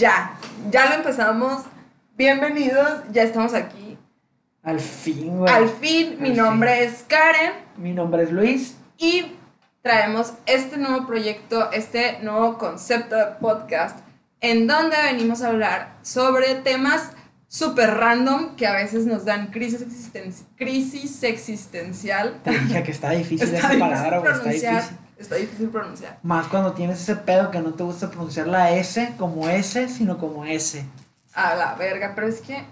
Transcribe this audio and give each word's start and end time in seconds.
ya, 0.00 0.32
ya 0.70 0.86
lo 0.88 0.94
empezamos. 0.96 1.62
Bienvenidos, 2.16 3.02
ya 3.12 3.22
estamos 3.22 3.52
aquí. 3.54 3.98
Al 4.62 4.80
fin, 4.80 5.38
güey. 5.38 5.52
Al 5.52 5.68
fin, 5.68 6.16
mi 6.20 6.30
nombre 6.30 6.84
es 6.84 7.04
Karen 7.06 7.52
Mi 7.76 7.92
nombre 7.92 8.22
es 8.24 8.30
Luis. 8.32 8.76
y 8.98 9.36
traemos 9.82 10.32
este 10.46 10.76
nuevo 10.78 11.06
proyecto, 11.06 11.70
este 11.72 12.18
nuevo 12.22 12.58
concepto 12.58 13.16
de 13.16 13.24
podcast, 13.40 13.98
en 14.40 14.66
donde 14.66 14.96
venimos 15.02 15.42
a 15.42 15.48
hablar 15.48 15.96
sobre 16.02 16.54
temas 16.56 17.12
súper 17.48 17.94
random 17.94 18.56
que 18.56 18.66
a 18.66 18.72
veces 18.74 19.06
nos 19.06 19.24
dan 19.24 19.48
crisis, 19.48 19.80
existen- 19.82 20.46
crisis 20.56 21.22
existencial. 21.22 22.40
Te 22.44 22.50
dije 22.58 22.82
que 22.82 22.90
está 22.92 23.10
difícil 23.10 23.48
Está 23.54 23.68
esa 23.70 23.78
palabra, 23.78 24.18
güey. 24.18 24.32
Está 24.32 24.50
difícil. 24.72 24.96
Está 25.20 25.34
difícil 25.34 25.68
pronunciar. 25.68 26.18
Más 26.22 26.46
cuando 26.46 26.72
tienes 26.72 26.98
ese 27.02 27.14
pedo 27.14 27.50
que 27.50 27.60
no 27.60 27.74
te 27.74 27.82
gusta 27.82 28.08
pronunciar 28.10 28.46
la 28.46 28.70
S 28.72 29.12
como 29.18 29.48
S, 29.50 29.86
sino 29.90 30.16
como 30.16 30.46
S. 30.46 30.82
A 31.34 31.54
la 31.54 31.74
verga, 31.74 32.12
pero 32.14 32.26
es 32.26 32.40
que, 32.40 32.64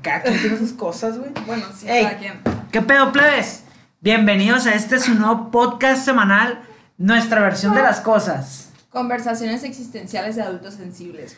Cada 0.00 0.22
quien 0.22 0.40
tiene 0.40 0.56
sus 0.56 0.72
cosas, 0.72 1.18
güey. 1.18 1.30
bueno, 1.46 1.64
sí, 1.76 1.88
Ey. 1.88 2.04
cada 2.04 2.18
quien. 2.18 2.40
¿Qué 2.70 2.80
pedo, 2.80 3.10
plebes? 3.10 3.64
Bienvenidos 4.00 4.66
a 4.66 4.74
este 4.74 5.00
su 5.00 5.14
nuevo 5.14 5.50
podcast 5.50 6.04
semanal, 6.04 6.62
nuestra 6.96 7.40
versión 7.40 7.74
de 7.74 7.82
las 7.82 8.00
cosas. 8.00 8.70
Conversaciones 8.90 9.64
existenciales 9.64 10.36
de 10.36 10.42
adultos 10.42 10.74
sensibles. 10.74 11.36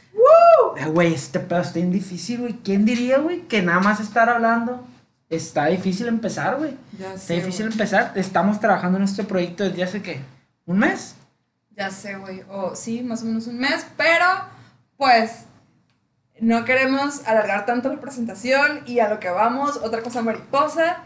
Eh, 0.76 0.86
Güey, 0.86 1.14
este 1.14 1.40
pedo 1.40 1.62
está 1.62 1.74
bien 1.78 1.90
difícil, 1.92 2.40
güey. 2.40 2.58
¿Quién 2.62 2.84
diría, 2.84 3.18
güey, 3.18 3.40
que 3.48 3.62
nada 3.62 3.80
más 3.80 4.00
estar 4.00 4.28
hablando 4.28 4.86
está 5.30 5.66
difícil 5.66 6.08
empezar, 6.08 6.56
güey? 6.58 6.76
Ya 6.98 7.14
Está 7.14 7.32
difícil 7.34 7.66
empezar. 7.66 8.12
Estamos 8.16 8.60
trabajando 8.60 8.98
en 8.98 9.04
este 9.04 9.24
proyecto 9.24 9.64
desde 9.64 9.82
hace, 9.82 10.02
¿qué? 10.02 10.20
¿Un 10.66 10.78
mes? 10.78 11.16
Ya 11.76 11.90
sé, 11.90 12.16
güey. 12.16 12.42
O 12.48 12.74
sí, 12.74 13.02
más 13.02 13.22
o 13.22 13.26
menos 13.26 13.46
un 13.46 13.58
mes, 13.58 13.86
pero 13.96 14.26
pues 14.96 15.46
no 16.40 16.64
queremos 16.64 17.26
alargar 17.26 17.66
tanto 17.66 17.88
la 17.92 18.00
presentación 18.00 18.82
y 18.86 19.00
a 19.00 19.08
lo 19.08 19.20
que 19.20 19.30
vamos, 19.30 19.76
otra 19.76 20.02
cosa 20.02 20.22
mariposa. 20.22 20.98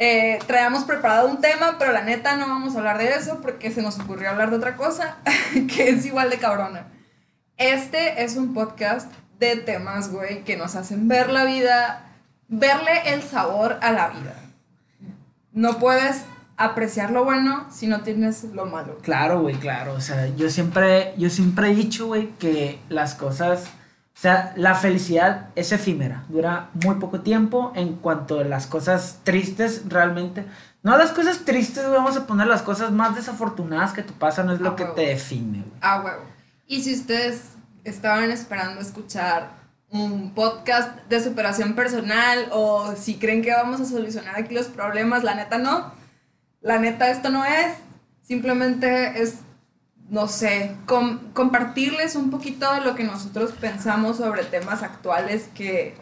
Eh, 0.00 0.38
preparado 0.86 1.28
un 1.28 1.40
tema, 1.40 1.76
pero 1.78 1.92
la 1.92 2.02
neta 2.02 2.36
no 2.36 2.46
vamos 2.48 2.74
a 2.74 2.78
hablar 2.78 2.98
de 2.98 3.08
eso 3.10 3.40
porque 3.42 3.72
se 3.72 3.82
nos 3.82 3.98
ocurrió 3.98 4.30
hablar 4.30 4.50
de 4.50 4.56
otra 4.56 4.76
cosa 4.76 5.16
que 5.52 5.90
es 5.90 6.06
igual 6.06 6.30
de 6.30 6.38
cabrona. 6.38 6.86
Este 7.56 8.22
es 8.22 8.36
un 8.36 8.54
podcast 8.54 9.10
de 9.40 9.56
temas, 9.56 10.12
güey, 10.12 10.44
que 10.44 10.56
nos 10.56 10.76
hacen 10.76 11.08
ver 11.08 11.30
la 11.30 11.44
vida, 11.44 12.06
verle 12.46 13.12
el 13.12 13.22
sabor 13.22 13.78
a 13.82 13.90
la 13.90 14.08
vida. 14.08 14.34
No 15.52 15.78
puedes 15.78 16.24
apreciar 16.58 17.12
lo 17.12 17.24
bueno 17.24 17.66
si 17.70 17.86
no 17.86 18.02
tienes 18.02 18.44
lo 18.52 18.66
malo. 18.66 18.98
Claro, 18.98 19.40
güey, 19.40 19.54
claro. 19.54 19.94
O 19.94 20.00
sea, 20.00 20.26
yo 20.36 20.50
siempre, 20.50 21.14
yo 21.16 21.30
siempre 21.30 21.70
he 21.70 21.74
dicho, 21.74 22.08
güey, 22.08 22.30
que 22.38 22.80
las 22.88 23.14
cosas, 23.14 23.66
o 24.16 24.20
sea, 24.20 24.52
la 24.56 24.74
felicidad 24.74 25.50
es 25.54 25.72
efímera, 25.72 26.24
dura 26.28 26.70
muy 26.84 26.96
poco 26.96 27.20
tiempo 27.20 27.72
en 27.76 27.94
cuanto 27.94 28.40
a 28.40 28.44
las 28.44 28.66
cosas 28.66 29.20
tristes 29.22 29.84
realmente. 29.86 30.44
No 30.82 30.96
las 30.98 31.12
cosas 31.12 31.44
tristes, 31.44 31.88
vamos 31.88 32.16
a 32.16 32.26
poner 32.26 32.48
las 32.48 32.62
cosas 32.62 32.90
más 32.90 33.14
desafortunadas 33.14 33.92
que 33.92 34.02
te 34.02 34.12
pasan, 34.12 34.50
es 34.50 34.60
lo 34.60 34.74
que 34.74 34.84
te 34.84 35.02
define, 35.02 35.58
güey. 35.58 35.78
Ah, 35.80 36.02
huevo. 36.04 36.22
Y 36.66 36.82
si 36.82 36.94
ustedes 36.94 37.52
estaban 37.84 38.30
esperando 38.30 38.80
escuchar 38.80 39.58
un 39.90 40.34
podcast 40.34 40.96
de 41.08 41.22
superación 41.22 41.74
personal 41.74 42.48
o 42.50 42.94
si 42.96 43.14
creen 43.14 43.42
que 43.42 43.52
vamos 43.52 43.80
a 43.80 43.84
solucionar 43.84 44.36
aquí 44.36 44.54
los 44.54 44.66
problemas, 44.66 45.24
la 45.24 45.34
neta 45.34 45.58
no. 45.58 45.97
La 46.60 46.78
neta 46.78 47.10
esto 47.10 47.30
no 47.30 47.44
es. 47.44 47.74
Simplemente 48.22 49.22
es, 49.22 49.36
no 50.10 50.28
sé, 50.28 50.76
com- 50.86 51.32
compartirles 51.32 52.14
un 52.16 52.30
poquito 52.30 52.72
de 52.74 52.80
lo 52.82 52.94
que 52.94 53.04
nosotros 53.04 53.52
pensamos 53.52 54.18
sobre 54.18 54.44
temas 54.44 54.82
actuales 54.82 55.48
que 55.54 55.94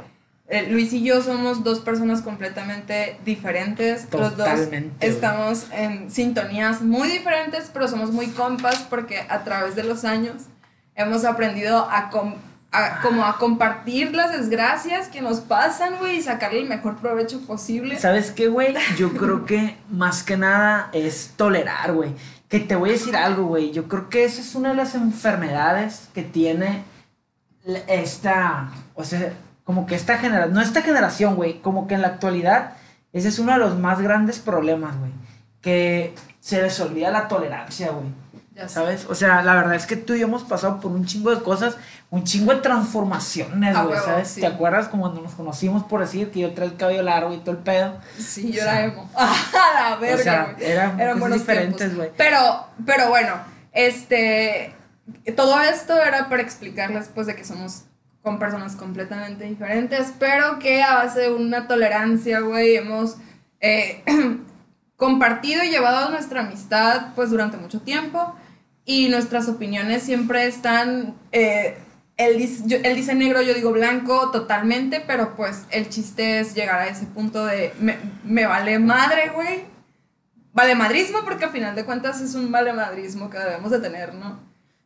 eh, 0.48 0.68
Luis 0.70 0.92
y 0.92 1.02
yo 1.02 1.22
somos 1.22 1.64
dos 1.64 1.80
personas 1.80 2.22
completamente 2.22 3.18
diferentes. 3.24 4.02
Los 4.12 4.36
dos 4.36 4.46
Totalmente, 4.48 5.06
estamos 5.06 5.66
en 5.72 6.10
sintonías 6.10 6.82
muy 6.82 7.08
diferentes, 7.08 7.70
pero 7.72 7.88
somos 7.88 8.12
muy 8.12 8.28
compas 8.28 8.78
porque 8.88 9.20
a 9.28 9.44
través 9.44 9.74
de 9.74 9.82
los 9.84 10.04
años 10.04 10.42
hemos 10.94 11.24
aprendido 11.24 11.88
a, 11.90 12.10
com- 12.10 12.36
a- 12.76 13.00
como 13.02 13.24
a 13.24 13.38
compartir 13.38 14.14
las 14.14 14.32
desgracias 14.32 15.08
que 15.08 15.20
nos 15.22 15.40
pasan, 15.40 15.96
güey, 15.98 16.16
y 16.18 16.22
sacarle 16.22 16.60
el 16.60 16.68
mejor 16.68 16.96
provecho 16.96 17.40
posible. 17.46 17.98
¿Sabes 17.98 18.30
qué, 18.30 18.48
güey? 18.48 18.74
Yo 18.98 19.12
creo 19.12 19.44
que 19.46 19.76
más 19.90 20.22
que 20.22 20.36
nada 20.36 20.90
es 20.92 21.32
tolerar, 21.36 21.92
güey. 21.92 22.12
Que 22.48 22.60
te 22.60 22.76
voy 22.76 22.90
a 22.90 22.92
decir 22.92 23.16
algo, 23.16 23.44
güey. 23.46 23.72
Yo 23.72 23.88
creo 23.88 24.08
que 24.08 24.24
esa 24.24 24.40
es 24.40 24.54
una 24.54 24.70
de 24.70 24.76
las 24.76 24.94
enfermedades 24.94 26.08
que 26.14 26.22
tiene 26.22 26.84
esta, 27.88 28.70
o 28.94 29.04
sea, 29.04 29.32
como 29.64 29.86
que 29.86 29.94
esta 29.96 30.18
generación, 30.18 30.54
no 30.54 30.60
esta 30.60 30.82
generación, 30.82 31.34
güey, 31.34 31.60
como 31.60 31.86
que 31.88 31.94
en 31.94 32.02
la 32.02 32.08
actualidad, 32.08 32.74
ese 33.12 33.28
es 33.28 33.38
uno 33.38 33.52
de 33.52 33.58
los 33.58 33.76
más 33.78 34.00
grandes 34.00 34.38
problemas, 34.38 34.96
güey. 34.98 35.10
Que 35.60 36.14
se 36.40 36.62
les 36.62 36.78
olvida 36.80 37.10
la 37.10 37.26
tolerancia, 37.28 37.90
güey. 37.90 38.06
¿Sabes? 38.68 39.06
O 39.10 39.14
sea, 39.14 39.42
la 39.42 39.54
verdad 39.54 39.74
es 39.74 39.84
que 39.84 39.96
tú 39.96 40.14
y 40.14 40.20
yo 40.20 40.26
hemos 40.28 40.42
pasado 40.44 40.80
por 40.80 40.90
un 40.90 41.04
chingo 41.04 41.34
de 41.34 41.42
cosas, 41.42 41.76
un 42.10 42.24
chingo 42.24 42.54
de 42.54 42.60
transformaciones, 42.60 43.76
güey, 43.82 43.98
¿sabes? 43.98 44.28
sí. 44.28 44.40
¿Te 44.40 44.46
acuerdas 44.46 44.88
como 44.88 45.02
cuando 45.02 45.22
nos 45.22 45.34
conocimos 45.34 45.84
por 45.84 46.00
decir 46.00 46.30
que 46.30 46.40
yo 46.40 46.52
traía 46.52 46.70
el 46.70 46.76
cabello 46.76 47.02
largo 47.02 47.34
y 47.34 47.38
todo 47.38 47.52
el 47.52 47.58
pedo? 47.58 47.98
Sí, 48.18 48.52
yo 48.52 48.62
O 48.62 48.64
sea, 48.64 48.74
era 48.74 48.84
emo. 48.84 49.10
A 49.14 49.34
la 49.90 49.96
verga, 49.96 50.16
o 50.16 50.22
sea, 50.22 50.56
eran, 50.60 51.00
Eran 51.00 51.18
cosas 51.18 51.38
diferentes, 51.38 51.96
güey. 51.96 52.10
Pero, 52.16 52.66
pero 52.84 53.08
bueno, 53.08 53.34
este, 53.72 54.74
todo 55.36 55.60
esto 55.60 56.00
era 56.00 56.28
para 56.28 56.42
explicarles 56.42 57.10
pues 57.14 57.26
de 57.26 57.34
que 57.34 57.44
somos 57.44 57.84
con 58.22 58.38
personas 58.38 58.74
completamente 58.74 59.44
diferentes, 59.44 60.12
pero 60.18 60.58
que 60.58 60.82
a 60.82 60.94
base 60.94 61.20
de 61.20 61.32
una 61.32 61.68
tolerancia, 61.68 62.40
güey, 62.40 62.76
hemos 62.76 63.16
eh, 63.60 64.02
compartido 64.96 65.62
y 65.62 65.70
llevado 65.70 66.10
nuestra 66.10 66.40
amistad 66.40 67.14
pues 67.14 67.30
durante 67.30 67.56
mucho 67.56 67.80
tiempo 67.80 68.34
y 68.84 69.08
nuestras 69.10 69.48
opiniones 69.48 70.02
siempre 70.02 70.46
están, 70.46 71.14
eh, 71.32 71.76
él, 72.16 72.38
dice, 72.38 72.80
él 72.82 72.96
dice 72.96 73.14
negro, 73.14 73.42
yo 73.42 73.54
digo 73.54 73.72
blanco 73.72 74.30
totalmente, 74.30 75.02
pero 75.06 75.36
pues 75.36 75.64
el 75.70 75.88
chiste 75.88 76.40
es 76.40 76.54
llegar 76.54 76.80
a 76.80 76.88
ese 76.88 77.06
punto 77.06 77.44
de 77.44 77.72
me, 77.78 77.96
me 78.24 78.46
vale 78.46 78.78
madre, 78.78 79.30
güey. 79.34 79.64
Vale 80.52 80.74
madrismo 80.74 81.18
porque 81.24 81.44
al 81.44 81.50
final 81.50 81.74
de 81.74 81.84
cuentas 81.84 82.22
es 82.22 82.34
un 82.34 82.50
vale 82.50 82.72
madrismo 82.72 83.28
que 83.28 83.38
debemos 83.38 83.70
de 83.70 83.78
tener, 83.78 84.14
¿no? 84.14 84.40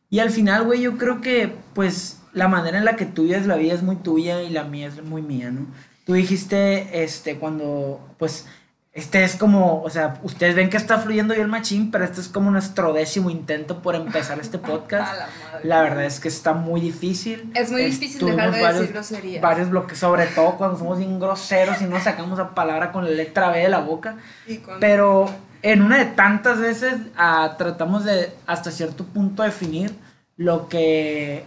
Y 0.09 0.19
al 0.19 0.29
final, 0.29 0.65
güey, 0.65 0.81
yo 0.81 0.97
creo 0.97 1.21
que, 1.21 1.55
pues, 1.73 2.21
la 2.33 2.49
manera 2.49 2.77
en 2.77 2.83
la 2.83 2.97
que 2.97 3.05
tú 3.05 3.23
vives 3.23 3.47
la 3.47 3.55
vida 3.55 3.73
es 3.73 3.81
muy 3.81 3.95
tuya 3.95 4.41
y 4.43 4.49
la 4.49 4.65
mía 4.65 4.87
es 4.87 5.01
muy 5.01 5.21
mía, 5.21 5.49
¿no? 5.51 5.67
Tú 6.05 6.13
dijiste, 6.13 7.01
este, 7.03 7.37
cuando, 7.37 8.05
pues, 8.19 8.47
este 8.93 9.23
es 9.23 9.35
como, 9.37 9.81
o 9.83 9.89
sea, 9.89 10.19
ustedes 10.23 10.53
ven 10.55 10.69
que 10.69 10.75
está 10.77 10.97
fluyendo 10.99 11.33
yo 11.33 11.41
el 11.41 11.47
machín, 11.47 11.91
pero 11.91 12.03
este 12.03 12.19
es 12.19 12.27
como 12.27 12.51
nuestro 12.51 12.91
décimo 12.91 13.29
intento 13.29 13.81
por 13.81 13.95
empezar 13.95 14.39
este 14.39 14.57
podcast. 14.59 15.13
la. 15.17 15.27
La 15.63 15.81
verdad 15.83 16.05
es 16.05 16.19
que 16.19 16.27
está 16.27 16.53
muy 16.53 16.81
difícil. 16.81 17.51
Es 17.55 17.71
muy 17.71 17.83
difícil 17.83 18.25
dejar 18.25 18.51
de 18.51 18.61
varios- 18.61 18.79
decir 18.81 18.93
groserías. 18.93 19.41
Varios 19.41 19.69
bloques, 19.69 19.97
sobre 19.97 20.25
todo 20.25 20.57
cuando 20.57 20.77
somos 20.77 20.97
bien 20.97 21.19
groseros 21.19 21.81
y 21.81 21.85
no 21.85 21.99
sacamos 22.01 22.39
la 22.39 22.53
palabra 22.55 22.91
con 22.91 23.05
la 23.05 23.11
letra 23.11 23.49
B 23.51 23.59
de 23.59 23.69
la 23.69 23.79
boca. 23.79 24.17
Pero 24.79 25.29
en 25.61 25.83
una 25.83 25.99
de 25.99 26.05
tantas 26.05 26.59
veces 26.59 26.95
ah, 27.15 27.55
tratamos 27.57 28.03
de 28.05 28.33
hasta 28.47 28.71
cierto 28.71 29.05
punto 29.05 29.43
definir 29.43 29.95
lo 30.35 30.67
que, 30.67 31.45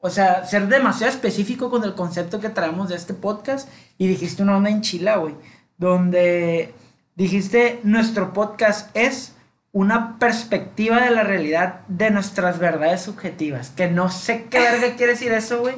o 0.00 0.10
sea, 0.10 0.44
ser 0.44 0.68
demasiado 0.68 1.10
específico 1.10 1.70
con 1.70 1.82
el 1.84 1.94
concepto 1.94 2.38
que 2.38 2.50
traemos 2.50 2.90
de 2.90 2.96
este 2.96 3.14
podcast 3.14 3.68
y 3.96 4.06
dijiste 4.06 4.42
una 4.42 4.58
onda 4.58 4.68
en 4.68 4.82
güey, 5.18 5.34
donde 5.78 6.74
dijiste 7.14 7.80
nuestro 7.82 8.32
podcast 8.32 8.94
es 8.96 9.34
una 9.72 10.18
perspectiva 10.18 11.00
de 11.00 11.10
la 11.10 11.22
realidad 11.22 11.80
de 11.88 12.10
nuestras 12.10 12.58
verdades 12.58 13.02
subjetivas, 13.02 13.70
que 13.70 13.88
no 13.90 14.10
sé 14.10 14.46
qué 14.50 14.58
verga 14.60 14.96
quiere 14.96 15.12
decir 15.12 15.32
eso, 15.32 15.60
güey. 15.60 15.74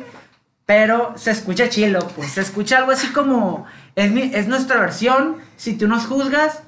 Pero 0.67 1.17
se 1.17 1.31
escucha 1.31 1.69
chilo, 1.69 2.07
pues. 2.15 2.33
Se 2.33 2.43
escucha 2.43 2.77
algo 2.79 2.93
así 2.93 3.09
como. 3.09 3.65
Es, 3.97 4.11
mi- 4.13 4.31
es 4.35 4.47
nuestra 4.49 4.79
versión. 4.79 5.39
Si 5.57 5.75
tú 5.77 5.89
nos 5.89 6.07
juzgas, 6.07 6.63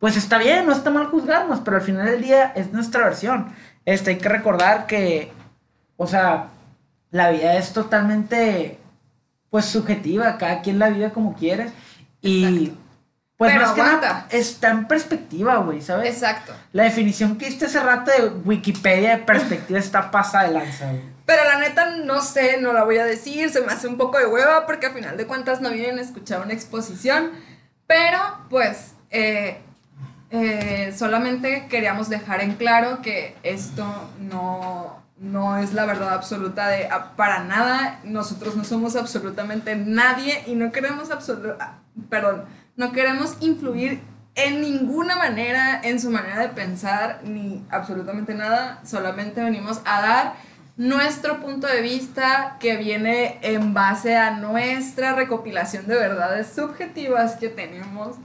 pues 0.00 0.16
está 0.16 0.38
bien, 0.38 0.66
no 0.66 0.72
está 0.72 0.90
mal 0.90 1.06
juzgarnos, 1.06 1.60
pero 1.60 1.76
al 1.76 1.82
final 1.82 2.04
del 2.06 2.20
día 2.20 2.52
es 2.56 2.72
nuestra 2.72 3.04
versión. 3.04 3.52
Este, 3.84 4.10
hay 4.10 4.18
que 4.18 4.28
recordar 4.28 4.86
que, 4.86 5.30
o 5.96 6.06
sea, 6.08 6.48
la 7.12 7.30
vida 7.30 7.56
es 7.56 7.72
totalmente, 7.72 8.78
pues, 9.50 9.64
subjetiva, 9.66 10.36
cada 10.36 10.60
quien 10.60 10.78
la 10.80 10.90
vive 10.90 11.10
como 11.12 11.34
quiere. 11.34 11.70
Y, 12.20 12.72
pues, 13.36 13.52
Pero 13.52 13.66
más 13.66 13.74
que 13.74 13.82
nada, 13.82 14.26
está 14.30 14.70
en 14.70 14.86
perspectiva, 14.86 15.58
güey, 15.58 15.80
¿sabes? 15.80 16.12
Exacto. 16.12 16.52
La 16.72 16.84
definición 16.84 17.38
que 17.38 17.46
diste 17.46 17.66
hace 17.66 17.80
rato 17.80 18.10
de 18.10 18.28
Wikipedia 18.44 19.10
de 19.10 19.18
perspectiva 19.18 19.78
está 19.78 20.10
pasada 20.10 20.48
de 20.48 20.54
lanza, 20.54 20.86
güey. 20.90 21.18
Pero 21.24 21.44
la 21.44 21.58
neta, 21.58 21.96
no 21.96 22.22
sé, 22.22 22.58
no 22.58 22.72
la 22.72 22.84
voy 22.84 22.96
a 22.96 23.04
decir, 23.04 23.50
se 23.50 23.60
me 23.60 23.70
hace 23.70 23.86
un 23.86 23.98
poco 23.98 24.18
de 24.18 24.26
hueva 24.26 24.64
porque 24.66 24.86
a 24.86 24.92
final 24.92 25.16
de 25.16 25.26
cuentas 25.26 25.60
no 25.60 25.70
vienen 25.70 25.98
a 25.98 26.02
escuchar 26.02 26.40
una 26.40 26.54
exposición. 26.54 27.32
Pero, 27.86 28.18
pues, 28.48 28.94
eh, 29.10 29.60
eh, 30.30 30.94
solamente 30.96 31.66
queríamos 31.68 32.08
dejar 32.08 32.40
en 32.40 32.54
claro 32.54 33.02
que 33.02 33.36
esto 33.42 33.84
no, 34.18 34.97
no 35.20 35.56
es 35.58 35.74
la 35.74 35.84
verdad 35.84 36.14
absoluta 36.14 36.68
de 36.68 36.86
ah, 36.86 37.12
para 37.16 37.44
nada. 37.44 38.00
Nosotros 38.04 38.56
no 38.56 38.64
somos 38.64 38.96
absolutamente 38.96 39.76
nadie 39.76 40.42
y 40.46 40.54
no 40.54 40.72
queremos 40.72 41.10
absoluta, 41.10 41.78
perdón, 42.08 42.44
no 42.76 42.92
queremos 42.92 43.36
influir 43.40 44.00
en 44.34 44.60
ninguna 44.60 45.16
manera 45.16 45.80
en 45.82 45.98
su 46.00 46.10
manera 46.10 46.40
de 46.40 46.48
pensar 46.50 47.20
ni 47.24 47.64
absolutamente 47.70 48.34
nada. 48.34 48.80
Solamente 48.84 49.42
venimos 49.42 49.80
a 49.84 50.00
dar 50.00 50.34
nuestro 50.76 51.40
punto 51.40 51.66
de 51.66 51.82
vista 51.82 52.56
que 52.60 52.76
viene 52.76 53.40
en 53.42 53.74
base 53.74 54.16
a 54.16 54.30
nuestra 54.30 55.12
recopilación 55.12 55.88
de 55.88 55.96
verdades 55.96 56.52
subjetivas 56.54 57.34
que 57.34 57.48
tenemos. 57.48 58.16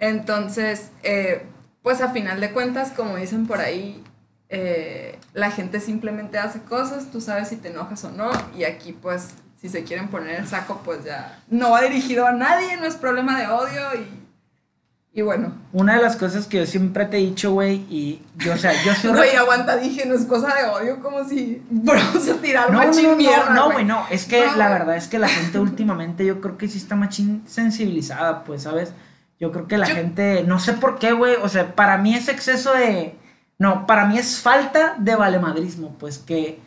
Entonces, 0.00 0.90
eh, 1.04 1.46
pues 1.82 2.00
a 2.00 2.10
final 2.10 2.40
de 2.40 2.50
cuentas, 2.50 2.90
como 2.90 3.14
dicen 3.14 3.46
por 3.46 3.60
ahí, 3.60 4.02
eh, 4.48 5.16
la 5.34 5.50
gente 5.50 5.80
simplemente 5.80 6.38
hace 6.38 6.60
cosas, 6.62 7.10
tú 7.10 7.20
sabes 7.20 7.48
si 7.48 7.56
te 7.56 7.68
enojas 7.68 8.04
o 8.04 8.10
no, 8.10 8.30
y 8.56 8.64
aquí 8.64 8.92
pues 8.92 9.30
si 9.60 9.68
se 9.68 9.84
quieren 9.84 10.08
poner 10.08 10.40
el 10.40 10.46
saco, 10.48 10.82
pues 10.84 11.04
ya 11.04 11.40
no 11.48 11.70
va 11.70 11.82
dirigido 11.82 12.26
a 12.26 12.32
nadie, 12.32 12.76
no 12.76 12.84
es 12.86 12.96
problema 12.96 13.38
de 13.38 13.46
odio 13.46 13.80
y, 13.94 15.18
y 15.18 15.22
bueno. 15.22 15.52
Una 15.72 15.96
de 15.96 16.02
las 16.02 16.16
cosas 16.16 16.46
que 16.46 16.58
yo 16.58 16.66
siempre 16.66 17.04
te 17.06 17.16
he 17.18 17.20
dicho, 17.20 17.52
güey, 17.52 17.76
y 17.88 18.22
yo, 18.38 18.54
o 18.54 18.56
sea, 18.56 18.72
yo 18.84 18.92
soy... 18.94 19.12
Güey, 19.12 19.36
aguanta, 19.36 19.76
dije, 19.76 20.04
no 20.04 20.14
es 20.14 20.24
cosa 20.26 20.54
de 20.54 20.64
odio, 20.68 21.00
como 21.00 21.22
si 21.26 21.62
vamos 21.70 22.28
a 22.28 22.34
tirar 22.42 22.70
no, 22.72 22.78
machín 22.78 23.10
no, 23.10 23.16
mierda, 23.16 23.50
no, 23.54 23.64
güey. 23.66 23.74
güey, 23.76 23.84
no, 23.84 24.04
es 24.10 24.24
que 24.26 24.44
No, 24.44 24.56
la 24.56 24.68
verdad 24.68 24.96
es 24.96 25.06
que 25.08 25.18
la 25.18 25.28
gente 25.28 25.58
últimamente 25.60 26.26
yo 26.26 26.40
creo 26.40 26.58
que 26.58 26.66
sí 26.68 26.78
está 26.78 26.96
machín 26.96 27.42
sensibilizada, 27.46 28.42
pues, 28.44 28.62
¿sabes? 28.64 28.92
Yo 29.38 29.50
creo 29.52 29.66
que 29.68 29.78
la 29.78 29.86
Yo- 29.88 29.94
gente, 29.94 30.44
no 30.46 30.58
sé 30.58 30.72
por 30.72 30.98
qué, 30.98 31.12
güey, 31.12 31.36
o 31.42 31.48
sea, 31.48 31.74
para 31.74 31.98
mí 31.98 32.14
es 32.14 32.28
exceso 32.28 32.72
de, 32.74 33.14
no, 33.62 33.86
para 33.86 34.06
mí 34.06 34.18
es 34.18 34.40
falta 34.40 34.96
de 34.98 35.14
valemadrismo, 35.14 35.94
pues, 36.00 36.18
que, 36.18 36.58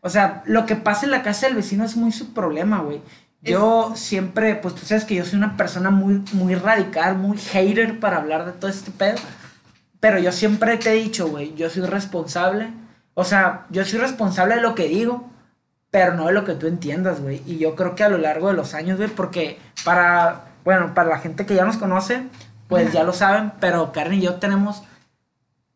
o 0.00 0.08
sea, 0.08 0.42
lo 0.46 0.64
que 0.64 0.74
pasa 0.74 1.04
en 1.04 1.10
la 1.10 1.22
casa 1.22 1.46
del 1.46 1.54
vecino 1.54 1.84
es 1.84 1.96
muy 1.96 2.12
su 2.12 2.32
problema, 2.32 2.80
güey. 2.80 3.02
Yo 3.42 3.92
siempre, 3.94 4.54
pues 4.54 4.74
tú 4.74 4.86
sabes 4.86 5.04
que 5.04 5.14
yo 5.14 5.26
soy 5.26 5.36
una 5.36 5.58
persona 5.58 5.90
muy, 5.90 6.24
muy 6.32 6.54
radical, 6.54 7.18
muy 7.18 7.36
hater 7.36 8.00
para 8.00 8.16
hablar 8.16 8.46
de 8.46 8.52
todo 8.52 8.70
este 8.70 8.90
pedo. 8.90 9.18
Pero 10.00 10.18
yo 10.18 10.32
siempre 10.32 10.78
te 10.78 10.92
he 10.92 10.94
dicho, 10.94 11.28
güey, 11.28 11.54
yo 11.54 11.68
soy 11.68 11.82
responsable. 11.82 12.70
O 13.12 13.24
sea, 13.24 13.66
yo 13.68 13.84
soy 13.84 13.98
responsable 13.98 14.54
de 14.54 14.62
lo 14.62 14.74
que 14.74 14.88
digo, 14.88 15.28
pero 15.90 16.14
no 16.14 16.28
de 16.28 16.32
lo 16.32 16.46
que 16.46 16.54
tú 16.54 16.68
entiendas, 16.68 17.20
güey. 17.20 17.42
Y 17.44 17.58
yo 17.58 17.76
creo 17.76 17.94
que 17.94 18.04
a 18.04 18.08
lo 18.08 18.16
largo 18.16 18.48
de 18.48 18.54
los 18.54 18.72
años, 18.72 18.96
güey, 18.96 19.10
porque 19.10 19.58
para, 19.84 20.46
bueno, 20.64 20.94
para 20.94 21.10
la 21.10 21.18
gente 21.18 21.44
que 21.44 21.54
ya 21.54 21.66
nos 21.66 21.76
conoce, 21.76 22.22
pues 22.66 22.94
ya 22.94 23.04
lo 23.04 23.12
saben, 23.12 23.52
pero 23.60 23.92
Karen 23.92 24.14
y 24.14 24.22
yo 24.22 24.36
tenemos 24.36 24.84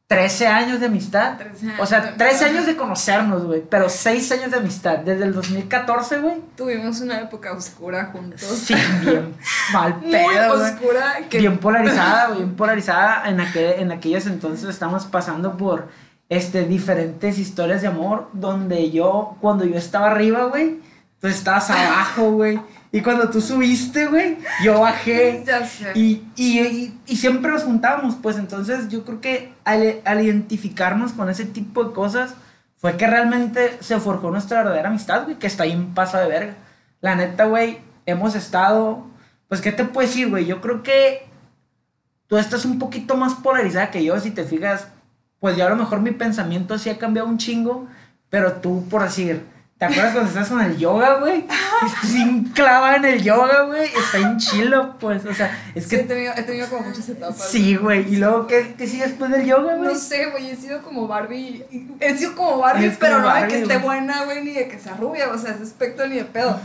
13 0.06 0.46
años 0.46 0.80
de 0.80 0.86
amistad. 0.86 1.38
13 1.38 1.66
años 1.66 1.80
O 1.80 1.86
sea, 1.86 2.00
de 2.00 2.08
13 2.12 2.24
amistad. 2.24 2.48
años 2.48 2.66
de 2.66 2.76
conocernos, 2.76 3.44
güey, 3.44 3.62
pero 3.68 3.88
6 3.88 4.32
años 4.32 4.50
de 4.50 4.58
amistad. 4.58 4.98
Desde 4.98 5.24
el 5.24 5.32
2014, 5.32 6.18
güey. 6.18 6.36
Tuvimos 6.56 7.00
una 7.00 7.20
época 7.20 7.52
oscura 7.52 8.06
juntos. 8.12 8.40
Sí, 8.42 8.74
bien 9.02 9.34
mal 9.72 9.96
Muy 10.02 10.10
pedo, 10.12 10.56
güey. 10.58 10.70
oscura. 10.72 11.14
Que 11.30 11.38
Bien 11.38 11.58
polarizada, 11.58 12.26
güey, 12.28 12.38
bien 12.44 12.54
polarizada. 12.54 13.28
En, 13.28 13.40
aquel, 13.40 13.80
en 13.80 13.92
aquellos 13.92 14.26
entonces 14.26 14.68
estamos 14.68 15.06
pasando 15.06 15.56
por 15.56 15.88
este, 16.28 16.64
diferentes 16.64 17.38
historias 17.38 17.80
de 17.82 17.88
amor 17.88 18.28
donde 18.34 18.90
yo, 18.90 19.36
cuando 19.40 19.64
yo 19.64 19.76
estaba 19.78 20.10
arriba, 20.10 20.44
güey, 20.44 20.80
tú 21.20 21.28
estabas 21.28 21.70
abajo, 21.70 22.30
güey. 22.32 22.60
Y 22.94 23.02
cuando 23.02 23.28
tú 23.28 23.40
subiste, 23.40 24.06
güey, 24.06 24.38
yo 24.62 24.80
bajé. 24.80 25.42
Ya 25.46 25.66
sé. 25.66 25.90
Y, 25.96 26.22
y, 26.36 26.60
y- 26.60 27.00
y 27.06 27.16
siempre 27.16 27.50
nos 27.50 27.64
juntábamos, 27.64 28.14
pues 28.22 28.36
entonces 28.38 28.88
yo 28.88 29.04
creo 29.04 29.20
que 29.20 29.52
al, 29.64 29.96
al 30.04 30.24
identificarnos 30.24 31.12
con 31.12 31.28
ese 31.28 31.44
tipo 31.44 31.82
de 31.82 31.92
cosas 31.92 32.34
fue 32.78 32.96
que 32.96 33.06
realmente 33.08 33.76
se 33.80 33.98
forjó 33.98 34.30
nuestra 34.30 34.58
verdadera 34.58 34.90
amistad, 34.90 35.24
güey, 35.24 35.38
que 35.40 35.48
está 35.48 35.64
ahí 35.64 35.72
en 35.72 35.92
paso 35.92 36.18
de 36.18 36.28
verga. 36.28 36.54
La 37.00 37.16
neta, 37.16 37.46
güey, 37.46 37.78
hemos 38.06 38.36
estado, 38.36 39.04
pues, 39.48 39.60
¿qué 39.60 39.72
te 39.72 39.84
puedo 39.84 40.06
decir, 40.06 40.30
güey? 40.30 40.46
Yo 40.46 40.60
creo 40.60 40.82
que 40.84 41.26
tú 42.28 42.36
estás 42.38 42.64
un 42.64 42.78
poquito 42.78 43.16
más 43.16 43.34
polarizada 43.34 43.90
que 43.90 44.04
yo, 44.04 44.18
si 44.20 44.30
te 44.30 44.44
fijas, 44.44 44.86
pues 45.40 45.56
ya 45.56 45.66
a 45.66 45.70
lo 45.70 45.76
mejor 45.76 46.00
mi 46.00 46.12
pensamiento 46.12 46.78
sí 46.78 46.90
ha 46.90 46.98
cambiado 46.98 47.28
un 47.28 47.38
chingo, 47.38 47.88
pero 48.30 48.52
tú, 48.52 48.88
por 48.88 49.02
decir, 49.02 49.42
¿te 49.88 49.92
acuerdas 49.92 50.12
cuando 50.12 50.28
estás 50.30 50.48
con 50.48 50.60
el 50.60 50.76
yoga, 50.76 51.18
güey? 51.20 51.44
Estás 51.86 52.12
bien 52.14 52.44
clavada 52.54 52.96
en 52.96 53.04
el 53.04 53.22
yoga, 53.22 53.62
güey, 53.64 53.84
está 53.84 54.18
en 54.18 54.36
chilo, 54.38 54.96
pues, 54.98 55.24
o 55.26 55.34
sea, 55.34 55.56
es 55.74 55.86
Sí, 55.86 55.96
he 55.96 55.98
que... 56.00 56.04
tenido, 56.04 56.32
he 56.36 56.42
tenido 56.42 56.68
como 56.68 56.82
muchas 56.88 57.08
etapas. 57.08 57.48
Sí, 57.48 57.76
güey, 57.76 58.12
y 58.12 58.16
luego, 58.16 58.46
¿qué, 58.46 58.74
qué 58.76 58.86
sigue 58.86 59.06
después 59.06 59.30
del 59.30 59.44
yoga, 59.46 59.76
güey? 59.76 59.92
No 59.92 59.98
sé, 59.98 60.26
güey, 60.30 60.50
he 60.50 60.56
sido 60.56 60.82
como 60.82 61.06
Barbie. 61.08 61.64
He 62.00 62.16
sido 62.16 62.34
como 62.34 62.58
Barbie, 62.58 62.92
pero 62.98 63.20
no 63.20 63.34
de 63.34 63.48
que 63.48 63.62
esté 63.62 63.78
buena, 63.78 64.24
güey, 64.24 64.44
ni 64.44 64.52
de 64.52 64.68
que 64.68 64.78
sea 64.78 64.94
rubia, 64.96 65.28
o 65.30 65.38
sea, 65.38 65.52
ese 65.52 65.62
aspecto 65.62 66.06
ni 66.06 66.16
de 66.16 66.24
pedo. 66.24 66.58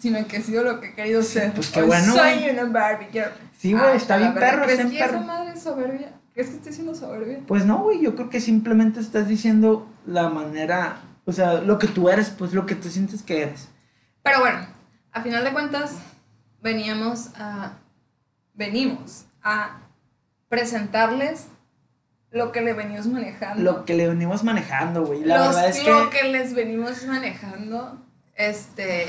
Sino 0.00 0.26
que 0.26 0.38
he 0.38 0.42
sido 0.42 0.62
lo 0.64 0.80
que 0.80 0.88
he 0.88 0.94
querido 0.94 1.22
ser. 1.22 1.52
pues 1.52 1.68
qué 1.68 1.82
bueno, 1.82 2.14
Soy 2.14 2.38
güey. 2.38 2.50
una 2.50 2.64
Barbie 2.64 3.08
girl. 3.12 3.32
Sí, 3.58 3.72
güey, 3.72 3.84
Ah, 3.84 3.94
está 3.94 4.16
bien 4.16 4.32
perro, 4.32 4.62
¿Crees 4.64 4.78
que 4.78 4.84
bien 4.86 5.02
esa 5.02 5.12
perro. 5.12 5.24
madre 5.24 5.52
es 5.54 5.62
soberbia? 5.62 6.12
¿Crees 6.32 6.48
que 6.48 6.56
estoy 6.56 6.72
siendo 6.72 6.94
soberbia? 6.94 7.40
Pues 7.46 7.66
no, 7.66 7.78
güey, 7.82 8.00
yo 8.00 8.14
creo 8.14 8.30
que 8.30 8.40
simplemente 8.40 8.98
estás 9.00 9.28
diciendo 9.28 9.86
la 10.06 10.30
manera, 10.30 11.00
o 11.24 11.32
sea, 11.32 11.60
lo 11.60 11.78
que 11.78 11.86
tú 11.88 12.08
eres, 12.08 12.30
pues 12.30 12.52
lo 12.52 12.66
que 12.66 12.74
tú 12.74 12.88
sientes 12.88 13.22
que 13.22 13.42
eres. 13.42 13.68
Pero 14.22 14.40
bueno, 14.40 14.66
a 15.12 15.22
final 15.22 15.44
de 15.44 15.52
cuentas, 15.52 15.96
veníamos 16.62 17.30
a. 17.36 17.72
Venimos 18.54 19.24
a 19.42 19.78
presentarles 20.48 21.46
lo 22.30 22.52
que 22.52 22.60
le 22.60 22.74
venimos 22.74 23.06
manejando. 23.06 23.62
Lo 23.62 23.84
que 23.84 23.94
le 23.94 24.08
venimos 24.08 24.44
manejando, 24.44 25.04
güey. 25.06 25.24
La 25.24 25.38
Los- 25.38 25.46
verdad 25.56 25.68
es 25.70 25.86
lo 25.86 26.10
que... 26.10 26.18
que 26.18 26.28
les 26.28 26.54
venimos 26.54 27.04
manejando, 27.06 27.98
este, 28.34 29.06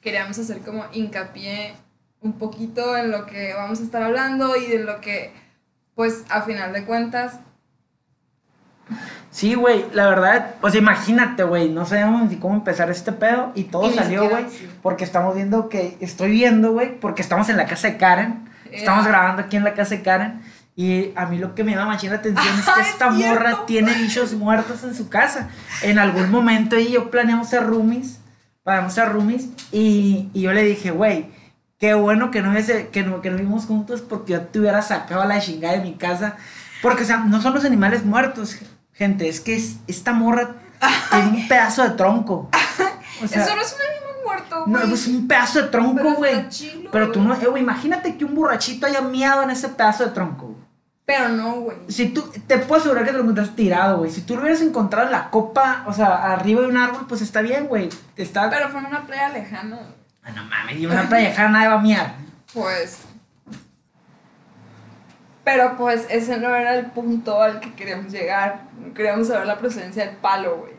queríamos 0.00 0.38
hacer 0.38 0.60
como 0.60 0.84
hincapié 0.92 1.74
un 2.20 2.34
poquito 2.34 2.96
en 2.96 3.10
lo 3.10 3.24
que 3.26 3.54
vamos 3.54 3.80
a 3.80 3.84
estar 3.84 4.02
hablando 4.02 4.54
y 4.56 4.66
de 4.66 4.80
lo 4.80 5.00
que, 5.00 5.32
pues, 5.94 6.24
a 6.28 6.42
final 6.42 6.72
de 6.72 6.84
cuentas, 6.84 7.40
Sí, 9.30 9.54
güey, 9.54 9.84
la 9.92 10.08
verdad, 10.08 10.54
sea, 10.70 10.80
imagínate, 10.80 11.44
güey, 11.44 11.68
no 11.68 11.86
sabíamos 11.86 12.28
ni 12.28 12.36
cómo 12.36 12.54
empezar 12.56 12.90
este 12.90 13.12
pedo 13.12 13.52
y 13.54 13.64
todo 13.64 13.88
Y 13.88 13.94
salió, 13.94 14.28
güey, 14.28 14.44
sí. 14.50 14.68
porque 14.82 15.04
estamos 15.04 15.36
viendo 15.36 15.68
que, 15.68 15.96
estoy 16.00 16.32
viendo, 16.32 16.72
güey, 16.72 16.98
porque 16.98 17.22
estamos 17.22 17.48
en 17.48 17.56
la 17.56 17.66
casa 17.66 17.88
de 17.88 17.96
Karen, 17.96 18.48
estamos 18.72 19.04
Ya. 19.04 19.10
grabando 19.10 19.42
aquí 19.42 19.56
en 19.56 19.62
la 19.64 19.74
casa 19.74 19.94
de 19.94 20.02
Karen 20.02 20.40
y 20.74 21.12
a 21.14 21.26
mí 21.26 21.38
lo 21.38 21.54
que 21.54 21.62
me 21.62 21.72
llama 21.72 21.92
machín 21.92 22.10
la 22.10 22.16
atención 22.16 22.58
es 22.58 22.64
que 22.64 22.80
es 22.80 22.88
esta 22.88 23.10
morra 23.10 23.66
tiene 23.66 23.92
bichos 23.94 24.32
muertos 24.32 24.82
en 24.82 24.94
su 24.94 25.08
casa. 25.08 25.48
En 25.82 25.98
algún 26.00 26.30
momento 26.30 26.74
ella 26.76 26.88
y 26.88 26.92
yo 26.94 27.10
planeamos 27.10 27.48
ser 27.50 27.64
roomies, 27.66 28.18
vamos 28.64 28.98
a 28.98 29.04
roomies 29.04 29.46
y, 29.70 30.28
y 30.32 30.40
yo 30.42 30.52
le 30.52 30.64
dije, 30.64 30.90
güey, 30.90 31.26
qué 31.78 31.94
bueno 31.94 32.30
que 32.32 32.42
no, 32.42 32.50
hubiese- 32.52 32.88
que, 32.88 33.04
no, 33.04 33.20
que 33.20 33.30
no 33.30 33.36
vivimos 33.36 33.66
juntos 33.66 34.00
porque 34.00 34.32
yo 34.32 34.40
te 34.42 34.58
hubiera 34.58 34.82
sacado 34.82 35.20
a 35.22 35.26
la 35.26 35.38
chingada 35.40 35.74
de 35.76 35.82
mi 35.84 35.94
casa. 35.94 36.34
Porque, 36.82 37.02
o 37.04 37.06
sea, 37.06 37.18
no 37.18 37.40
son 37.42 37.52
los 37.54 37.64
animales 37.64 38.04
muertos, 38.04 38.56
gente, 39.00 39.30
es 39.30 39.40
que 39.40 39.56
es, 39.56 39.76
esta 39.86 40.12
morra 40.12 40.56
tiene 41.10 41.28
un 41.28 41.48
pedazo 41.48 41.82
de 41.82 41.90
tronco. 41.90 42.50
O 43.22 43.28
sea, 43.28 43.44
eso 43.44 43.54
no 43.54 43.60
es 43.60 43.74
un 43.74 43.82
animal 43.82 44.24
muerto, 44.24 44.64
no, 44.66 44.78
güey. 44.78 44.94
es 44.94 45.06
un 45.06 45.28
pedazo 45.28 45.60
de 45.60 45.68
tronco, 45.68 46.14
güey. 46.14 46.46
Pero 46.90 47.12
tú 47.12 47.20
no, 47.20 47.34
eh, 47.34 47.46
güey, 47.46 47.62
imagínate 47.62 48.16
que 48.16 48.24
un 48.24 48.34
borrachito 48.34 48.86
haya 48.86 49.02
miado 49.02 49.42
en 49.42 49.50
ese 49.50 49.68
pedazo 49.68 50.06
de 50.06 50.12
tronco. 50.12 50.56
Pero 51.04 51.28
no, 51.28 51.56
güey. 51.56 51.76
Si 51.88 52.08
tú, 52.08 52.32
te 52.46 52.56
puedo 52.56 52.80
asegurar 52.80 53.04
que 53.04 53.10
te 53.10 53.18
lo 53.18 53.24
encuentras 53.24 53.54
tirado, 53.54 53.98
güey. 53.98 54.10
Si 54.10 54.22
tú 54.22 54.36
lo 54.36 54.40
hubieras 54.40 54.62
encontrado 54.62 55.04
en 55.04 55.12
la 55.12 55.28
copa, 55.28 55.84
o 55.86 55.92
sea, 55.92 56.32
arriba 56.32 56.62
de 56.62 56.68
un 56.68 56.78
árbol, 56.78 57.04
pues 57.06 57.20
está 57.20 57.42
bien, 57.42 57.66
güey. 57.66 57.90
Está. 58.16 58.48
Pero 58.48 58.70
fue 58.70 58.80
en 58.80 58.86
una 58.86 59.06
playa 59.06 59.28
lejana. 59.28 59.80
Ah, 60.22 60.30
no 60.30 60.44
mames, 60.44 60.78
y 60.78 60.86
una 60.86 61.06
playa 61.06 61.48
nadie 61.50 61.68
va 61.68 61.74
a 61.74 61.82
miar. 61.82 62.14
Pues. 62.54 63.02
Pero 65.52 65.76
pues 65.76 66.06
ese 66.10 66.38
no 66.38 66.54
era 66.54 66.76
el 66.76 66.92
punto 66.92 67.42
al 67.42 67.58
que 67.58 67.74
queríamos 67.74 68.12
llegar. 68.12 68.68
Queríamos 68.94 69.26
saber 69.26 69.48
la 69.48 69.58
procedencia 69.58 70.06
del 70.06 70.14
palo, 70.14 70.58
güey. 70.58 70.74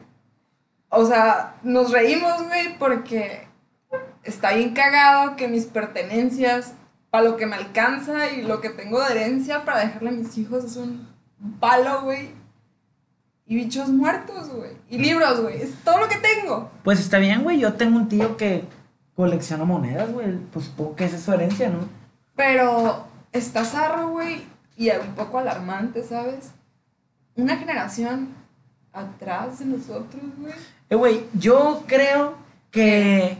O 0.88 1.06
sea, 1.06 1.56
nos 1.62 1.92
reímos, 1.92 2.48
güey, 2.48 2.80
porque 2.80 3.50
está 4.24 4.54
bien 4.54 4.74
cagado 4.74 5.36
que 5.36 5.50
mis 5.50 5.66
pertenencias, 5.66 6.76
para 7.10 7.26
lo 7.26 7.36
que 7.36 7.48
me 7.48 7.58
alcanza 7.58 8.30
y 8.30 8.44
lo 8.44 8.62
que 8.62 8.70
tengo 8.70 9.04
de 9.04 9.12
herencia 9.12 9.66
para 9.66 9.82
dejarle 9.82 10.08
a 10.08 10.14
mis 10.14 10.38
hijos 10.38 10.64
es 10.64 10.78
un 10.78 11.06
palo, 11.60 12.04
güey. 12.04 12.30
Y 13.48 13.58
bichos 13.58 13.90
muertos, 13.90 14.54
güey. 14.54 14.72
Y 14.90 15.00
libros, 15.00 15.42
güey. 15.42 15.62
Es 15.62 15.76
todo 15.84 15.98
lo 15.98 16.08
que 16.08 16.16
tengo. 16.16 16.72
Pues 16.86 17.02
está 17.02 17.18
bien, 17.18 17.44
güey. 17.44 17.60
Yo 17.60 17.74
tengo 17.74 17.98
un 17.98 18.08
tío 18.08 18.38
que 18.38 18.64
colecciona 19.18 19.66
monedas, 19.66 20.14
güey. 20.14 20.38
Pues 20.54 20.68
supongo 20.68 20.96
que 20.96 21.04
esa 21.04 21.18
es 21.18 21.24
su 21.24 21.34
herencia, 21.34 21.68
¿no? 21.68 21.90
Pero 22.38 23.12
está 23.34 23.66
zarro, 23.66 24.12
güey, 24.12 24.50
y 24.82 24.90
un 24.90 25.14
poco 25.16 25.38
alarmante, 25.38 26.04
¿sabes? 26.04 26.52
Una 27.36 27.56
generación 27.58 28.30
atrás 28.92 29.60
de 29.60 29.66
nosotros, 29.66 30.24
güey. 30.40 30.54
Eh, 30.90 30.96
güey, 30.96 31.26
yo 31.34 31.84
creo 31.86 32.34
que. 32.72 33.38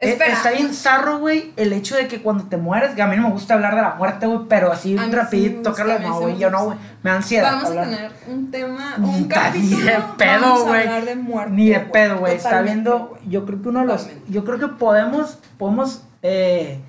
Espera. 0.00 0.32
está 0.32 0.50
bien 0.50 0.74
zarro, 0.74 1.20
güey, 1.20 1.52
el 1.54 1.72
hecho 1.72 1.94
de 1.94 2.08
que 2.08 2.20
cuando 2.22 2.44
te 2.48 2.56
mueres, 2.56 2.90
que 2.96 3.02
a 3.02 3.06
mí 3.06 3.14
no 3.14 3.28
me 3.28 3.30
gusta 3.30 3.54
hablar 3.54 3.76
de 3.76 3.82
la 3.82 3.94
muerte, 3.94 4.26
güey, 4.26 4.40
pero 4.48 4.72
así 4.72 4.98
sí 4.98 5.10
rapidito, 5.12 5.70
gusta, 5.70 5.70
tocarlo, 5.70 5.98
no, 6.00 6.14
sí 6.16 6.20
güey, 6.22 6.38
yo 6.38 6.50
no, 6.50 6.64
güey, 6.64 6.78
me 7.04 7.10
da 7.10 7.16
ansiedad. 7.18 7.52
Vamos 7.52 7.70
a 7.70 7.82
tener 7.84 8.10
un 8.26 8.50
tema, 8.50 8.96
Ni 8.98 9.08
un 9.08 9.28
de 9.28 9.34
capítulo. 9.34 10.16
pedo, 10.18 10.40
vamos 10.40 10.62
a 10.62 10.68
güey. 10.70 11.04
de. 11.04 11.50
Ni 11.50 11.68
de 11.68 11.80
pedo, 11.80 12.18
güey. 12.18 12.34
Está 12.34 12.62
viendo. 12.62 13.16
Yo 13.28 13.46
creo 13.46 13.62
que 13.62 13.68
uno 13.68 13.78
de 13.78 13.86
los. 13.86 14.02
Totalmente. 14.02 14.32
Yo 14.32 14.44
creo 14.44 14.58
que 14.58 14.68
podemos. 14.68 15.38
Podemos. 15.56 16.02
Eh, 16.22 16.80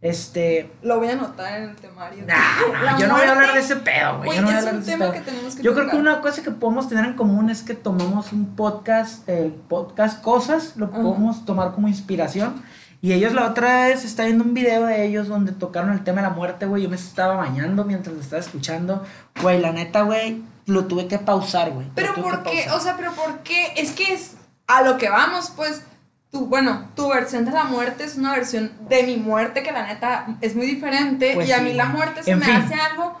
este. 0.00 0.70
Lo 0.82 0.98
voy 0.98 1.08
a 1.08 1.12
anotar 1.12 1.60
en 1.60 1.70
el 1.70 1.76
temario. 1.76 2.24
Nah, 2.26 2.98
yo 2.98 3.08
no 3.08 3.14
voy 3.14 3.24
a 3.24 3.32
hablar 3.32 3.54
de 3.54 3.60
ese 3.60 3.76
pedo, 3.76 4.18
güey. 4.18 4.36
Yo 4.36 4.42
no 4.42 4.48
voy 4.48 4.56
a 4.56 4.58
hablar 4.58 4.74
de 4.74 4.80
ese 4.80 4.98
pedo. 4.98 5.12
que 5.12 5.22
que 5.22 5.62
Yo 5.62 5.74
creo 5.74 5.90
que 5.90 5.96
una 5.96 6.20
cosa 6.20 6.42
que 6.42 6.50
podemos 6.50 6.88
tener 6.88 7.04
en 7.04 7.14
común 7.14 7.50
es 7.50 7.62
que 7.62 7.74
tomamos 7.74 8.32
un 8.32 8.54
podcast, 8.56 9.28
el 9.28 9.52
podcast 9.52 10.22
Cosas, 10.22 10.76
lo 10.76 10.86
Ajá. 10.86 11.02
podemos 11.02 11.44
tomar 11.44 11.72
como 11.72 11.88
inspiración. 11.88 12.62
Y 13.02 13.12
ellos 13.12 13.34
la 13.34 13.46
otra 13.46 13.86
vez 13.86 14.04
está 14.04 14.24
viendo 14.24 14.42
un 14.42 14.54
video 14.54 14.86
de 14.86 15.04
ellos 15.06 15.28
donde 15.28 15.52
tocaron 15.52 15.92
el 15.92 16.02
tema 16.02 16.22
de 16.22 16.28
la 16.28 16.34
muerte, 16.34 16.66
güey. 16.66 16.82
Yo 16.82 16.88
me 16.88 16.96
estaba 16.96 17.36
bañando 17.36 17.84
mientras 17.84 18.14
lo 18.14 18.20
estaba 18.20 18.40
escuchando. 18.40 19.04
Güey, 19.40 19.60
la 19.60 19.72
neta, 19.72 20.02
güey, 20.02 20.42
lo 20.66 20.86
tuve 20.86 21.06
que 21.06 21.18
pausar, 21.18 21.70
güey. 21.70 21.86
Pero 21.94 22.14
¿por 22.14 22.42
qué? 22.42 22.66
O 22.70 22.80
sea, 22.80 22.96
pero 22.96 23.12
¿por 23.12 23.40
qué? 23.40 23.72
Es 23.76 23.92
que 23.92 24.14
es 24.14 24.36
a 24.66 24.82
lo 24.82 24.98
que 24.98 25.08
vamos, 25.08 25.52
pues. 25.54 25.82
Tu, 26.30 26.46
bueno, 26.46 26.88
tu 26.94 27.08
versión 27.08 27.44
de 27.44 27.50
la 27.52 27.64
muerte 27.64 28.04
es 28.04 28.16
una 28.16 28.32
versión 28.32 28.72
de 28.88 29.02
mi 29.04 29.16
muerte 29.16 29.62
que 29.62 29.72
la 29.72 29.86
neta 29.86 30.26
es 30.40 30.54
muy 30.56 30.66
diferente. 30.66 31.32
Pues 31.34 31.48
y 31.48 31.52
a 31.52 31.58
sí, 31.58 31.64
mí 31.64 31.72
la 31.74 31.86
muerte 31.86 32.22
se 32.22 32.32
En 32.32 32.38
me 32.40 32.44
fin. 32.46 32.56
hace 32.56 32.74
algo. 32.74 33.18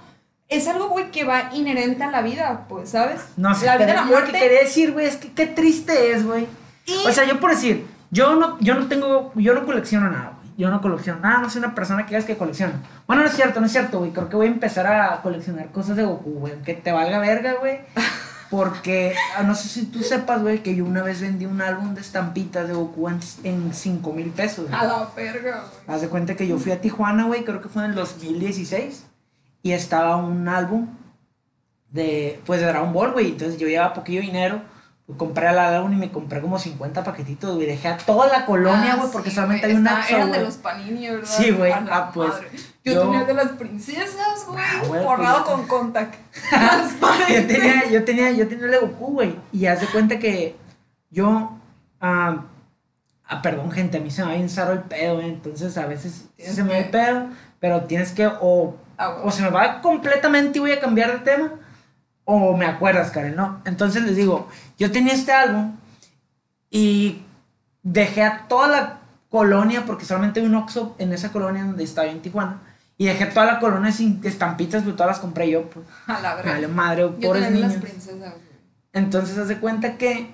Es 0.48 0.68
algo, 0.68 0.88
güey, 0.88 1.10
que 1.10 1.24
va 1.24 1.50
inherente 1.54 2.04
a 2.04 2.10
la 2.10 2.22
vida, 2.22 2.66
pues, 2.68 2.90
¿sabes? 2.90 3.20
No 3.36 3.52
sé, 3.54 3.66
la 3.66 3.76
vida 3.78 3.94
la 3.94 4.00
Lo 4.02 4.06
muerte. 4.06 4.32
que 4.32 4.38
quería 4.38 4.60
decir, 4.60 4.92
güey, 4.92 5.06
es 5.06 5.16
que 5.16 5.32
qué 5.32 5.46
triste 5.46 6.12
es, 6.12 6.24
güey. 6.24 6.46
O 7.06 7.10
sea, 7.10 7.24
yo 7.24 7.40
por 7.40 7.50
decir, 7.50 7.84
yo 8.12 8.36
no, 8.36 8.56
yo 8.60 8.74
no 8.74 8.86
tengo, 8.86 9.32
yo 9.34 9.54
no 9.54 9.66
colecciono 9.66 10.08
nada, 10.08 10.34
güey. 10.40 10.46
Yo 10.56 10.70
no 10.70 10.80
colecciono 10.80 11.18
nada, 11.20 11.38
no 11.38 11.50
soy 11.50 11.58
una 11.58 11.74
persona 11.74 12.04
que 12.04 12.10
digas 12.10 12.24
que 12.24 12.36
colecciona. 12.36 12.74
Bueno, 13.08 13.22
no 13.22 13.28
es 13.28 13.34
cierto, 13.34 13.58
no 13.60 13.66
es 13.66 13.72
cierto, 13.72 13.98
güey. 13.98 14.12
Creo 14.12 14.28
que 14.28 14.36
voy 14.36 14.46
a 14.46 14.50
empezar 14.50 14.86
a 14.86 15.20
coleccionar 15.20 15.66
cosas 15.72 15.96
de 15.96 16.04
Goku, 16.04 16.30
güey. 16.38 16.52
Aunque 16.54 16.74
te 16.74 16.92
valga 16.92 17.18
verga, 17.18 17.54
güey. 17.54 17.80
Porque, 18.50 19.14
ah, 19.36 19.42
no 19.42 19.54
sé 19.54 19.68
si 19.68 19.86
tú 19.86 20.02
sepas, 20.02 20.40
güey, 20.42 20.62
que 20.62 20.74
yo 20.76 20.84
una 20.84 21.02
vez 21.02 21.20
vendí 21.20 21.46
un 21.46 21.60
álbum 21.60 21.94
de 21.94 22.00
estampitas 22.00 22.68
de 22.68 22.74
Goku 22.74 23.08
en, 23.08 23.20
en 23.42 23.74
5 23.74 24.12
mil 24.12 24.30
pesos, 24.30 24.70
a 24.70 24.84
la 24.84 25.10
verga, 25.16 25.64
güey. 25.64 25.96
Haz 25.96 26.02
de 26.02 26.08
cuenta 26.08 26.36
que 26.36 26.46
yo 26.46 26.58
fui 26.58 26.72
a 26.72 26.80
Tijuana, 26.80 27.26
güey, 27.26 27.44
creo 27.44 27.60
que 27.60 27.68
fue 27.68 27.84
en 27.84 27.90
el 27.90 27.96
2016. 27.96 29.04
Y 29.62 29.72
estaba 29.72 30.16
un 30.16 30.48
álbum 30.48 30.88
de, 31.90 32.40
pues, 32.46 32.60
de 32.60 32.66
Dragon 32.66 32.92
Ball, 32.92 33.12
güey. 33.12 33.32
Entonces 33.32 33.58
yo 33.58 33.66
llevaba 33.66 33.94
poquillo 33.94 34.20
dinero. 34.20 34.62
Compré 35.16 35.48
el 35.48 35.58
álbum 35.58 35.92
y 35.92 35.96
me 35.96 36.10
compré 36.10 36.40
como 36.40 36.58
50 36.58 37.04
paquetitos, 37.04 37.54
güey. 37.54 37.66
Dejé 37.66 37.88
a 37.88 37.96
toda 37.96 38.26
la 38.26 38.44
colonia, 38.44 38.94
Ah, 38.94 38.96
güey, 38.96 39.12
porque 39.12 39.30
sí, 39.30 39.36
solamente 39.36 39.66
güey, 39.66 39.76
hay 39.76 39.80
un 39.80 39.86
está- 39.86 39.98
Axo, 40.00 40.16
Eran 40.16 40.32
de 40.32 40.40
los 40.42 40.54
panini, 40.56 41.08
¿verdad? 41.08 41.28
Sí, 41.28 41.50
güey. 41.52 41.72
A 41.72 41.84
Ah, 41.90 42.10
pues, 42.12 42.28
madre. 42.28 42.48
Yo, 42.84 42.92
yo- 42.92 43.02
tenía 43.02 43.20
el 43.20 43.26
de 43.28 43.34
las 43.34 43.48
princesas, 43.50 44.46
güey. 44.48 44.58
Ah, 44.60 44.82
güey, 44.86 45.04
forrado 45.04 45.44
pues, 45.44 45.56
con 45.56 45.66
contact. 45.66 46.14
yo 47.28 47.46
tenía, 47.46 47.88
yo 47.90 48.04
tenía, 48.04 48.30
yo 48.32 48.48
tenía 48.48 48.64
el 48.66 48.70
de 48.72 48.78
Goku, 48.78 49.12
güey. 49.12 49.36
Y 49.52 49.66
haz 49.66 49.80
de 49.80 49.86
cuenta 49.86 50.18
que 50.18 50.56
yo, 51.10 51.52
ah, 52.00 52.44
ah, 53.26 53.42
perdón, 53.42 53.70
gente, 53.70 53.98
a 53.98 54.00
mí 54.00 54.10
se 54.10 54.22
me 54.22 54.28
va 54.30 54.34
bien 54.34 54.48
zaro 54.50 54.72
el 54.72 54.80
pedo, 54.80 55.16
güey. 55.16 55.28
Entonces 55.28 55.76
a 55.78 55.86
veces 55.86 56.26
se 56.36 56.62
me 56.64 56.70
va 56.70 56.78
el 56.78 56.90
pedo, 56.90 57.28
pero 57.60 57.82
tienes 57.84 58.12
que 58.12 58.26
o 58.40 58.76
Ah, 58.98 59.18
o 59.22 59.30
se 59.30 59.42
me 59.42 59.50
va 59.50 59.82
completamente 59.82 60.56
y 60.56 60.60
voy 60.62 60.72
a 60.72 60.80
cambiar 60.80 61.12
de 61.12 61.18
tema, 61.18 61.50
o 62.24 62.56
me 62.56 62.64
acuerdas, 62.64 63.10
Karen, 63.10 63.36
¿no? 63.36 63.60
Entonces 63.66 64.02
les 64.04 64.16
digo, 64.16 64.48
yo 64.76 64.90
tenía 64.92 65.14
este 65.14 65.32
álbum 65.32 65.76
y 66.70 67.22
dejé 67.82 68.22
a 68.22 68.46
toda 68.48 68.68
la 68.68 68.98
colonia, 69.30 69.84
porque 69.86 70.04
solamente 70.04 70.40
hay 70.40 70.46
un 70.46 70.54
Oxxo 70.54 70.94
en 70.98 71.12
esa 71.12 71.32
colonia 71.32 71.64
donde 71.64 71.84
estaba 71.84 72.06
yo 72.06 72.12
en 72.12 72.22
Tijuana, 72.22 72.60
y 72.98 73.06
dejé 73.06 73.26
toda 73.26 73.46
la 73.46 73.58
colonia 73.58 73.92
sin 73.92 74.20
estampitas, 74.24 74.82
pero 74.82 74.94
todas 74.94 75.12
las 75.12 75.18
compré 75.20 75.50
yo, 75.50 75.68
pues. 75.68 75.86
A 76.06 76.20
la 76.20 76.36
vale 76.36 76.68
madre, 76.68 77.02
Yo 77.02 77.12
pobres 77.20 77.42
las 77.42 77.50
niños. 77.52 77.74
princesas. 77.74 78.34
Entonces, 78.92 79.36
haz 79.36 79.48
de 79.48 79.58
cuenta 79.58 79.98
que 79.98 80.30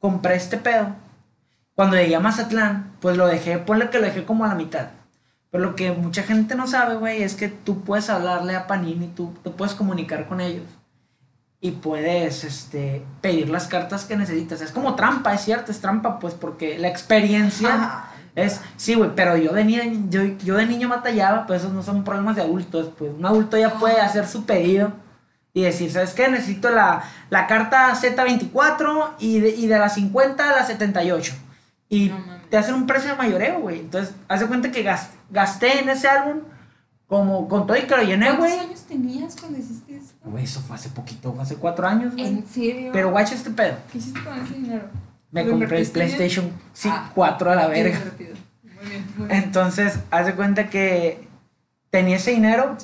compré 0.00 0.34
este 0.34 0.56
pedo. 0.56 0.96
Cuando 1.74 1.96
llegué 1.96 2.16
a 2.16 2.20
Mazatlán, 2.20 2.92
pues 3.00 3.16
lo 3.16 3.26
dejé, 3.26 3.58
ponle 3.58 3.90
que 3.90 3.98
lo 3.98 4.04
dejé 4.04 4.24
como 4.24 4.44
a 4.44 4.48
la 4.48 4.54
mitad. 4.56 4.88
Pero 5.50 5.64
lo 5.64 5.76
que 5.76 5.92
mucha 5.92 6.22
gente 6.24 6.54
no 6.54 6.66
sabe, 6.66 6.96
güey, 6.96 7.22
es 7.22 7.34
que 7.34 7.48
tú 7.48 7.82
puedes 7.82 8.10
hablarle 8.10 8.56
a 8.56 8.66
Panini, 8.66 9.08
tú 9.08 9.34
te 9.42 9.50
puedes 9.50 9.74
comunicar 9.74 10.26
con 10.26 10.40
ellos. 10.40 10.66
Y 11.62 11.72
puedes, 11.72 12.42
este, 12.44 13.02
pedir 13.20 13.50
las 13.50 13.66
cartas 13.66 14.04
que 14.06 14.16
necesitas. 14.16 14.60
Es 14.62 14.72
como 14.72 14.94
trampa, 14.94 15.34
es 15.34 15.42
cierto, 15.42 15.70
es 15.72 15.80
trampa, 15.80 16.18
pues, 16.18 16.32
porque 16.34 16.78
la 16.78 16.88
experiencia 16.88 17.74
Ajá. 17.74 18.08
es, 18.34 18.60
sí, 18.76 18.94
güey, 18.94 19.10
pero 19.14 19.36
yo 19.36 19.52
de, 19.52 19.64
niño, 19.64 19.82
yo, 20.08 20.22
yo 20.42 20.56
de 20.56 20.64
niño 20.64 20.88
batallaba, 20.88 21.46
pues 21.46 21.60
esos 21.60 21.74
no 21.74 21.82
son 21.82 22.02
problemas 22.02 22.36
de 22.36 22.42
adultos, 22.42 22.90
pues 22.98 23.12
un 23.12 23.26
adulto 23.26 23.58
ya 23.58 23.74
puede 23.74 24.00
hacer 24.00 24.26
su 24.26 24.46
pedido 24.46 24.92
y 25.52 25.62
decir, 25.62 25.92
¿sabes 25.92 26.14
qué? 26.14 26.28
Necesito 26.28 26.70
la, 26.70 27.02
la 27.28 27.46
carta 27.46 27.92
Z24 27.94 29.10
y 29.18 29.40
de, 29.40 29.50
y 29.50 29.66
de 29.66 29.78
las 29.78 29.94
50 29.94 30.48
a 30.48 30.52
las 30.56 30.66
78. 30.68 31.34
Y 31.88 32.08
No 32.08 32.16
te 32.48 32.56
hacen 32.56 32.74
un 32.74 32.86
precio 32.86 33.10
de 33.10 33.16
mayoreo, 33.16 33.60
güey. 33.60 33.80
Entonces, 33.80 34.14
haz 34.28 34.40
de 34.40 34.46
cuenta 34.46 34.70
que 34.70 34.82
gas- 34.82 35.10
gasté 35.30 35.80
en 35.80 35.88
ese 35.88 36.08
álbum 36.08 36.38
como 37.06 37.48
con 37.48 37.66
todo 37.66 37.76
y 37.76 37.82
que 37.82 37.96
lo 37.96 38.02
llené, 38.04 38.26
¿Cuántos 38.28 38.46
güey. 38.46 38.58
años 38.60 38.80
tenías 38.82 39.36
cuando 39.38 39.58
hiciste? 39.58 39.89
Güey, 40.24 40.44
eso 40.44 40.60
fue 40.60 40.76
hace 40.76 40.90
poquito, 40.90 41.32
fue 41.32 41.42
hace 41.42 41.56
cuatro 41.56 41.86
años, 41.86 42.12
güey. 42.14 42.26
¿En 42.26 42.46
serio? 42.46 42.90
Pero 42.92 43.10
guacha 43.10 43.34
este 43.34 43.50
pedo. 43.50 43.76
¿Qué 43.90 43.98
hiciste 43.98 44.20
con 44.22 44.38
ese 44.38 44.54
dinero? 44.54 44.84
Me 45.30 45.44
¿Lo 45.44 45.50
compré 45.52 45.80
el? 45.80 45.88
PlayStation 45.88 46.52
sí, 46.72 46.88
Ah, 46.92 47.10
4 47.14 47.50
a 47.52 47.54
la 47.54 47.66
verga. 47.68 47.98
divertido. 47.98 48.34
Muy 48.64 48.90
bien, 48.90 49.06
muy 49.16 49.28
bien. 49.28 49.42
Entonces, 49.44 49.98
haz 50.10 50.26
de 50.26 50.34
cuenta 50.34 50.68
que 50.68 51.26
tenía 51.90 52.16
ese 52.16 52.32
dinero 52.32 52.76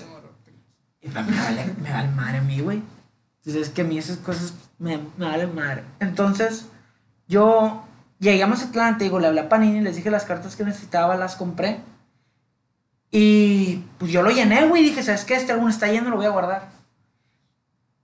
y 1.02 1.08
me 1.08 1.14
vale, 1.14 1.74
me 1.82 1.90
vale 1.92 2.08
madre 2.08 2.38
a 2.38 2.42
mí, 2.42 2.60
güey. 2.60 2.82
Entonces, 3.38 3.68
es 3.68 3.74
que 3.74 3.82
a 3.82 3.84
mí 3.84 3.98
esas 3.98 4.16
cosas 4.18 4.54
me, 4.78 4.98
me 5.16 5.26
valen 5.26 5.54
madre. 5.54 5.82
Entonces, 6.00 6.66
yo 7.28 7.84
llegué 8.18 8.42
a 8.42 8.46
Mazatlán, 8.46 8.96
te 8.98 9.04
digo, 9.04 9.18
le 9.20 9.26
hablé 9.26 9.40
a 9.40 9.48
Panini, 9.48 9.80
les 9.82 9.96
dije 9.96 10.10
las 10.10 10.24
cartas 10.24 10.56
que 10.56 10.64
necesitaba, 10.64 11.16
las 11.16 11.36
compré. 11.36 11.80
Y 13.10 13.84
pues 13.98 14.10
yo 14.10 14.22
lo 14.22 14.30
llené, 14.30 14.66
güey. 14.68 14.82
Dije, 14.82 15.02
¿sabes 15.02 15.24
qué? 15.24 15.34
Este 15.36 15.52
álbum 15.52 15.68
está 15.68 15.86
lleno, 15.88 16.10
lo 16.10 16.16
voy 16.16 16.26
a 16.26 16.30
guardar. 16.30 16.68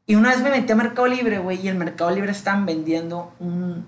Y 0.07 0.15
una 0.17 0.31
vez 0.31 0.43
me 0.43 0.51
metí 0.51 0.73
a 0.73 0.77
Mercado 0.77 1.07
Libre, 1.07 1.39
güey, 1.39 1.61
y 1.61 1.69
en 1.69 1.79
Mercado 1.79 2.11
Libre 2.11 2.33
están 2.33 2.67
vendiendo 2.67 3.33
un, 3.39 3.87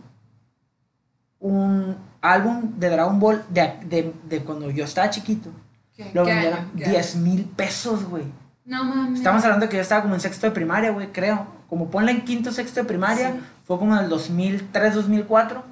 un 1.40 1.96
álbum 2.20 2.78
de 2.78 2.88
Dragon 2.88 3.18
Ball 3.18 3.44
de, 3.48 3.74
de, 3.84 4.14
de 4.24 4.44
cuando 4.44 4.70
yo 4.70 4.84
estaba 4.84 5.10
chiquito. 5.10 5.50
¿Qué, 5.94 6.10
Lo 6.14 6.24
qué 6.24 6.32
vendieron 6.32 6.58
año? 6.60 6.70
¿Qué 6.76 6.90
10 6.90 7.16
mil 7.16 7.44
pesos, 7.44 8.04
güey. 8.04 8.24
No 8.64 8.84
mames. 8.84 9.18
Estamos 9.18 9.44
hablando 9.44 9.68
que 9.68 9.76
yo 9.76 9.82
estaba 9.82 10.02
como 10.02 10.14
en 10.14 10.20
sexto 10.20 10.46
de 10.46 10.52
primaria, 10.52 10.90
güey, 10.90 11.12
creo. 11.12 11.46
Como 11.68 11.90
ponle 11.90 12.12
en 12.12 12.24
quinto, 12.24 12.50
sexto 12.52 12.80
de 12.80 12.86
primaria. 12.86 13.32
Sí. 13.32 13.40
Fue 13.64 13.78
como 13.78 13.96
en 13.96 14.04
el 14.04 14.08
2003, 14.08 14.94
2004. 14.94 15.62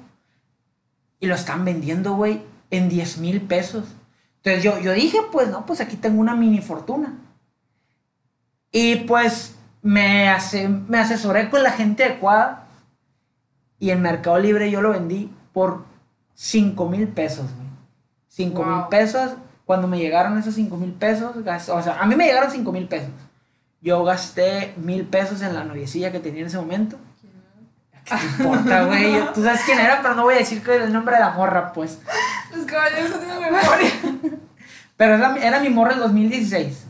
Y 1.19 1.27
lo 1.27 1.35
están 1.35 1.65
vendiendo, 1.65 2.15
güey, 2.15 2.43
en 2.69 2.89
10 2.89 3.17
mil 3.19 3.41
pesos. 3.41 3.85
Entonces 4.37 4.63
yo, 4.63 4.79
yo 4.79 4.91
dije, 4.91 5.19
pues 5.31 5.49
no, 5.49 5.65
pues 5.65 5.79
aquí 5.79 5.95
tengo 5.95 6.19
una 6.19 6.35
mini 6.35 6.61
fortuna. 6.61 7.13
Y 8.71 8.97
pues 8.97 9.55
me, 9.83 10.29
hace, 10.29 10.67
me 10.67 10.97
asesoré 10.97 11.49
con 11.51 11.61
la 11.61 11.71
gente 11.71 12.03
adecuada. 12.03 12.65
Y 13.79 13.91
en 13.91 14.01
Mercado 14.01 14.39
Libre 14.39 14.71
yo 14.71 14.81
lo 14.81 14.91
vendí 14.91 15.31
por 15.51 15.83
5 16.33 16.89
mil 16.89 17.07
pesos, 17.09 17.45
güey. 17.55 17.67
5 18.29 18.63
mil 18.63 18.73
Wow. 18.75 18.89
pesos. 18.89 19.33
Cuando 19.65 19.87
me 19.87 19.97
llegaron 19.99 20.37
esos 20.39 20.55
5 20.55 20.75
mil 20.77 20.91
pesos, 20.93 21.35
o 21.37 21.81
sea, 21.83 21.97
a 22.01 22.05
mí 22.05 22.15
me 22.15 22.25
llegaron 22.25 22.49
5 22.51 22.71
mil 22.71 22.87
pesos. 22.87 23.09
Yo 23.81 24.03
gasté 24.03 24.73
mil 24.77 25.03
pesos 25.05 25.41
en 25.41 25.53
la 25.53 25.63
noviecilla 25.65 26.11
que 26.11 26.19
tenía 26.19 26.41
en 26.41 26.47
ese 26.47 26.57
momento. 26.57 26.97
¿Qué 28.05 28.15
te 28.15 28.25
importa, 28.43 28.83
güey? 28.85 29.15
Tú 29.33 29.43
sabes 29.43 29.61
quién 29.65 29.79
era, 29.79 30.01
pero 30.01 30.15
no 30.15 30.23
voy 30.23 30.35
a 30.35 30.37
decir 30.39 30.61
que 30.63 30.75
el 30.75 30.91
nombre 30.91 31.15
de 31.15 31.21
la 31.21 31.31
morra, 31.31 31.71
pues. 31.73 31.99
Los 32.55 32.65
caballeros 32.65 33.09
no 33.11 33.17
tienen 33.17 33.39
memoria. 33.41 33.91
Pero 34.97 35.15
es 35.15 35.19
la- 35.21 35.35
era 35.37 35.59
mi 35.59 35.69
morra 35.69 35.93
el 35.93 35.99
2016. 35.99 36.85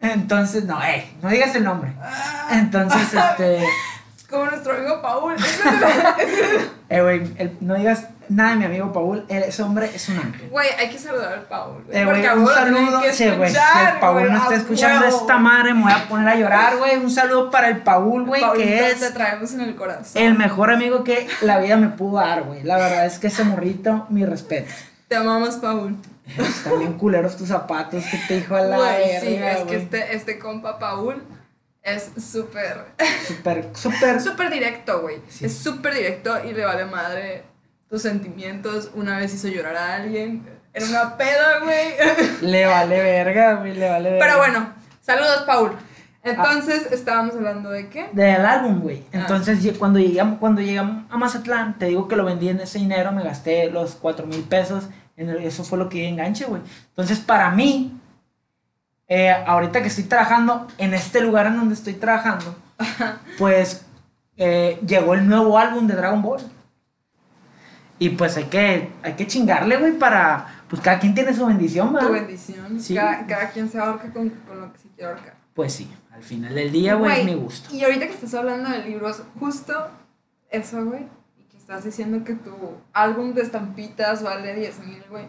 Entonces, 0.00 0.64
no, 0.64 0.82
eh, 0.82 1.10
no 1.22 1.28
digas 1.28 1.54
el 1.54 1.64
nombre. 1.64 1.92
Entonces, 2.50 3.12
este, 3.14 3.58
Es 3.58 4.26
como 4.28 4.46
nuestro 4.46 4.74
amigo 4.74 5.00
Paul. 5.02 5.36
Eh, 6.92 7.02
güey, 7.02 7.54
no 7.60 7.76
digas 7.76 8.08
nada 8.28 8.50
de 8.50 8.56
mi 8.56 8.64
amigo 8.64 8.92
Paul. 8.92 9.24
Ese 9.28 9.62
hombre 9.62 9.88
es 9.94 10.08
un 10.08 10.18
ángel. 10.18 10.48
Güey, 10.50 10.68
hay 10.76 10.90
que 10.90 10.98
saludar 10.98 11.34
al 11.34 11.42
Paul. 11.42 11.84
Eh, 11.88 12.02
porque 12.04 12.20
güey, 12.20 12.26
a 12.26 12.34
un 12.34 12.48
saludo. 12.48 13.00
que 13.00 13.12
Sí, 13.12 13.30
güey, 13.30 13.52
si 13.52 13.56
el 13.56 14.00
Paul 14.00 14.32
no 14.32 14.36
está 14.38 14.56
escuchando 14.56 15.06
huevo. 15.06 15.20
esta 15.20 15.38
madre, 15.38 15.72
me 15.72 15.82
voy 15.84 15.92
a 15.92 16.08
poner 16.08 16.28
a 16.28 16.34
llorar, 16.34 16.78
güey. 16.78 16.96
Un 16.96 17.08
saludo 17.12 17.48
para 17.48 17.68
el 17.68 17.82
Paul, 17.82 18.24
güey, 18.26 18.42
que 18.56 18.90
es 18.90 18.98
te 18.98 19.12
traemos 19.12 19.54
en 19.54 19.60
el 19.60 19.76
corazón. 19.76 20.20
el 20.20 20.36
mejor 20.36 20.72
amigo 20.72 21.04
que 21.04 21.28
la 21.42 21.60
vida 21.60 21.76
me 21.76 21.90
pudo 21.90 22.16
dar, 22.16 22.42
güey. 22.42 22.64
La 22.64 22.76
verdad 22.76 23.06
es 23.06 23.20
que 23.20 23.28
ese 23.28 23.44
morrito, 23.44 24.06
mi 24.08 24.24
respeto. 24.24 24.72
Te 25.06 25.14
amamos, 25.14 25.54
Paul. 25.58 25.96
Están 26.38 26.78
bien 26.78 26.92
culeros 26.94 27.36
tus 27.36 27.48
zapatos 27.48 28.04
que 28.10 28.18
te 28.28 28.34
dijo 28.36 28.54
a 28.54 28.62
la 28.62 28.76
Güey, 28.76 29.20
sí, 29.20 29.34
es 29.34 29.58
que 29.64 29.76
este, 29.76 30.14
este 30.14 30.38
compa 30.38 30.78
Paul 30.78 31.22
es 31.82 32.10
súper, 32.22 32.86
Súper, 33.26 33.70
súper. 33.74 34.20
súper 34.20 34.50
directo, 34.50 35.00
güey. 35.00 35.16
Sí. 35.28 35.46
Es 35.46 35.56
súper 35.56 35.94
directo 35.94 36.44
y 36.44 36.52
le 36.52 36.64
vale 36.64 36.84
madre 36.84 37.44
tus 37.88 38.02
sentimientos, 38.02 38.90
una 38.94 39.18
vez 39.18 39.34
hizo 39.34 39.48
llorar 39.48 39.76
a 39.76 39.96
alguien, 39.96 40.46
era 40.72 40.86
una 40.86 41.16
peda, 41.16 41.58
güey. 41.64 41.94
Le 42.42 42.66
vale 42.66 43.00
verga, 43.02 43.54
güey, 43.54 43.74
le 43.74 43.88
vale 43.90 44.10
verga. 44.10 44.24
Pero 44.24 44.38
bueno, 44.38 44.72
saludos, 45.00 45.42
Paul. 45.44 45.72
Entonces, 46.22 46.92
estábamos 46.92 47.34
hablando 47.34 47.70
de 47.70 47.88
qué? 47.88 48.08
Del 48.12 48.44
álbum, 48.44 48.80
güey. 48.80 49.02
Ah. 49.06 49.20
Entonces, 49.20 49.58
cuando 49.78 49.98
llegamos, 49.98 50.38
cuando 50.38 50.60
llegamos 50.60 51.04
a 51.10 51.16
Mazatlán, 51.16 51.78
te 51.78 51.86
digo 51.86 52.06
que 52.08 52.14
lo 52.14 52.24
vendí 52.24 52.48
en 52.50 52.60
ese 52.60 52.78
dinero, 52.78 53.10
me 53.10 53.24
gasté 53.24 53.70
los 53.70 53.94
cuatro 53.96 54.26
mil 54.26 54.42
pesos. 54.42 54.84
Eso 55.20 55.64
fue 55.64 55.78
lo 55.78 55.88
que 55.88 56.08
enganche, 56.08 56.44
güey. 56.46 56.62
Entonces, 56.88 57.18
para 57.20 57.50
mí, 57.50 57.98
eh, 59.08 59.30
ahorita 59.30 59.82
que 59.82 59.88
estoy 59.88 60.04
trabajando 60.04 60.66
en 60.78 60.94
este 60.94 61.20
lugar 61.20 61.46
en 61.46 61.56
donde 61.56 61.74
estoy 61.74 61.94
trabajando, 61.94 62.56
pues 63.38 63.84
eh, 64.36 64.80
llegó 64.86 65.14
el 65.14 65.28
nuevo 65.28 65.58
álbum 65.58 65.86
de 65.86 65.94
Dragon 65.94 66.22
Ball. 66.22 66.40
Y 67.98 68.10
pues 68.10 68.36
hay 68.38 68.44
que, 68.44 68.90
hay 69.02 69.12
que 69.12 69.26
chingarle, 69.26 69.76
güey, 69.76 69.98
para. 69.98 70.62
Pues 70.68 70.80
cada 70.80 70.98
quien 70.98 71.14
tiene 71.14 71.34
su 71.34 71.44
bendición, 71.44 71.88
Tu 71.88 71.94
¿verdad? 71.94 72.10
bendición. 72.12 72.80
Sí. 72.80 72.94
Cada, 72.94 73.26
cada 73.26 73.50
quien 73.50 73.68
se 73.68 73.78
ahorca 73.78 74.10
con, 74.12 74.30
con 74.30 74.60
lo 74.60 74.72
que 74.72 74.78
se 74.78 74.88
quiere 74.88 75.10
ahorcar. 75.10 75.34
Pues 75.52 75.72
sí, 75.74 75.90
al 76.12 76.22
final 76.22 76.54
del 76.54 76.70
día, 76.72 76.94
güey, 76.94 77.10
es 77.12 77.24
Güey, 77.24 77.34
mi 77.34 77.42
gusto. 77.42 77.74
Y 77.74 77.82
ahorita 77.84 78.06
que 78.06 78.12
estás 78.14 78.32
hablando 78.34 78.70
de 78.70 78.78
libros, 78.84 79.22
justo 79.38 79.74
eso, 80.48 80.82
güey, 80.84 81.06
estás 81.70 81.84
diciendo 81.84 82.24
que 82.24 82.34
tu 82.34 82.50
álbum 82.92 83.32
de 83.32 83.42
estampitas 83.42 84.24
vale 84.24 84.56
10 84.56 84.86
mil, 84.86 85.04
güey. 85.08 85.26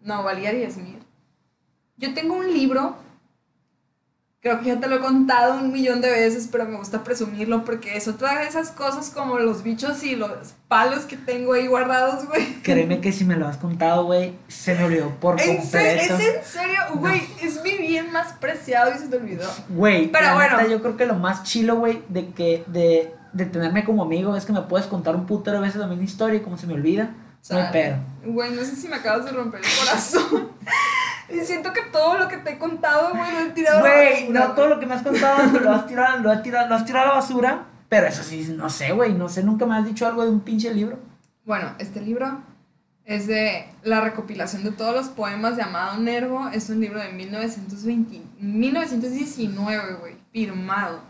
No, 0.00 0.24
valía 0.24 0.50
10 0.50 0.76
mil. 0.78 0.98
Yo 1.96 2.12
tengo 2.14 2.34
un 2.34 2.52
libro, 2.52 2.96
creo 4.40 4.58
que 4.58 4.66
ya 4.66 4.80
te 4.80 4.88
lo 4.88 4.96
he 4.96 4.98
contado 4.98 5.60
un 5.60 5.70
millón 5.70 6.00
de 6.00 6.10
veces, 6.10 6.48
pero 6.50 6.64
me 6.64 6.76
gusta 6.76 7.04
presumirlo 7.04 7.64
porque 7.64 7.96
es 7.96 8.08
otra 8.08 8.40
de 8.40 8.48
esas 8.48 8.72
cosas 8.72 9.10
como 9.10 9.38
los 9.38 9.62
bichos 9.62 10.02
y 10.02 10.16
los 10.16 10.32
palos 10.66 11.04
que 11.04 11.16
tengo 11.16 11.52
ahí 11.52 11.68
guardados, 11.68 12.26
güey. 12.26 12.60
Créeme 12.62 13.00
que 13.00 13.12
si 13.12 13.24
me 13.24 13.36
lo 13.36 13.46
has 13.46 13.56
contado, 13.56 14.06
güey, 14.06 14.34
se 14.48 14.74
me 14.74 14.82
olvidó 14.82 15.10
por 15.20 15.40
¿En 15.40 15.58
completo. 15.58 16.16
¿Es 16.16 16.20
en 16.38 16.44
serio? 16.44 16.80
Güey, 16.96 17.22
es 17.40 17.62
mi 17.62 17.78
bien 17.78 18.10
más 18.10 18.32
preciado 18.32 18.92
y 18.92 18.98
se 18.98 19.06
te 19.06 19.16
olvidó. 19.16 19.48
Güey, 19.68 20.10
Pero 20.10 20.34
bueno. 20.34 20.56
neta, 20.56 20.68
yo 20.68 20.82
creo 20.82 20.96
que 20.96 21.06
lo 21.06 21.14
más 21.14 21.44
chilo, 21.44 21.76
güey, 21.76 22.02
de 22.08 22.30
que 22.30 22.64
de, 22.66 23.14
de 23.32 23.46
tenerme 23.46 23.84
como 23.84 24.02
amigo 24.02 24.36
es 24.36 24.44
que 24.44 24.52
me 24.52 24.62
puedes 24.62 24.86
contar 24.86 25.16
un 25.16 25.26
putero 25.26 25.60
veces 25.60 25.76
la 25.76 25.86
misma 25.86 26.04
historia 26.04 26.38
y 26.38 26.42
como 26.42 26.56
se 26.58 26.66
me 26.66 26.74
olvida, 26.74 27.14
no 27.50 27.56
hay 27.58 27.72
pedo. 27.72 27.96
Güey, 28.24 28.52
no 28.52 28.62
sé 28.62 28.76
si 28.76 28.88
me 28.88 28.96
acabas 28.96 29.24
de 29.24 29.32
romper 29.32 29.60
el 29.60 29.66
corazón. 29.84 30.48
y 31.28 31.40
siento 31.44 31.72
que 31.72 31.82
todo 31.92 32.18
lo 32.18 32.28
que 32.28 32.36
te 32.38 32.52
he 32.52 32.58
contado, 32.58 33.10
güey, 33.10 33.32
lo 33.32 33.40
he 33.40 33.50
tirado 33.50 33.78
a 33.78 33.82
la 33.82 33.88
Güey, 33.88 34.10
basura, 34.12 34.32
no 34.40 34.44
güey. 34.46 34.56
todo 34.56 34.66
lo 34.68 34.80
que 34.80 34.86
me 34.86 34.94
has 34.94 35.02
contado 35.02 35.60
lo 35.60 35.72
has 35.72 35.86
tirado, 35.86 36.18
lo 36.18 36.30
has 36.30 36.42
tirado, 36.42 36.68
lo 36.68 36.74
has 36.74 36.84
tirado 36.84 37.04
a 37.06 37.08
la 37.08 37.14
basura, 37.14 37.64
pero 37.88 38.06
eso 38.06 38.22
sí, 38.22 38.54
no 38.56 38.68
sé, 38.70 38.92
güey, 38.92 39.12
no 39.14 39.28
sé, 39.28 39.42
nunca 39.42 39.66
me 39.66 39.76
has 39.76 39.84
dicho 39.84 40.06
algo 40.06 40.24
de 40.24 40.30
un 40.30 40.40
pinche 40.40 40.72
libro. 40.72 40.98
Bueno, 41.44 41.72
este 41.78 42.00
libro 42.00 42.40
es 43.04 43.26
de 43.26 43.66
la 43.82 44.00
recopilación 44.00 44.62
de 44.62 44.70
todos 44.70 44.94
los 44.94 45.08
poemas 45.08 45.56
de 45.56 45.62
Amado 45.62 45.98
Nervo. 45.98 46.48
Es 46.52 46.70
un 46.70 46.80
libro 46.80 47.00
de 47.00 47.08
1920, 47.12 48.22
1919, 48.38 49.94
güey, 49.94 50.14
firmado. 50.32 51.00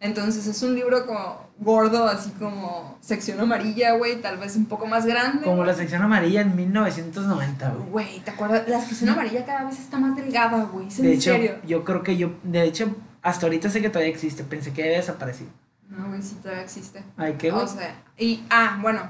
Entonces 0.00 0.46
es 0.46 0.62
un 0.62 0.74
libro 0.74 1.06
como 1.06 1.45
gordo, 1.58 2.06
así 2.06 2.30
como 2.32 2.98
sección 3.00 3.40
amarilla, 3.40 3.92
güey, 3.92 4.20
tal 4.20 4.36
vez 4.38 4.56
un 4.56 4.66
poco 4.66 4.86
más 4.86 5.06
grande. 5.06 5.44
Como 5.44 5.64
la 5.64 5.74
sección 5.74 6.02
amarilla 6.02 6.42
en 6.42 6.54
1990, 6.54 7.70
güey. 7.70 7.90
Güey, 7.90 8.20
¿te 8.20 8.30
acuerdas? 8.30 8.68
La 8.68 8.80
sección 8.80 9.10
amarilla 9.10 9.44
cada 9.44 9.64
vez 9.64 9.78
está 9.78 9.98
más 9.98 10.16
delgada, 10.16 10.64
güey. 10.64 10.88
¿Es 10.88 10.98
en 10.98 11.06
De 11.06 11.12
hecho, 11.14 11.32
serio? 11.32 11.56
yo 11.66 11.84
creo 11.84 12.02
que 12.02 12.16
yo, 12.16 12.30
de 12.42 12.62
hecho, 12.64 12.94
hasta 13.22 13.46
ahorita 13.46 13.70
sé 13.70 13.80
que 13.80 13.88
todavía 13.88 14.12
existe, 14.12 14.44
pensé 14.44 14.72
que 14.72 14.82
había 14.82 14.96
desaparecido. 14.98 15.50
No, 15.88 16.08
güey, 16.08 16.20
sí 16.22 16.36
todavía 16.42 16.62
existe. 16.64 17.02
Ay, 17.16 17.34
qué 17.38 17.50
güey. 17.50 17.64
O 17.64 17.66
sea, 17.66 18.02
y, 18.18 18.44
ah, 18.50 18.78
bueno, 18.82 19.02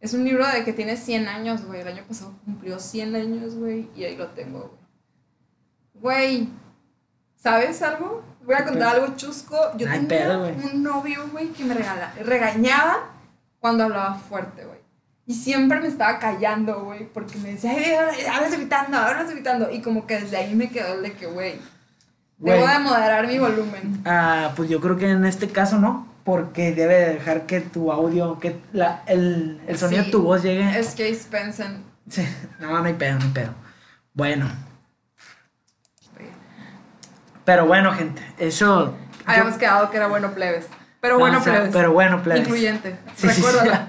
es 0.00 0.12
un 0.12 0.24
libro 0.24 0.46
de 0.46 0.64
que 0.64 0.72
tiene 0.72 0.96
100 0.96 1.28
años, 1.28 1.64
güey. 1.64 1.80
El 1.80 1.88
año 1.88 2.04
pasado 2.06 2.34
cumplió 2.44 2.78
100 2.78 3.14
años, 3.14 3.54
güey, 3.54 3.88
y 3.96 4.04
ahí 4.04 4.16
lo 4.16 4.26
tengo, 4.28 4.58
güey. 4.58 4.80
Güey, 5.94 6.48
¿sabes 7.36 7.80
algo? 7.82 8.22
Voy 8.44 8.54
a 8.54 8.64
contar 8.64 8.96
algo 8.96 9.14
chusco. 9.16 9.56
Yo 9.76 9.88
hay 9.88 10.06
tenía 10.06 10.28
pedo, 10.28 10.48
un 10.72 10.82
novio, 10.82 11.28
güey, 11.30 11.48
que 11.48 11.64
me 11.64 11.74
regala, 11.74 12.12
regañaba 12.24 13.10
cuando 13.58 13.84
hablaba 13.84 14.14
fuerte, 14.14 14.64
güey. 14.64 14.80
Y 15.26 15.34
siempre 15.34 15.78
me 15.80 15.86
estaba 15.86 16.18
callando, 16.18 16.84
güey, 16.84 17.06
porque 17.06 17.38
me 17.38 17.52
decía, 17.52 17.70
ay, 17.70 17.84
ay, 17.84 18.26
hablas 18.26 18.52
gritando, 18.52 18.96
hablas 18.98 19.30
gritando. 19.30 19.70
Y 19.70 19.80
como 19.80 20.06
que 20.06 20.18
desde 20.20 20.36
ahí 20.36 20.54
me 20.54 20.70
quedó 20.70 20.94
el 20.94 21.02
de 21.02 21.12
que, 21.12 21.26
güey, 21.26 21.60
debo 22.38 22.66
de 22.66 22.78
moderar 22.80 23.26
mi 23.28 23.38
volumen. 23.38 24.02
Ah, 24.04 24.52
pues 24.56 24.68
yo 24.68 24.80
creo 24.80 24.96
que 24.96 25.08
en 25.10 25.24
este 25.24 25.48
caso 25.48 25.78
no, 25.78 26.08
porque 26.24 26.72
debe 26.72 26.94
de 26.94 27.14
dejar 27.14 27.46
que 27.46 27.60
tu 27.60 27.92
audio, 27.92 28.40
que 28.40 28.58
la, 28.72 29.02
el, 29.06 29.60
el 29.68 29.78
sonido 29.78 30.02
Sí, 30.02 30.06
de 30.06 30.12
tu 30.12 30.22
voz 30.22 30.42
llegue. 30.42 30.78
Es 30.78 30.94
que 30.94 31.08
Spencer. 31.10 31.76
Sí, 32.08 32.26
no, 32.58 32.78
no 32.78 32.84
hay 32.84 32.94
pedo, 32.94 33.18
no 33.18 33.26
hay 33.26 33.30
pedo. 33.30 33.54
Bueno, 34.14 34.46
pero 37.50 37.66
bueno, 37.66 37.92
gente, 37.92 38.22
eso. 38.38 38.94
Habíamos 39.26 39.54
yo- 39.54 39.58
quedado 39.58 39.90
que 39.90 39.96
era 39.96 40.06
bueno 40.06 40.30
plebes. 40.30 40.68
Pero 41.00 41.14
no, 41.14 41.20
bueno 41.20 41.38
o 41.38 41.42
sea, 41.42 41.54
plebes. 41.54 41.70
Pero 41.72 41.92
bueno, 41.92 42.22
plebes. 42.22 42.42
Incluyente. 42.42 42.96
Sí, 43.16 43.28
sí, 43.28 43.34
sí. 43.34 43.42
Recuérdala. 43.42 43.88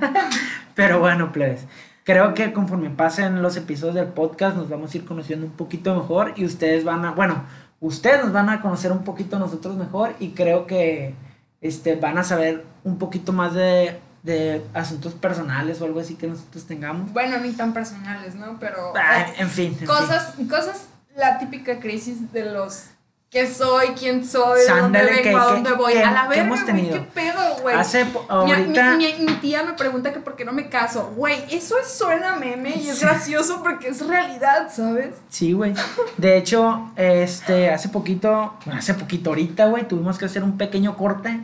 Pero 0.75 0.99
bueno, 0.99 1.31
plebes. 1.31 1.65
Creo 2.03 2.33
que 2.33 2.53
conforme 2.53 2.89
pasen 2.89 3.43
los 3.43 3.57
episodios 3.57 3.93
del 3.93 4.07
podcast 4.07 4.55
nos 4.57 4.67
vamos 4.67 4.91
a 4.91 4.97
ir 4.97 5.05
conociendo 5.05 5.45
un 5.45 5.51
poquito 5.51 5.93
mejor 5.93 6.33
y 6.35 6.43
ustedes 6.43 6.83
van 6.83 7.05
a, 7.05 7.11
bueno, 7.11 7.43
ustedes 7.81 8.23
nos 8.23 8.33
van 8.33 8.49
a 8.49 8.61
conocer 8.61 8.91
un 8.91 9.03
poquito 9.03 9.37
nosotros 9.37 9.75
mejor 9.75 10.15
y 10.19 10.31
creo 10.31 10.65
que 10.65 11.13
este, 11.61 11.97
van 11.97 12.17
a 12.17 12.23
saber 12.23 12.65
un 12.83 12.97
poquito 12.97 13.31
más 13.31 13.53
de, 13.53 13.99
de 14.23 14.65
asuntos 14.73 15.13
personales 15.13 15.79
o 15.81 15.85
algo 15.85 15.99
así 15.99 16.15
que 16.15 16.25
nosotros 16.25 16.65
tengamos. 16.65 17.13
Bueno, 17.13 17.37
ni 17.37 17.51
tan 17.51 17.73
personales, 17.73 18.33
¿no? 18.33 18.57
Pero. 18.59 18.93
Ah, 18.95 19.27
en 19.37 19.49
fin. 19.49 19.67
en 19.73 19.75
fin. 19.75 19.87
cosas, 19.87 20.33
cosas, 20.49 20.87
la 21.15 21.37
típica 21.37 21.79
crisis 21.79 22.31
de 22.33 22.45
los. 22.51 22.90
¿Qué 23.31 23.47
soy? 23.47 23.87
¿Quién 23.97 24.25
soy? 24.27 24.59
¿De 24.59 24.65
dónde 24.67 24.99
Sándale, 24.99 25.11
vengo? 25.23 25.39
¿A 25.39 25.47
que- 25.47 25.53
dónde 25.53 25.69
que- 25.69 25.75
voy? 25.77 25.93
que- 25.93 26.03
a 26.03 26.11
la 26.11 26.27
verga, 26.27 26.43
hemos. 26.43 26.59
¿Qué 26.65 27.07
pedo, 27.13 27.55
güey? 27.61 27.75
Hace 27.77 28.03
po- 28.03 28.25
Mi- 28.43 28.51
ahorita. 28.51 28.95
Mi, 28.97 29.05
mi- 29.05 29.25
mi 29.25 29.33
tía 29.35 29.63
me 29.63 29.71
pregunta 29.71 30.11
que 30.11 30.19
por 30.19 30.35
qué 30.35 30.43
no 30.43 30.51
me 30.51 30.67
caso. 30.67 31.13
Güey, 31.15 31.41
eso 31.49 31.79
es 31.79 31.87
suena 31.87 32.35
meme 32.35 32.75
y 32.75 32.89
es 32.89 32.97
Sí. 32.97 33.05
gracioso 33.05 33.63
porque 33.63 33.87
es 33.87 34.05
realidad, 34.05 34.67
¿sabes? 34.69 35.15
Sí, 35.29 35.53
güey. 35.53 35.73
De 36.17 36.35
hecho, 36.37 36.91
este, 36.97 37.69
hace 37.69 37.87
poquito, 37.87 38.55
bueno, 38.65 38.79
hace 38.79 38.95
poquito 38.95 39.29
ahorita, 39.29 39.67
güey, 39.67 39.87
tuvimos 39.87 40.17
que 40.17 40.25
hacer 40.25 40.43
un 40.43 40.57
pequeño 40.57 40.97
corte 40.97 41.39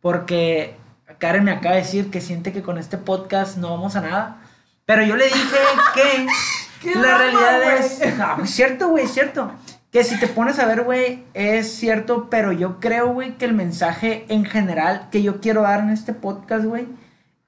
porque 0.00 0.74
Karen 1.18 1.44
me 1.44 1.52
acaba 1.52 1.76
de 1.76 1.82
decir 1.82 2.10
que 2.10 2.20
siente 2.20 2.52
que 2.52 2.62
con 2.62 2.76
este 2.76 2.98
podcast 2.98 3.56
no 3.56 3.70
vamos 3.70 3.94
a 3.94 4.00
nada. 4.00 4.38
Pero 4.84 5.04
yo 5.04 5.14
le 5.14 5.26
dije 5.26 5.58
que 5.94 6.26
¡Qué 6.82 6.94
la 6.96 7.02
drama, 7.02 7.18
realidad 7.18 7.60
güey! 7.62 7.78
es... 7.78 8.16
No, 8.18 8.42
es 8.42 8.50
cierto, 8.50 8.88
güey, 8.88 9.04
es 9.04 9.12
cierto. 9.12 9.52
Que 9.90 10.04
si 10.04 10.18
te 10.20 10.28
pones 10.28 10.58
a 10.58 10.66
ver, 10.66 10.84
güey, 10.84 11.24
es 11.34 11.72
cierto, 11.72 12.28
pero 12.30 12.52
yo 12.52 12.78
creo, 12.78 13.12
güey, 13.12 13.36
que 13.36 13.44
el 13.44 13.54
mensaje 13.54 14.24
en 14.28 14.44
general 14.44 15.08
que 15.10 15.22
yo 15.22 15.40
quiero 15.40 15.62
dar 15.62 15.80
en 15.80 15.90
este 15.90 16.12
podcast, 16.12 16.64
güey, 16.64 16.86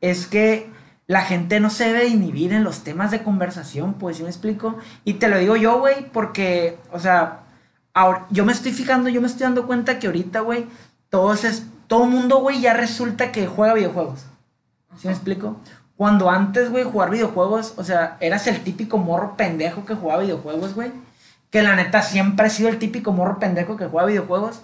es 0.01 0.27
que 0.27 0.69
la 1.07 1.23
gente 1.23 1.61
no 1.61 1.71
se 1.71 1.85
debe 1.85 2.09
inhibir 2.09 2.53
en 2.53 2.65
los 2.65 2.83
temas 2.83 3.11
de 3.11 3.23
conversación, 3.23 3.95
pues, 3.95 4.17
¿sí 4.17 4.23
me 4.23 4.29
explico? 4.29 4.77
Y 5.05 5.15
te 5.15 5.29
lo 5.29 5.39
digo 5.39 5.57
yo, 5.57 5.79
güey, 5.79 6.11
porque, 6.11 6.79
o 6.91 6.99
sea, 6.99 7.41
ahora, 7.95 8.27
yo 8.31 8.45
me 8.45 8.53
estoy 8.53 8.73
fijando, 8.73 9.09
yo 9.09 9.21
me 9.21 9.27
estoy 9.29 9.45
dando 9.45 9.67
cuenta 9.67 9.99
que 9.99 10.09
ahorita, 10.09 10.41
güey, 10.41 10.67
todos 11.11 11.45
es, 11.45 11.67
todo 11.87 12.07
mundo, 12.07 12.39
güey, 12.41 12.61
ya 12.61 12.73
resulta 12.73 13.31
que 13.31 13.47
juega 13.47 13.75
videojuegos. 13.75 14.27
¿Sí 14.97 15.07
me 15.07 15.13
explico? 15.13 15.57
Cuando 15.97 16.31
antes, 16.31 16.71
güey, 16.71 16.85
jugar 16.85 17.11
videojuegos, 17.11 17.75
o 17.77 17.85
sea, 17.85 18.17
eras 18.21 18.47
el 18.47 18.63
típico 18.65 18.99
morro 18.99 19.37
pendejo 19.37 19.85
que 19.85 19.95
jugaba 19.95 20.23
videojuegos, 20.23 20.75
güey. 20.75 20.91
Que 21.53 21.63
la 21.63 21.77
neta 21.77 22.03
siempre 22.03 22.49
he 22.49 22.51
sido 22.51 22.69
el 22.71 22.79
típico 22.81 23.13
morro 23.13 23.39
pendejo 23.39 23.77
que 23.77 23.87
juega 23.87 24.09
videojuegos. 24.09 24.63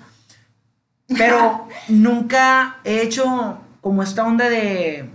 Pero 1.16 1.68
nunca 1.88 2.78
he 2.84 3.02
hecho 3.02 3.58
como 3.80 4.02
esta 4.02 4.24
onda 4.24 4.48
de, 4.48 5.08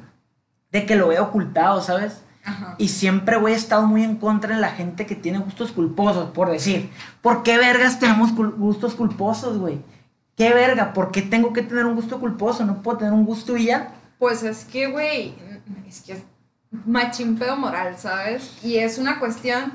de 0.72 0.86
que 0.86 0.96
lo 0.96 1.12
he 1.12 1.20
ocultado, 1.20 1.82
¿sabes? 1.82 2.22
Ajá. 2.46 2.76
Y 2.78 2.90
siempre, 2.90 3.38
güey, 3.38 3.54
he 3.54 3.58
estado 3.58 3.86
muy 3.88 4.04
en 4.04 4.16
contra 4.18 4.56
de 4.56 4.62
la 4.62 4.70
gente 4.72 5.06
que 5.06 5.16
tiene 5.16 5.40
gustos 5.40 5.72
culposos, 5.72 6.30
por 6.32 6.50
decir. 6.50 6.90
¿Por 7.22 7.44
qué 7.44 7.58
vergas 7.58 8.00
tenemos 8.00 8.32
cul- 8.34 8.56
gustos 8.56 8.96
culposos, 8.96 9.58
güey? 9.58 9.82
¿Qué 10.36 10.54
verga? 10.54 10.94
¿Por 10.94 11.12
qué 11.12 11.22
tengo 11.22 11.54
que 11.54 11.62
tener 11.62 11.86
un 11.86 11.96
gusto 11.96 12.20
culposo? 12.20 12.66
¿No 12.66 12.82
puedo 12.82 12.98
tener 12.98 13.14
un 13.14 13.26
gusto 13.26 13.56
y 13.58 13.66
ya? 13.66 13.92
Pues 14.20 14.44
es 14.44 14.66
que, 14.66 14.88
güey, 14.88 15.36
es 15.88 16.02
que 16.02 16.14
es 16.14 16.24
machimpeo 16.86 17.56
moral, 17.56 17.98
¿sabes? 17.98 18.58
Y 18.64 18.78
es 18.78 18.98
una 18.98 19.20
cuestión 19.20 19.74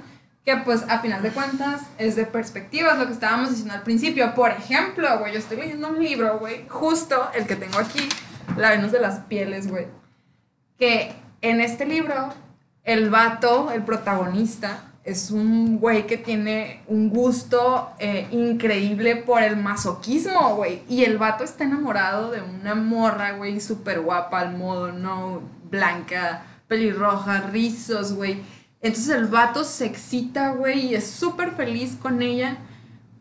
que, 0.48 0.56
pues, 0.64 0.82
a 0.88 1.00
final 1.00 1.20
de 1.20 1.28
cuentas, 1.28 1.82
es 1.98 2.16
de 2.16 2.24
perspectivas, 2.24 2.98
lo 2.98 3.06
que 3.06 3.12
estábamos 3.12 3.50
diciendo 3.50 3.74
al 3.74 3.82
principio. 3.82 4.34
Por 4.34 4.50
ejemplo, 4.50 5.18
güey, 5.18 5.34
yo 5.34 5.38
estoy 5.38 5.58
leyendo 5.58 5.88
un 5.88 6.02
libro, 6.02 6.38
güey, 6.38 6.66
justo 6.68 7.28
el 7.34 7.46
que 7.46 7.54
tengo 7.54 7.78
aquí, 7.78 8.08
La 8.56 8.70
Venus 8.70 8.90
de 8.90 8.98
las 8.98 9.18
Pieles, 9.20 9.70
güey. 9.70 9.88
Que 10.78 11.12
en 11.42 11.61
este 11.61 11.84
libro, 11.84 12.32
el 12.82 13.11
vato, 13.11 13.70
el 13.70 13.82
protagonista, 13.82 14.84
es 15.04 15.30
un 15.30 15.78
güey 15.80 16.06
que 16.06 16.16
tiene 16.16 16.80
un 16.87 17.11
gusto 17.11 17.90
eh, 17.98 18.26
increíble 18.30 19.16
por 19.16 19.42
el 19.42 19.58
masoquismo, 19.58 20.56
güey. 20.56 20.82
Y 20.88 21.04
el 21.04 21.18
vato 21.18 21.44
está 21.44 21.64
enamorado 21.64 22.30
de 22.30 22.40
una 22.40 22.74
morra, 22.74 23.32
güey, 23.32 23.61
súper 23.61 24.00
guapa, 24.00 24.40
al 24.40 24.56
modo, 24.56 24.92
no, 24.92 25.42
blanca, 25.70 26.46
pelirroja, 26.68 27.42
rizos, 27.42 28.14
güey. 28.14 28.40
Entonces 28.81 29.14
el 29.14 29.27
vato 29.27 29.64
se 29.64 29.87
excita, 29.87 30.53
güey, 30.53 30.87
y 30.87 30.95
es 30.95 31.11
súper 31.11 31.53
feliz 31.53 31.97
con 32.01 32.23
ella 32.23 32.59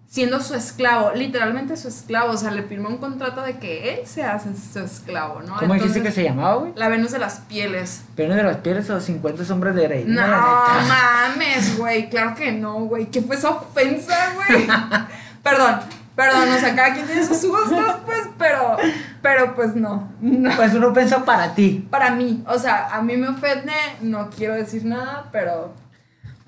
siendo 0.07 0.39
su 0.39 0.55
esclavo, 0.55 1.11
literalmente 1.13 1.75
su 1.75 1.89
esclavo, 1.89 2.31
o 2.31 2.37
sea, 2.37 2.51
le 2.51 2.63
firmó 2.63 2.87
un 2.87 2.97
contrato 2.97 3.41
de 3.41 3.57
que 3.57 3.93
él 3.93 4.07
se 4.07 4.23
hace 4.23 4.49
su 4.55 4.79
esclavo, 4.79 5.41
¿no? 5.41 5.57
¿Cómo 5.57 5.73
dijiste 5.73 6.01
que 6.01 6.11
se 6.11 6.23
llamaba, 6.23 6.55
güey? 6.55 6.71
La 6.75 6.87
Venus 6.87 7.11
de 7.11 7.19
las 7.19 7.41
Pieles. 7.41 8.03
¿Venus 8.15 8.37
de 8.37 8.43
las 8.43 8.57
Pieles 8.57 8.89
o 8.89 9.01
50 9.01 9.43
sombras 9.43 9.75
de 9.75 9.83
Grey? 9.83 10.05
No, 10.05 10.21
mames, 10.21 11.77
güey, 11.77 12.09
claro 12.09 12.35
que 12.35 12.51
no, 12.53 12.85
güey, 12.85 13.07
¿qué 13.07 13.21
fue 13.21 13.35
esa 13.35 13.49
ofensa, 13.49 14.33
güey? 14.35 14.65
Perdón, 15.43 15.81
perdón, 16.17 16.51
o 16.51 16.59
sea, 16.59 16.75
cada 16.75 16.93
quien 16.93 17.05
tiene 17.05 17.25
sus 17.25 17.45
gustos, 17.45 17.95
pues, 18.05 18.27
pero, 18.37 18.75
pero 19.21 19.55
pues 19.55 19.73
no, 19.75 20.11
no. 20.19 20.55
Pues 20.57 20.73
uno 20.73 20.91
pensó 20.91 21.23
para 21.23 21.55
ti. 21.55 21.87
Para 21.89 22.11
mí, 22.11 22.43
o 22.47 22.59
sea, 22.59 22.93
a 22.93 23.01
mí 23.01 23.15
me 23.15 23.29
ofende, 23.29 23.71
no 24.01 24.29
quiero 24.29 24.55
decir 24.55 24.83
nada, 24.83 25.29
pero 25.31 25.73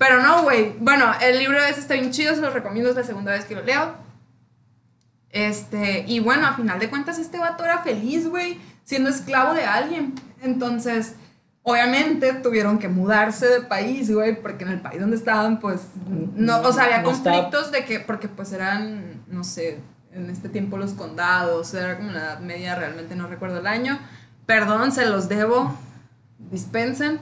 pero 0.00 0.22
no, 0.22 0.44
güey. 0.44 0.74
Bueno, 0.80 1.12
el 1.20 1.38
libro 1.38 1.62
ese 1.62 1.80
está 1.80 1.92
bien 1.92 2.10
chido, 2.10 2.34
se 2.34 2.40
lo 2.40 2.48
recomiendo, 2.48 2.88
es 2.88 2.96
la 2.96 3.04
segunda 3.04 3.32
vez 3.32 3.44
que 3.44 3.54
lo 3.54 3.62
leo. 3.62 3.94
Este, 5.30 6.06
y 6.08 6.20
bueno, 6.20 6.46
a 6.46 6.54
final 6.54 6.78
de 6.80 6.88
cuentas, 6.88 7.18
este 7.18 7.38
vato 7.38 7.64
era 7.64 7.82
feliz, 7.82 8.26
güey, 8.26 8.58
siendo 8.82 9.10
esclavo 9.10 9.52
de 9.52 9.66
alguien. 9.66 10.14
Entonces, 10.42 11.16
obviamente 11.70 12.32
tuvieron 12.34 12.78
que 12.78 12.88
mudarse 12.88 13.46
de 13.46 13.60
país, 13.62 14.12
güey, 14.12 14.40
porque 14.40 14.64
en 14.64 14.70
el 14.70 14.80
país 14.80 15.00
donde 15.00 15.16
estaban, 15.16 15.60
pues, 15.60 15.80
no, 16.06 16.60
o 16.60 16.72
sea, 16.72 16.84
había 16.84 17.02
conflictos 17.02 17.70
de 17.72 17.84
que, 17.84 18.00
porque 18.00 18.28
pues 18.28 18.52
eran, 18.52 19.22
no 19.28 19.44
sé, 19.44 19.80
en 20.12 20.28
este 20.30 20.48
tiempo 20.48 20.76
los 20.76 20.92
condados, 20.92 21.72
era 21.74 21.96
como 21.96 22.10
la 22.12 22.20
Edad 22.20 22.40
Media, 22.40 22.74
realmente 22.74 23.14
no 23.14 23.26
recuerdo 23.26 23.58
el 23.58 23.66
año. 23.66 23.98
Perdón, 24.46 24.92
se 24.92 25.06
los 25.06 25.28
debo, 25.28 25.74
dispensen. 26.38 27.20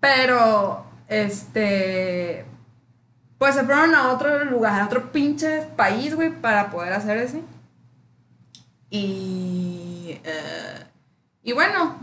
Pero 0.00 0.86
este, 1.08 2.44
pues 3.38 3.54
se 3.54 3.64
fueron 3.64 3.94
a 3.94 4.12
otro 4.12 4.44
lugar, 4.44 4.80
a 4.80 4.86
otro 4.86 5.12
pinche 5.12 5.62
país, 5.76 6.14
güey, 6.14 6.30
para 6.30 6.70
poder 6.70 6.92
hacer 6.92 7.18
ese. 7.18 7.42
Y, 8.90 10.20
eh, 10.24 10.84
y 11.42 11.52
bueno, 11.52 11.98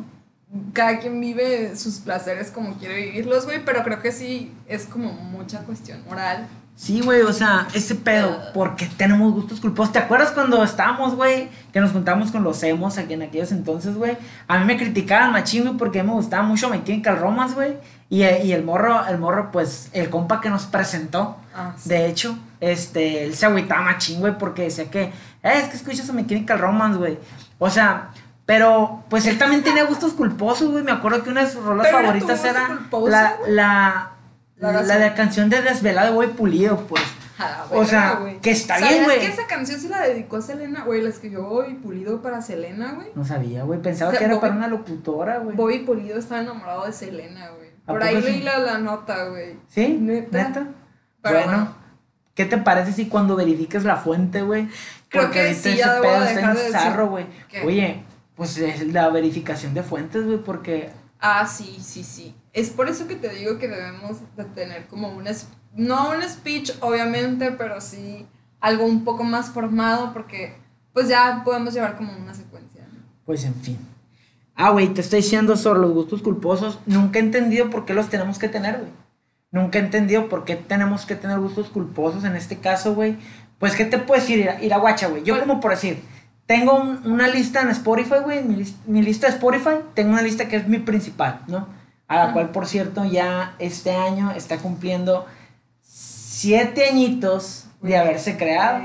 cada 0.74 1.00
quien 1.00 1.20
vive 1.20 1.76
sus 1.76 2.00
placeres 2.00 2.52
como 2.52 2.76
quiere 2.76 2.96
vivirlos, 2.96 3.46
güey, 3.46 3.64
pero 3.64 3.84
creo 3.84 4.02
que 4.02 4.12
sí 4.12 4.54
es 4.68 4.86
como 4.86 5.12
mucha 5.14 5.60
cuestión 5.60 6.04
moral 6.06 6.48
Sí, 6.78 7.00
güey, 7.00 7.22
o 7.22 7.32
sea, 7.32 7.70
ese 7.74 7.96
pedo, 7.96 8.38
porque 8.54 8.86
tenemos 8.98 9.34
gustos 9.34 9.62
culposos. 9.62 9.94
¿Te 9.94 10.00
acuerdas 10.00 10.32
cuando 10.32 10.62
estábamos, 10.62 11.16
güey, 11.16 11.48
que 11.72 11.80
nos 11.80 11.94
juntamos 11.94 12.32
con 12.32 12.44
los 12.44 12.62
emos 12.64 12.98
aquí 12.98 13.14
en 13.14 13.22
aquellos 13.22 13.54
entonces, 13.54 13.96
güey? 13.96 14.18
A 14.50 14.60
mí 14.60 14.66
me 14.66 14.76
criticaban 14.76 15.32
machín, 15.32 15.64
güey, 15.64 15.78
porque 15.78 16.04
me 16.04 16.12
gustaba 16.12 16.44
mucho 16.44 16.70
My 16.70 16.84
Chemical 16.84 17.18
Romance, 17.18 17.56
güey. 17.56 17.78
Y, 18.10 18.24
y, 18.24 18.52
el 18.52 18.66
morro, 18.66 19.08
el 19.08 19.18
morro, 19.18 19.52
pues, 19.54 19.90
el 19.94 20.10
compa 20.10 20.42
que 20.42 20.50
nos 20.50 20.66
presentó, 20.66 21.38
ah, 21.56 21.74
de 21.86 22.08
hecho, 22.08 22.38
este, 22.60 23.24
él 23.24 23.36
se 23.36 23.46
agüitaba 23.46 23.82
machín, 23.82 24.20
güey, 24.20 24.38
porque 24.38 24.64
decía 24.64 24.92
que, 24.92 25.04
eh, 25.04 25.12
es 25.44 25.70
que 25.70 25.78
escuchas 25.78 26.10
a 26.10 26.14
My 26.14 26.28
Chemical 26.28 26.60
Romance, 26.60 27.00
güey. 27.00 27.18
O 27.58 27.70
sea, 27.70 28.10
pero, 28.46 29.04
pues, 29.10 29.26
él 29.26 29.38
también 29.38 29.64
tiene 29.64 29.84
gustos 29.84 30.14
culposos, 30.14 30.72
güey. 30.72 30.84
Me 30.84 30.92
acuerdo 30.92 31.24
que 31.24 31.30
una 31.30 31.44
de 31.44 31.50
sus 31.50 31.64
rolas 31.64 31.92
favoritas 31.92 32.44
era 32.46 32.80
la, 33.08 33.38
la 33.48 34.16
la, 34.58 34.82
de 34.82 35.00
la 35.00 35.16
canción 35.16 35.50
de 35.50 35.62
Desvelado, 35.62 36.14
güey, 36.14 36.30
pulido, 36.30 36.78
pues. 36.88 37.04
o 37.72 37.84
sea, 37.84 38.22
que 38.42 38.52
está 38.52 38.78
bien, 38.78 39.04
güey. 39.04 39.20
que 39.20 39.28
esa 39.28 39.46
canción 39.46 39.80
se 39.80 39.90
la 39.90 40.02
dedicó 40.02 40.38
a 40.38 40.42
Selena, 40.42 40.84
güey? 40.84 41.02
La 41.02 41.10
escribió 41.10 41.44
Bobby 41.44 41.74
Pulido 41.74 42.22
para 42.22 42.42
Selena, 42.42 42.94
güey. 42.94 43.10
No 43.14 43.26
sabía, 43.26 43.64
güey. 43.64 43.82
Pensaba 43.82 44.14
que 44.14 44.24
era 44.24 44.40
para 44.40 44.56
una 44.56 44.68
locutora, 44.68 45.40
güey. 45.40 45.56
Bobby 45.56 45.80
Pulido 45.80 46.18
estaba 46.18 46.42
enamorado 46.42 46.86
de 46.86 46.94
Selena, 46.94 47.50
güey. 47.50 47.72
Por 47.86 48.02
ahí 48.02 48.22
leí 48.22 48.42
la, 48.42 48.78
nota, 48.78 49.26
güey. 49.26 49.58
¿Sí? 49.68 49.98
¿Neta? 50.00 50.68
bueno, 51.22 51.76
¿qué 52.34 52.46
te 52.46 52.58
parece 52.58 52.94
si 52.94 53.08
cuando 53.08 53.36
verifiques 53.36 53.84
la 53.84 53.98
fuente, 53.98 54.42
güey? 54.42 54.70
Creo 55.10 55.30
que 55.32 55.54
sí, 55.54 55.76
ya 55.76 55.96
debo 55.96 56.20
dejar 56.22 56.56
de 56.56 56.72
zarro, 56.72 57.08
güey. 57.10 57.26
Oye, 57.66 58.05
pues 58.36 58.58
es 58.58 58.92
la 58.94 59.10
verificación 59.10 59.74
de 59.74 59.84
fuentes, 59.84 60.26
güey, 60.26 60.44
porque... 60.44 60.90
Ah, 61.20 61.48
sí, 61.48 61.78
sí, 61.82 62.04
sí. 62.04 62.36
Es 62.54 62.70
por 62.70 62.90
eso 62.90 63.08
que 63.08 63.16
te 63.16 63.30
digo 63.30 63.58
que 63.58 63.68
debemos 63.68 64.18
de 64.36 64.44
tener 64.46 64.88
como 64.88 65.10
un, 65.10 65.26
no 65.74 66.12
un 66.12 66.22
speech, 66.24 66.72
obviamente, 66.82 67.52
pero 67.52 67.82
sí 67.82 68.26
algo 68.60 68.86
un 68.86 69.04
poco 69.04 69.24
más 69.24 69.50
formado 69.50 70.12
porque 70.14 70.56
pues 70.92 71.08
ya 71.08 71.42
podemos 71.44 71.74
llevar 71.74 71.98
como 71.98 72.14
una 72.14 72.34
secuencia. 72.34 72.82
Pues 73.26 73.44
en 73.44 73.56
fin. 73.56 73.78
Ah, 74.56 74.72
güey, 74.72 74.88
te 74.94 75.02
estoy 75.02 75.22
diciendo 75.22 75.58
sobre 75.58 75.82
los 75.82 75.92
gustos 75.92 76.22
culposos. 76.22 76.80
Nunca 76.86 77.20
he 77.20 77.22
entendido 77.22 77.70
por 77.70 77.86
qué 77.86 77.94
los 77.94 78.10
tenemos 78.10 78.40
que 78.40 78.48
tener, 78.48 78.80
güey. 78.80 78.92
Nunca 79.52 79.80
he 79.80 79.82
entendido 79.82 80.30
por 80.30 80.46
qué 80.46 80.56
tenemos 80.56 81.06
que 81.06 81.16
tener 81.16 81.40
gustos 81.40 81.70
culposos 81.70 82.24
en 82.24 82.36
este 82.36 82.58
caso, 82.58 82.96
güey. 82.96 83.18
Pues, 83.60 83.76
¿qué 83.76 83.86
te 83.86 83.98
puedes 83.98 84.28
decir? 84.28 84.50
Ir 84.62 84.74
a, 84.74 84.78
guacha, 84.78 85.08
güey. 85.08 85.24
Yo, 85.24 85.34
pues 85.36 85.46
como 85.46 85.60
por 85.60 85.72
decir, 85.72 86.02
tengo 86.46 86.74
una 87.06 87.28
lista 87.28 87.62
en 87.62 87.70
Spotify, 87.70 88.20
güey. 88.24 88.44
Mi, 88.44 88.64
mi, 88.86 89.02
lista 89.02 89.28
de 89.28 89.34
Spotify, 89.34 89.78
tengo 89.94 90.12
una 90.12 90.22
lista 90.22 90.48
que 90.48 90.58
es 90.58 90.68
mi 90.68 90.80
principal, 90.80 91.42
¿no? 91.48 91.68
a 92.08 92.26
la 92.26 92.34
cual 92.34 92.50
por 92.50 92.68
cierto 92.68 93.04
ya 93.06 93.56
este 93.60 93.92
año 93.92 94.32
está 94.32 94.58
cumpliendo 94.58 95.26
siete 95.82 96.88
añitos 96.90 97.66
de 97.82 97.98
haberse 97.98 98.38
creado. 98.38 98.84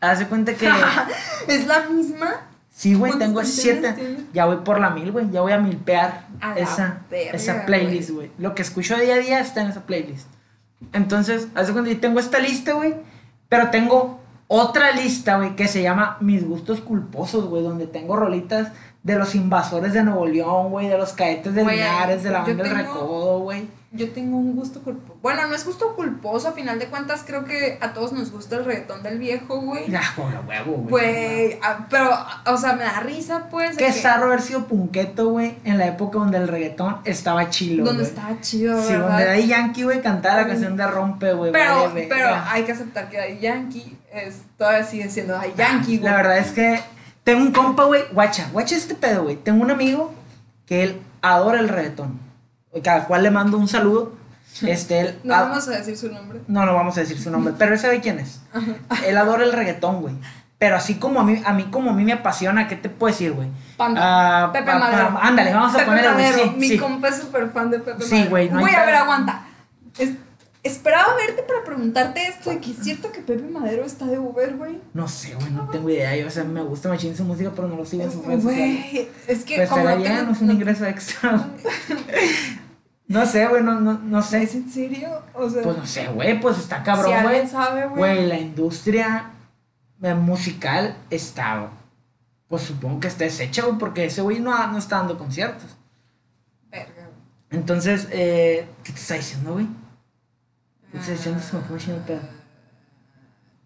Hace 0.00 0.26
cuenta 0.26 0.54
que... 0.54 0.68
¿Es 1.48 1.66
la 1.66 1.88
misma? 1.88 2.48
Sí, 2.70 2.94
güey, 2.94 3.18
tengo 3.18 3.42
siete. 3.44 4.18
Ya 4.34 4.44
voy 4.44 4.58
por 4.58 4.78
la 4.80 4.90
mil, 4.90 5.10
güey. 5.10 5.30
Ya 5.30 5.40
voy 5.40 5.52
a 5.52 5.58
milpear 5.58 6.26
esa, 6.56 7.00
esa 7.10 7.64
playlist, 7.64 8.10
güey. 8.10 8.30
Lo 8.38 8.54
que 8.54 8.62
escucho 8.62 8.96
día 8.98 9.14
a 9.14 9.18
día 9.18 9.40
está 9.40 9.62
en 9.62 9.68
esa 9.68 9.86
playlist. 9.86 10.28
Entonces, 10.92 11.48
hace 11.54 11.72
cuenta 11.72 11.88
que 11.88 11.96
tengo 11.96 12.20
esta 12.20 12.38
lista, 12.38 12.74
güey. 12.74 12.94
Pero 13.48 13.70
tengo 13.70 14.20
otra 14.48 14.92
lista, 14.92 15.38
güey, 15.38 15.56
que 15.56 15.68
se 15.68 15.82
llama 15.82 16.18
Mis 16.20 16.46
gustos 16.46 16.80
culposos, 16.80 17.46
güey. 17.46 17.62
Donde 17.62 17.86
tengo 17.86 18.16
rolitas 18.16 18.72
de 19.02 19.16
los 19.16 19.34
invasores 19.34 19.92
de 19.92 20.02
Nuevo 20.02 20.26
León, 20.26 20.70
güey, 20.70 20.88
de 20.88 20.98
los 20.98 21.12
caetes 21.12 21.54
de 21.54 21.64
Linares, 21.64 22.24
de 22.24 22.30
la 22.30 22.42
banda 22.42 22.64
del 22.64 22.76
Recodo, 22.76 23.40
güey. 23.40 23.68
Yo 23.92 24.10
tengo 24.10 24.36
un 24.36 24.56
gusto 24.56 24.82
culposo. 24.82 25.18
Bueno, 25.22 25.46
no 25.46 25.54
es 25.54 25.64
gusto 25.64 25.94
culposo, 25.94 26.48
a 26.48 26.52
final 26.52 26.78
de 26.78 26.86
cuentas 26.86 27.22
creo 27.24 27.44
que 27.44 27.78
a 27.80 27.92
todos 27.92 28.12
nos 28.12 28.32
gusta 28.32 28.56
el 28.56 28.64
reggaetón 28.64 29.02
del 29.04 29.18
viejo, 29.18 29.60
güey. 29.60 29.88
Ya, 29.88 30.02
huevo, 30.18 30.72
güey. 30.72 30.88
Güey, 30.88 31.58
ah, 31.62 31.86
pero, 31.88 32.10
o 32.46 32.56
sea, 32.58 32.72
me 32.72 32.82
da 32.82 33.00
risa, 33.00 33.46
pues. 33.48 33.76
Qué 33.76 33.92
zarro 33.92 34.26
haber 34.26 34.42
sido 34.42 34.66
punqueto, 34.66 35.30
güey, 35.30 35.54
en 35.64 35.78
la 35.78 35.86
época 35.86 36.18
donde 36.18 36.38
el 36.38 36.48
reggaetón 36.48 36.98
estaba 37.04 37.48
chido, 37.48 37.84
Donde 37.84 38.02
estaba 38.02 38.40
chido, 38.40 38.82
Sí, 38.82 38.92
donde 38.92 39.24
Daddy 39.24 39.46
Yankee, 39.46 39.84
güey, 39.84 40.02
cantaba 40.02 40.42
la 40.42 40.48
canción 40.48 40.76
de 40.76 40.86
Rompe, 40.86 41.32
güey. 41.32 41.52
Pero, 41.52 41.92
pero 41.94 42.28
hay 42.48 42.64
que 42.64 42.72
aceptar 42.72 43.08
que 43.08 43.18
Daddy 43.18 43.38
Yankee 43.38 43.96
es, 44.16 44.42
todavía 44.56 44.84
sigue 44.84 45.10
siendo 45.10 45.34
Daddy 45.34 45.52
Yankee, 45.56 45.98
güey. 45.98 46.10
La 46.10 46.16
verdad 46.16 46.38
es 46.38 46.52
que 46.52 46.80
tengo 47.24 47.42
un 47.42 47.52
compa, 47.52 47.84
güey, 47.84 48.02
guacha, 48.12 48.48
guacha 48.52 48.76
este 48.76 48.94
pedo, 48.94 49.24
güey. 49.24 49.36
Tengo 49.36 49.62
un 49.62 49.70
amigo 49.70 50.14
que 50.66 50.82
él 50.82 51.00
adora 51.22 51.60
el 51.60 51.68
reggaetón. 51.68 52.20
Cada 52.82 53.04
cual 53.04 53.22
le 53.22 53.30
mando 53.30 53.58
un 53.58 53.68
saludo. 53.68 54.14
Este, 54.62 55.00
él, 55.00 55.18
no 55.22 55.34
vamos 55.34 55.68
a 55.68 55.72
decir 55.72 55.98
su 55.98 56.10
nombre. 56.10 56.40
No, 56.48 56.64
no 56.64 56.72
vamos 56.72 56.96
a 56.96 57.00
decir 57.00 57.20
su 57.20 57.30
nombre, 57.30 57.52
pero 57.58 57.74
él 57.74 57.78
sabe 57.78 58.00
quién 58.00 58.18
es. 58.18 58.40
Él 59.04 59.18
adora 59.18 59.44
el 59.44 59.52
reggaetón, 59.52 60.00
güey. 60.00 60.14
Pero 60.58 60.76
así 60.76 60.94
como 60.94 61.20
a 61.20 61.24
mí, 61.24 61.42
a 61.44 61.52
mí 61.52 61.64
como 61.64 61.90
a 61.90 61.92
mí 61.92 62.04
me 62.04 62.14
apasiona, 62.14 62.66
¿qué 62.66 62.76
te 62.76 62.88
puedo 62.88 63.12
decir, 63.12 63.32
güey? 63.32 63.48
Panda. 63.76 64.46
Uh, 64.48 64.52
Pepe 64.52 64.74
Madero. 64.74 65.18
ándale, 65.20 65.52
vamos 65.52 65.74
a 65.74 65.84
poner 65.84 66.10
Madero. 66.10 66.38
Sí, 66.38 66.54
Mi 66.56 66.78
compa 66.78 67.08
es 67.08 67.16
súper 67.16 67.50
fan 67.50 67.70
de 67.70 67.80
Pepe 67.80 68.02
Sí, 68.02 68.24
güey. 68.30 68.48
No 68.48 68.60
Voy 68.60 68.70
a 68.70 68.86
ver, 68.86 68.94
aguanta. 68.94 69.42
Es, 69.98 70.12
Esperaba 70.66 71.14
verte 71.14 71.44
para 71.44 71.62
preguntarte 71.62 72.26
esto 72.26 72.50
de 72.50 72.58
que 72.58 72.72
es 72.72 72.78
cierto 72.78 73.12
que 73.12 73.20
Pepe 73.20 73.48
Madero 73.48 73.84
está 73.84 74.04
de 74.06 74.18
Uber, 74.18 74.56
güey. 74.56 74.80
No 74.94 75.06
sé, 75.06 75.32
güey, 75.36 75.52
no 75.52 75.68
tengo 75.68 75.88
idea. 75.88 76.16
Yo, 76.16 76.26
o 76.26 76.30
sea, 76.30 76.42
me 76.42 76.60
gusta 76.60 76.88
mucho 76.88 77.14
su 77.14 77.22
música, 77.22 77.52
pero 77.54 77.68
no 77.68 77.76
lo 77.76 77.84
sigo 77.84 78.02
en 78.02 78.10
sus 78.10 78.24
redes 78.24 78.42
Güey, 78.42 79.08
es 79.28 79.44
que 79.44 79.58
pues 79.58 79.70
como 79.70 79.84
no, 79.84 80.22
no 80.24 80.32
es 80.32 80.40
un 80.40 80.50
ingreso 80.50 80.84
extra. 80.84 81.50
no 83.06 83.26
sé, 83.26 83.46
güey, 83.46 83.62
no, 83.62 83.80
no, 83.80 83.94
no 83.96 84.22
sé. 84.22 84.42
¿Es 84.42 84.56
en 84.56 84.68
serio? 84.68 85.22
O 85.34 85.48
sea, 85.48 85.62
pues 85.62 85.76
no 85.76 85.86
sé, 85.86 86.08
güey, 86.08 86.40
pues 86.40 86.58
está 86.58 86.82
cabrón, 86.82 87.14
si 87.16 87.22
güey. 87.22 87.46
sabe, 87.46 87.86
güey. 87.86 87.98
Güey, 87.98 88.26
la 88.26 88.38
industria 88.40 89.30
musical 90.00 90.96
está, 91.10 91.70
pues 92.48 92.62
supongo 92.62 92.98
que 92.98 93.06
está 93.06 93.22
deshecha, 93.22 93.62
güey, 93.62 93.78
porque 93.78 94.06
ese 94.06 94.20
güey 94.20 94.40
no, 94.40 94.66
no 94.66 94.78
está 94.78 94.96
dando 94.96 95.16
conciertos. 95.16 95.76
Verga, 96.72 96.92
güey. 96.92 97.60
Entonces, 97.60 98.08
eh, 98.10 98.66
¿qué 98.82 98.92
te 98.92 98.98
está 98.98 99.14
diciendo, 99.14 99.52
güey? 99.52 99.68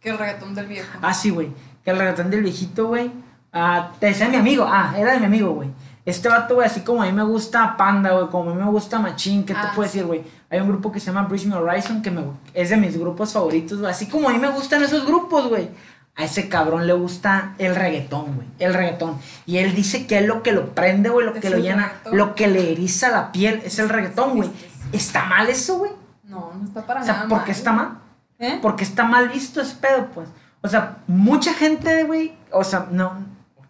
Que 0.00 0.10
el 0.10 0.18
reggaetón 0.18 0.54
del 0.54 0.66
viejo. 0.66 0.98
Ah, 1.02 1.14
sí, 1.14 1.30
güey. 1.30 1.52
Que 1.84 1.90
el 1.90 1.98
reggaetón 1.98 2.30
del 2.30 2.42
viejito, 2.42 2.88
güey. 2.88 3.10
Ah, 3.52 3.92
te 3.98 4.06
decía 4.06 4.28
mi 4.28 4.36
amigo. 4.36 4.64
Ah, 4.66 4.94
era 4.96 5.12
de 5.12 5.20
mi 5.20 5.26
amigo, 5.26 5.50
güey. 5.50 5.70
Este 6.06 6.28
vato, 6.28 6.54
güey, 6.54 6.66
así 6.66 6.80
como 6.80 7.02
a 7.02 7.06
mí 7.06 7.12
me 7.12 7.22
gusta 7.22 7.76
Panda, 7.76 8.12
güey, 8.12 8.28
como 8.28 8.50
a 8.50 8.54
mí 8.54 8.62
me 8.62 8.70
gusta 8.70 8.98
Machín, 8.98 9.44
¿qué 9.44 9.52
te 9.52 9.60
ah, 9.60 9.72
puedo 9.74 9.86
decir, 9.86 10.04
güey? 10.04 10.22
Hay 10.48 10.58
un 10.58 10.68
grupo 10.68 10.90
que 10.90 10.98
se 10.98 11.06
llama 11.06 11.28
Bridge 11.28 11.46
Me 11.46 11.56
Horizon, 11.56 12.00
que 12.00 12.10
me, 12.10 12.22
es 12.54 12.70
de 12.70 12.78
mis 12.78 12.98
grupos 12.98 13.34
favoritos, 13.34 13.78
güey. 13.78 13.90
Así 13.90 14.06
como 14.06 14.28
a 14.28 14.32
mí 14.32 14.38
me 14.38 14.50
gustan 14.50 14.82
esos 14.82 15.04
grupos, 15.06 15.48
güey. 15.48 15.68
a 16.16 16.24
ese 16.24 16.48
cabrón 16.48 16.86
le 16.86 16.94
gusta 16.94 17.54
el 17.58 17.76
reggaetón, 17.76 18.34
güey. 18.34 18.48
El 18.58 18.72
reggaetón. 18.72 19.18
Y 19.44 19.58
él 19.58 19.74
dice 19.74 20.06
que 20.06 20.18
es 20.18 20.26
lo 20.26 20.42
que 20.42 20.52
lo 20.52 20.74
prende, 20.74 21.10
güey, 21.10 21.26
lo 21.26 21.34
Es 21.34 21.40
que 21.42 21.50
lo 21.50 21.58
llena, 21.58 21.88
reggaetón. 21.88 22.16
lo 22.16 22.34
que 22.34 22.48
le 22.48 22.72
eriza 22.72 23.10
la 23.10 23.30
piel, 23.30 23.60
es 23.64 23.78
el 23.78 23.90
reggaetón, 23.90 24.36
güey. 24.36 24.50
¿Está 24.92 25.26
mal 25.26 25.48
eso, 25.50 25.78
güey? 25.78 25.92
No, 26.30 26.52
no 26.54 26.64
está 26.64 26.86
para 26.86 27.00
O 27.00 27.04
sea, 27.04 27.14
nada 27.14 27.28
¿por 27.28 27.38
mal. 27.38 27.46
qué 27.46 27.52
está 27.52 27.72
mal? 27.72 27.98
¿Eh? 28.38 28.58
Porque 28.62 28.84
está 28.84 29.04
mal 29.04 29.28
visto 29.28 29.60
ese 29.60 29.76
pedo, 29.76 30.06
pues. 30.14 30.28
O 30.62 30.68
sea, 30.68 30.98
mucha 31.06 31.52
gente, 31.52 32.04
güey, 32.04 32.36
o 32.52 32.64
sea, 32.64 32.86
no, 32.90 33.12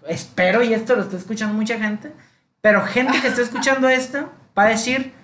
espero 0.06 0.62
y 0.62 0.74
esto 0.74 0.94
lo 0.96 1.02
está 1.02 1.16
escuchando 1.16 1.54
mucha 1.54 1.78
gente, 1.78 2.12
pero 2.60 2.82
gente 2.82 3.20
que 3.20 3.28
está 3.28 3.42
escuchando 3.48 3.88
esto 3.88 4.30
va 4.58 4.64
a 4.64 4.68
decir, 4.68 5.14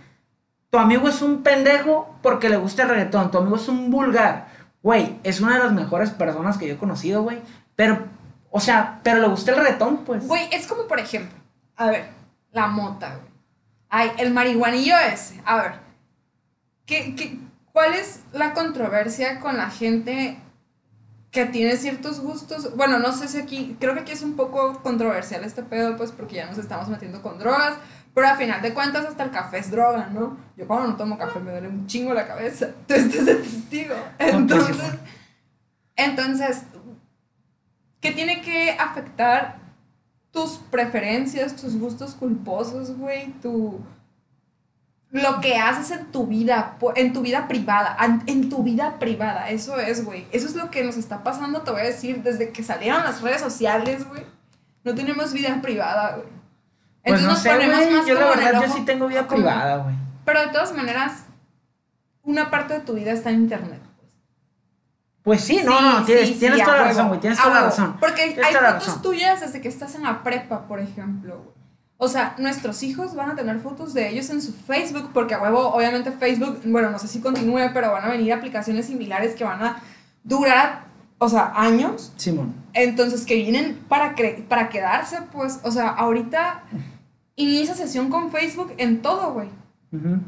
tu 0.71 0.79
amigo 0.79 1.09
es 1.09 1.23
un 1.23 1.43
pendejo 1.43 2.17
porque 2.23 2.49
le 2.49 2.57
gusta 2.57 2.83
el 2.83 2.89
reggaetón, 2.89 3.31
tu 3.31 3.39
amigo 3.39 3.57
es 3.57 3.69
un 3.69 3.91
vulgar. 3.91 4.49
Güey, 4.83 5.19
es 5.25 5.41
una 5.41 5.55
de 5.55 5.65
las 5.65 5.73
mejores 5.73 6.11
personas 6.11 6.57
que 6.59 6.69
yo 6.69 6.75
he 6.75 6.79
conocido, 6.79 7.23
güey, 7.23 7.43
pero, 7.75 7.99
o 8.51 8.61
sea, 8.61 9.01
pero 9.03 9.21
le 9.21 9.29
gusta 9.29 9.51
el 9.51 9.59
reggaetón, 9.59 9.99
pues. 9.99 10.27
Güey, 10.27 10.49
es 10.53 10.67
como 10.67 10.87
por 10.87 11.01
ejemplo, 11.01 11.37
a 11.77 11.87
ver, 11.87 12.09
la 12.53 12.69
mota, 12.69 13.17
güey. 13.17 13.33
Ay, 13.89 14.13
el 14.19 14.33
marihuanillo 14.33 14.97
ese. 14.99 15.41
A 15.45 15.57
ver, 15.57 15.86
¿qué, 16.87 17.15
qué, 17.15 17.39
cuál 17.73 17.93
es 17.95 18.21
la 18.33 18.55
controversia 18.55 19.41
con 19.41 19.57
la 19.57 19.71
gente 19.71 20.39
que 21.31 21.45
tiene 21.45 21.77
ciertos 21.77 22.21
gustos? 22.21 22.75
Bueno, 22.77 22.99
no 22.99 23.13
sé 23.13 23.29
si 23.29 23.39
aquí, 23.39 23.77
creo 23.79 23.95
que 23.95 24.01
aquí 24.01 24.13
es 24.13 24.23
un 24.23 24.37
poco 24.37 24.81
controversial 24.83 25.45
este 25.45 25.63
pedo, 25.63 25.97
pues 25.97 26.13
porque 26.13 26.37
ya 26.37 26.47
nos 26.47 26.59
estamos 26.59 26.89
metiendo 26.89 27.21
con 27.21 27.39
drogas, 27.39 27.75
pero 28.15 28.29
a 28.29 28.37
final 28.37 28.63
de 28.63 28.73
cuentas 28.73 29.05
hasta 29.05 29.25
el 29.25 29.31
café 29.31 29.59
es 29.59 29.71
droga, 29.71 30.09
¿no? 30.11 30.39
Yo 30.57 30.67
cuando 30.67 30.89
no 30.89 30.97
tomo 30.97 31.19
café 31.19 31.39
me 31.39 31.51
duele 31.51 31.69
un 31.69 31.87
chingo 31.87 32.15
la 32.15 32.27
cabeza. 32.27 32.69
Tú 32.89 32.95
estás 32.95 33.27
de 33.27 33.35
testigo. 33.35 33.95
Entonces, 34.19 34.77
Muchísimo. 34.77 34.99
entonces, 35.97 36.63
¿qué 38.01 38.13
tiene 38.13 38.41
que 38.41 38.71
afectar 38.71 39.59
tus 40.31 40.53
preferencias, 40.71 41.57
tus 41.57 41.79
gustos 41.79 42.15
culposos, 42.15 42.97
güey? 42.97 43.33
Tu 43.43 43.81
lo 45.23 45.41
que 45.41 45.57
haces 45.59 45.91
en 45.91 46.07
tu 46.07 46.27
vida, 46.27 46.77
en 46.95 47.13
tu 47.13 47.21
vida 47.23 47.49
privada, 47.49 47.97
en 48.27 48.49
tu 48.49 48.63
vida 48.63 48.99
privada, 48.99 49.51
eso 49.51 49.79
es, 49.79 50.05
güey. 50.05 50.27
Eso 50.33 50.47
es 50.47 50.55
lo 50.55 50.71
que 50.71 50.85
nos 50.85 50.97
está 50.97 51.23
pasando, 51.23 51.63
te 51.63 51.71
voy 51.71 51.81
a 51.81 51.85
decir, 51.85 52.23
desde 52.23 52.51
que 52.51 52.63
salieron 52.63 53.03
las 53.05 53.21
redes 53.23 53.41
sociales, 53.41 54.07
güey. 54.09 54.23
No 54.85 54.95
tenemos 54.95 55.33
vida 55.33 55.61
privada, 55.63 56.17
güey. 56.17 56.29
Pues 57.05 57.23
no 57.23 57.37
sé, 57.37 57.55
güey, 57.55 57.69
yo 58.07 58.15
la 58.15 58.21
como 58.21 58.33
en 58.33 58.39
el 58.41 58.45
verdad, 58.47 58.67
yo 58.67 58.73
sí 58.75 58.85
tengo 58.85 59.07
vida 59.07 59.27
como- 59.27 59.43
privada, 59.43 59.77
güey. 59.79 59.95
Pero 60.25 60.41
de 60.41 60.49
todas 60.49 60.73
maneras, 60.75 61.25
una 62.23 62.51
parte 62.51 62.75
de 62.75 62.81
tu 62.81 62.95
vida 62.95 63.13
está 63.13 63.31
en 63.31 63.43
internet. 63.43 63.81
pues. 65.23 65.41
Pues 65.41 65.41
sí, 65.45 65.61
no, 65.65 65.77
Sí, 65.79 65.85
no, 65.85 66.05
tienes, 66.05 66.29
sí, 66.29 66.35
tienes 66.35 66.59
sí, 66.61 66.65
toda 66.65 66.77
la 66.79 66.85
razón, 66.85 67.09
güey, 67.09 67.21
tienes 67.21 67.41
toda 67.41 67.55
la 67.55 67.63
razón. 67.67 67.97
Porque 67.99 68.23
Tienes 68.29 68.45
hay 68.47 68.55
la 68.55 68.75
fotos 68.81 69.03
tuyas 69.03 69.41
desde 69.41 69.61
que 69.61 69.69
estás 69.69 69.95
en 69.97 70.05
la 70.05 70.23
prepa, 70.23 70.67
por 70.69 70.79
ejemplo, 70.81 71.39
güey. 71.43 71.56
O 71.99 72.09
sea, 72.09 72.35
nuestros 72.39 72.83
hijos 72.83 73.15
van 73.15 73.31
a 73.31 73.35
tener 73.37 73.59
fotos 73.61 73.95
de 73.95 74.11
ellos 74.11 74.29
en 74.31 74.43
su 74.43 74.53
Facebook, 74.53 75.11
porque 75.15 75.35
a 75.35 75.41
huevo, 75.43 75.69
obviamente 75.75 76.13
Facebook, 76.13 76.61
bueno, 76.67 76.91
no 76.91 76.99
sé 76.99 77.09
si 77.09 77.21
continúe, 77.21 77.71
pero 77.73 77.91
van 77.93 78.05
a 78.05 78.09
venir 78.09 78.33
aplicaciones 78.35 78.87
similares 78.87 79.35
que 79.35 79.45
van 79.45 79.63
a 79.63 79.83
durar, 80.23 80.85
o 81.19 81.29
sea, 81.29 81.53
años. 81.57 82.13
Simón. 82.17 82.55
Entonces, 82.75 83.25
que 83.25 83.37
vienen 83.37 83.79
para, 83.89 84.15
cre- 84.15 84.45
para 84.47 84.69
quedarse, 84.69 85.21
pues, 85.33 85.61
o 85.63 85.71
sea, 85.71 85.89
ahorita 85.89 86.65
inicia 87.37 87.75
sesión 87.75 88.11
con 88.11 88.31
Facebook 88.31 88.73
en 88.77 89.01
todo, 89.03 89.33
güey. 89.33 89.49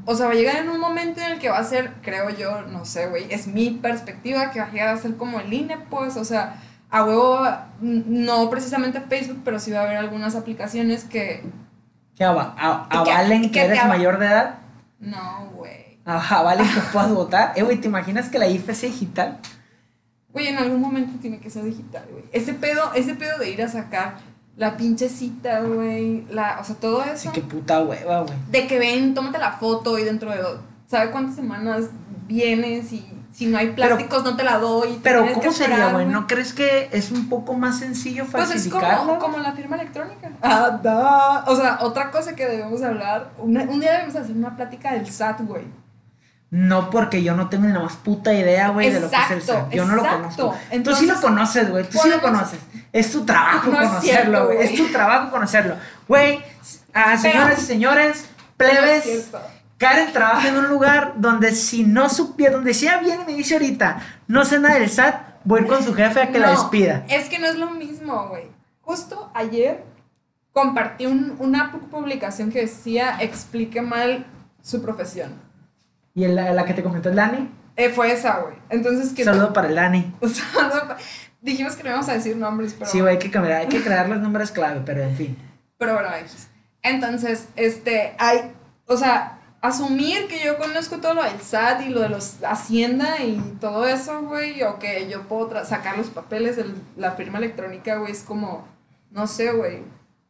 O 0.06 0.14
sea, 0.14 0.26
va 0.28 0.32
a 0.32 0.36
llegar 0.36 0.56
en 0.56 0.70
un 0.70 0.80
momento 0.80 1.20
en 1.20 1.32
el 1.32 1.38
que 1.38 1.50
va 1.50 1.58
a 1.58 1.64
ser, 1.64 1.92
creo 2.00 2.30
yo, 2.30 2.62
no 2.62 2.86
sé, 2.86 3.08
güey, 3.08 3.26
es 3.28 3.46
mi 3.46 3.70
perspectiva, 3.72 4.50
que 4.50 4.60
va 4.60 4.66
a 4.66 4.70
llegar 4.70 4.88
a 4.88 4.96
ser 4.96 5.16
como 5.16 5.40
el 5.40 5.52
INE, 5.52 5.76
pues, 5.90 6.16
o 6.16 6.24
sea, 6.24 6.62
a 6.90 7.04
huevo, 7.04 7.46
no 7.80 8.48
precisamente 8.50 9.00
Facebook, 9.00 9.40
pero 9.44 9.58
sí 9.58 9.70
va 9.70 9.80
a 9.80 9.82
haber 9.84 9.96
algunas 9.98 10.34
aplicaciones 10.34 11.04
que, 11.04 11.44
Que 12.16 12.24
ava- 12.24 12.54
a- 12.56 12.88
Que- 12.90 12.96
avalen 13.12 13.42
que, 13.42 13.50
que 13.50 13.64
eres 13.64 13.84
mayor 13.86 14.18
de 14.18 14.26
edad. 14.26 14.54
no, 15.00 15.50
güey. 15.54 15.98
Ajá, 16.04 16.40
vale 16.42 16.62
que 16.64 16.80
puedas 16.92 17.12
votar. 17.12 17.52
Eh, 17.54 17.62
güey, 17.62 17.76
¿te 17.78 17.88
imaginas 17.88 18.30
que 18.30 18.38
la 18.38 18.48
IFE 18.48 18.74
sea 18.74 18.88
digital? 18.88 19.38
Güey, 20.32 20.46
en 20.48 20.56
algún 20.56 20.80
momento 20.80 21.18
tiene 21.20 21.38
que 21.38 21.50
ser 21.50 21.64
digital, 21.64 22.04
güey. 22.10 22.24
Ese 22.32 22.54
pedo, 22.54 22.92
ese 22.94 23.14
pedo 23.14 23.36
de 23.38 23.50
ir 23.50 23.62
a 23.62 23.68
sacar 23.68 24.16
la 24.56 24.76
pinche 24.78 25.08
cita, 25.10 25.60
güey, 25.60 26.24
la, 26.30 26.58
o 26.60 26.64
sea, 26.64 26.76
todo 26.76 27.02
eso. 27.02 27.12
Así 27.12 27.28
que 27.30 27.42
puta 27.42 27.82
hueva, 27.82 28.22
güey. 28.22 28.34
De 28.50 28.66
que 28.66 28.78
ven, 28.78 29.12
tómate 29.14 29.38
la 29.38 29.52
foto 29.52 29.98
y 29.98 30.04
dentro 30.04 30.30
de, 30.30 30.38
¿sabe 30.86 31.10
cuántas 31.10 31.36
semanas 31.36 31.90
vienes 32.26 32.90
y 32.92 33.06
si 33.38 33.46
no 33.46 33.56
hay 33.56 33.68
Pero- 33.76 33.94
plásticos 33.96 34.24
no 34.24 34.36
te 34.36 34.42
la 34.42 34.58
doy? 34.58 34.94
te 34.94 34.98
Pero, 35.00 35.24
que 35.24 35.32
¿cómo 35.34 35.52
sería, 35.52 35.90
güey? 35.92 36.06
¿No 36.06 36.26
crees 36.26 36.52
que 36.52 36.88
es 36.90 37.12
un 37.12 37.28
poco 37.28 37.54
más 37.54 37.78
sencillo 37.78 38.24
Pues 38.28 38.50
es 38.50 38.66
como, 38.66 39.16
como 39.20 39.38
la 39.38 39.52
firma 39.52 39.76
electrónica. 39.76 40.32
Ah, 40.42 40.76
da. 40.82 41.44
O 41.46 41.54
sea, 41.54 41.78
otra 41.82 42.10
cosa 42.10 42.34
que 42.34 42.44
debemos 42.48 42.82
hablar. 42.82 43.30
una- 43.38 43.62
un 43.62 43.78
día 43.78 43.92
debemos 43.92 44.16
hacer 44.16 44.34
una 44.34 44.56
plática 44.56 44.92
del 44.94 45.08
SAT, 45.08 45.42
güey. 45.42 45.62
No, 46.50 46.90
porque 46.90 47.22
yo 47.22 47.36
no 47.36 47.48
tengo 47.48 47.66
ni 47.66 47.72
la 47.72 47.78
más 47.78 47.94
puta 47.94 48.32
idea, 48.34 48.70
güey, 48.70 48.90
de 48.90 48.98
lo 49.00 49.08
que 49.08 49.14
es 49.16 49.30
el 49.30 49.42
SAT. 49.42 49.70
Yo 49.70 49.84
no 49.84 49.94
lo 49.94 50.02
conozco. 50.04 50.48
Tú 50.50 50.52
sí 50.56 50.66
Entonces, 50.70 51.06
lo 51.08 51.20
conoces, 51.20 51.70
güey. 51.70 51.84
Tú 51.88 51.98
sí 52.02 52.08
lo 52.08 52.20
conoces. 52.20 52.58
Es 52.92 53.12
tu 53.12 53.24
trabajo 53.24 53.70
No 53.70 53.76
conocerlo, 53.78 54.46
güey. 54.46 54.62
Es 54.62 54.74
tu 54.76 54.90
trabajo 54.90 55.30
conocerlo. 55.30 55.76
Güey, 56.08 56.40
ah, 56.92 57.16
señores 57.16 57.60
y 57.60 57.66
señores, 57.66 58.24
plebes. 58.56 59.30
Karen 59.78 60.12
trabaja 60.12 60.48
en 60.48 60.56
un 60.56 60.68
lugar 60.68 61.14
donde 61.16 61.52
si 61.52 61.84
no 61.84 62.08
supiera, 62.08 62.54
donde 62.56 62.74
si 62.74 62.86
ella 62.86 62.98
viene 62.98 63.22
y 63.22 63.26
me 63.26 63.34
dice 63.34 63.54
ahorita, 63.54 64.00
no 64.26 64.44
sé 64.44 64.58
nada 64.58 64.74
del 64.74 64.90
SAT, 64.90 65.14
voy 65.44 65.64
con 65.66 65.82
su 65.84 65.94
jefe 65.94 66.20
a 66.20 66.30
que 66.32 66.38
la 66.40 66.50
despida. 66.50 67.04
Es 67.08 67.28
que 67.28 67.38
no 67.38 67.46
es 67.46 67.56
lo 67.56 67.70
mismo, 67.70 68.28
güey. 68.28 68.44
Justo 68.82 69.30
ayer 69.34 69.84
compartí 70.52 71.06
un- 71.06 71.36
una 71.38 71.72
pu- 71.72 71.88
publicación 71.88 72.50
que 72.50 72.62
decía 72.62 73.16
explique 73.20 73.80
mal 73.80 74.26
su 74.62 74.82
profesión. 74.82 75.32
Y 76.14 76.26
la, 76.26 76.52
la 76.52 76.64
que 76.64 76.74
te 76.74 76.82
comentó 76.82 77.08
el 77.10 77.16
Dani, 77.16 77.48
Eh, 77.76 77.90
fue 77.90 78.10
esa, 78.12 78.38
güey. 78.40 78.56
Entonces, 78.70 79.12
que 79.12 79.22
saludo 79.22 79.52
para 79.52 79.68
el 79.68 79.76
Dani. 79.76 80.12
O 80.20 80.28
sea, 80.28 80.44
no- 80.62 80.94
dijimos 81.40 81.76
que 81.76 81.84
no 81.84 81.90
íbamos 81.90 82.08
a 82.08 82.14
decir 82.14 82.36
nombres, 82.36 82.74
pero. 82.76 82.90
Sí, 82.90 82.98
güey, 83.00 83.12
hay 83.12 83.18
que 83.20 83.30
cambiar, 83.30 83.60
hay 83.60 83.68
que 83.68 83.80
crear 83.80 84.08
los 84.08 84.18
números 84.18 84.50
clave, 84.50 84.82
pero 84.84 85.02
en 85.04 85.14
fin. 85.14 85.38
Pero 85.78 85.94
bueno, 85.94 86.08
X. 86.22 86.48
Entonces, 86.82 87.46
este, 87.54 88.16
hay, 88.18 88.50
o 88.86 88.96
sea, 88.96 89.37
asumir 89.60 90.28
que 90.28 90.44
yo 90.44 90.56
conozco 90.58 90.98
todo 90.98 91.14
lo 91.14 91.24
del 91.24 91.40
SAT 91.40 91.82
y 91.82 91.88
lo 91.88 92.00
de 92.00 92.08
los 92.08 92.42
Hacienda 92.44 93.22
y 93.22 93.36
todo 93.60 93.86
eso, 93.86 94.22
güey, 94.22 94.62
o 94.62 94.78
que 94.78 95.08
yo 95.08 95.22
puedo 95.22 95.64
sacar 95.64 95.98
los 95.98 96.08
papeles 96.08 96.56
de 96.56 96.66
la 96.96 97.12
firma 97.12 97.38
electrónica, 97.38 97.96
güey, 97.96 98.12
es 98.12 98.22
como, 98.22 98.66
no 99.10 99.26
sé, 99.26 99.52
güey, 99.52 99.82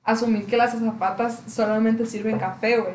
asumir 0.05 0.47
que 0.47 0.57
las 0.57 0.73
zapatas 0.73 1.43
solamente 1.47 2.07
sirven 2.07 2.38
café, 2.38 2.79
güey. 2.79 2.95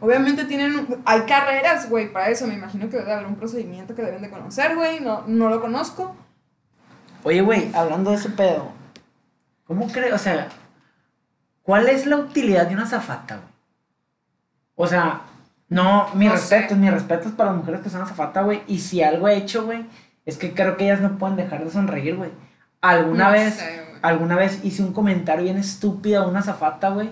Obviamente 0.00 0.44
tienen, 0.44 1.02
hay 1.04 1.22
carreras, 1.22 1.88
güey, 1.88 2.12
para 2.12 2.28
eso, 2.30 2.46
me 2.46 2.54
imagino 2.54 2.90
que 2.90 2.96
debe 2.96 3.12
haber 3.12 3.26
un 3.26 3.36
procedimiento 3.36 3.94
que 3.94 4.02
deben 4.02 4.22
de 4.22 4.30
conocer, 4.30 4.74
güey, 4.74 5.00
no, 5.00 5.22
no 5.26 5.48
lo 5.48 5.60
conozco. 5.60 6.16
Oye, 7.22 7.40
güey, 7.40 7.70
hablando 7.74 8.10
de 8.10 8.16
ese 8.16 8.30
pedo, 8.30 8.72
¿cómo 9.66 9.86
crees? 9.88 10.14
O 10.14 10.18
sea, 10.18 10.48
¿cuál 11.62 11.88
es 11.88 12.06
la 12.06 12.16
utilidad 12.16 12.66
de 12.66 12.74
una 12.74 12.86
zafata, 12.86 13.36
güey? 13.36 13.48
O 14.80 14.86
sea, 14.86 15.22
no, 15.68 16.08
mi 16.14 16.26
No 16.26 16.32
respeto, 16.32 16.70
sé. 16.70 16.74
mi 16.76 16.88
respeto 16.90 17.28
es 17.28 17.34
para 17.34 17.50
las 17.50 17.58
mujeres 17.60 17.80
que 17.82 17.90
son 17.90 18.02
azafata, 18.02 18.42
güey. 18.42 18.62
Y 18.66 18.78
si 18.78 19.02
algo 19.02 19.28
he 19.28 19.36
hecho, 19.36 19.64
güey, 19.66 19.84
es 20.24 20.36
que 20.38 20.54
creo 20.54 20.76
que 20.76 20.84
ellas 20.84 21.00
no 21.00 21.18
pueden 21.18 21.36
dejar 21.36 21.64
de 21.64 21.70
sonreír, 21.70 22.16
güey. 22.16 22.30
Alguna 22.80 23.26
No 23.26 23.32
vez, 23.32 23.54
sé, 23.54 23.80
alguna 24.02 24.36
vez 24.36 24.60
hice 24.64 24.82
un 24.82 24.92
comentario 24.92 25.44
bien 25.44 25.58
estúpido 25.58 26.22
a 26.22 26.28
una 26.28 26.42
zafata, 26.42 26.90
güey. 26.90 27.10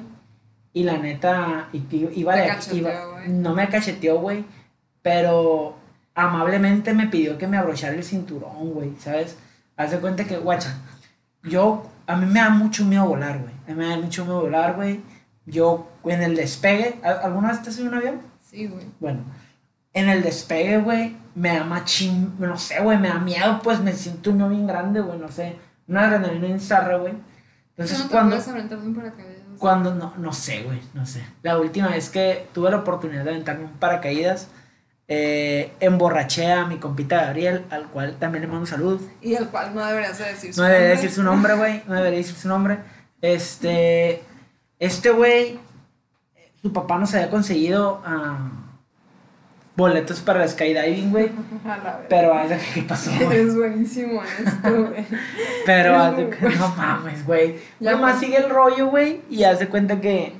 Y 0.72 0.84
la 0.84 0.98
neta, 0.98 1.68
y, 1.72 1.78
y- 1.90 2.10
iba 2.16 2.34
de 2.36 2.46
cacheteó, 2.48 2.78
iba- 2.78 2.92
no 3.28 3.54
me 3.54 3.68
cacheteó, 3.68 4.18
güey. 4.20 4.44
Pero 5.02 5.76
amablemente 6.14 6.92
me 6.94 7.06
pidió 7.06 7.38
que 7.38 7.46
me 7.46 7.56
abrochara 7.58 7.94
el 7.94 8.04
cinturón, 8.04 8.72
güey, 8.72 8.94
¿sabes? 8.98 9.36
Haz 9.76 9.90
de 9.90 9.98
cuenta 9.98 10.24
que, 10.24 10.36
guacha, 10.38 10.78
yo, 11.42 11.86
a 12.06 12.16
mí 12.16 12.26
me 12.26 12.40
da 12.40 12.50
mucho 12.50 12.84
miedo 12.84 13.06
volar, 13.06 13.38
güey. 13.38 13.54
A 13.66 13.70
mí 13.70 13.74
me 13.76 13.88
da 13.88 13.96
mucho 13.96 14.24
miedo 14.24 14.40
volar, 14.40 14.74
güey. 14.74 15.00
Yo, 15.44 15.88
en 16.04 16.22
el 16.22 16.34
despegue, 16.36 16.98
¿al- 17.02 17.20
¿alguna 17.22 17.48
vez 17.48 17.62
te 17.62 17.68
has 17.70 17.76
subido 17.76 17.92
un 17.92 17.98
avión? 17.98 18.20
Sí, 18.50 18.66
güey. 18.66 18.86
Bueno, 19.00 19.24
en 19.92 20.08
el 20.08 20.22
despegue, 20.22 20.78
güey, 20.78 21.16
me 21.34 21.56
da 21.56 21.64
machín, 21.64 22.34
no 22.38 22.56
sé, 22.56 22.80
güey, 22.80 22.98
me 22.98 23.08
da 23.08 23.18
miedo, 23.18 23.60
pues 23.62 23.80
me 23.80 23.92
siento 23.92 24.30
un 24.30 24.48
bien 24.48 24.66
grande, 24.66 25.00
güey, 25.00 25.18
no 25.18 25.28
sé. 25.28 25.56
Una 25.88 26.06
adrenalina 26.06 26.48
insarra, 26.48 26.96
güey. 26.96 27.14
Entonces, 27.70 28.04
¿No 28.04 28.10
cuando, 28.10 28.36
un 28.36 28.94
paracaídas? 28.94 29.36
cuando, 29.58 29.94
no, 29.94 30.14
no 30.16 30.32
sé, 30.32 30.62
güey, 30.62 30.80
no 30.94 31.04
sé. 31.06 31.22
La 31.42 31.58
última 31.58 31.88
vez 31.88 32.08
que 32.10 32.48
tuve 32.52 32.70
la 32.70 32.78
oportunidad 32.78 33.24
de 33.24 33.30
aventarme 33.30 33.64
un 33.64 33.72
paracaídas, 33.78 34.48
eh, 35.08 35.72
emborraché 35.80 36.50
a 36.52 36.64
mi 36.66 36.78
compita 36.78 37.26
Gabriel, 37.26 37.64
al 37.70 37.86
cual 37.88 38.16
también 38.18 38.42
le 38.42 38.48
mando 38.48 38.62
un 38.62 38.66
saludo. 38.66 39.00
Y 39.20 39.34
el 39.34 39.48
cual 39.48 39.74
no 39.74 39.84
deberías 39.84 40.18
de 40.18 40.24
decir 40.24 40.54
su 40.54 40.60
No 40.60 40.66
debería 40.66 40.88
nombre. 40.88 41.02
decir 41.02 41.14
su 41.16 41.22
nombre, 41.22 41.54
güey. 41.54 41.82
No 41.86 41.94
debería 41.94 42.18
decir 42.18 42.34
su 42.34 42.48
nombre. 42.48 42.78
Este. 43.20 44.22
Este 44.78 45.10
güey. 45.10 45.58
Su 46.66 46.72
papá 46.72 46.98
nos 46.98 47.14
había 47.14 47.30
conseguido. 47.30 48.00
ah, 48.04 48.50
boletos 49.76 50.18
para 50.20 50.42
el 50.42 50.48
skydiving, 50.48 51.12
güey. 51.12 51.30
Pero, 52.08 52.34
ay, 52.34 52.48
¿qué 52.74 52.82
pasó, 52.82 53.12
güey? 53.24 53.38
Eres 53.38 53.54
buenísimo 53.56 54.20
en 54.24 54.46
esto, 54.48 54.84
güey. 54.88 55.06
Pero, 55.64 55.96
haz 55.96 56.16
de- 56.16 56.30
no 56.58 56.68
mames, 56.76 57.24
güey. 57.24 57.56
Nomás 57.80 58.14
pues. 58.16 58.18
sigue 58.20 58.38
el 58.38 58.50
rollo, 58.50 58.88
güey, 58.88 59.20
y 59.30 59.44
haz 59.44 59.60
de 59.60 59.68
cuenta 59.68 60.00
que 60.00 60.32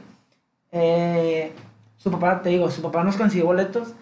eh, 0.72 1.52
su 1.96 2.10
papá, 2.10 2.42
te 2.42 2.48
digo, 2.48 2.68
su 2.72 2.82
papá 2.82 3.04
nos 3.04 3.16
consiguió 3.16 3.46
boletos 3.46 3.92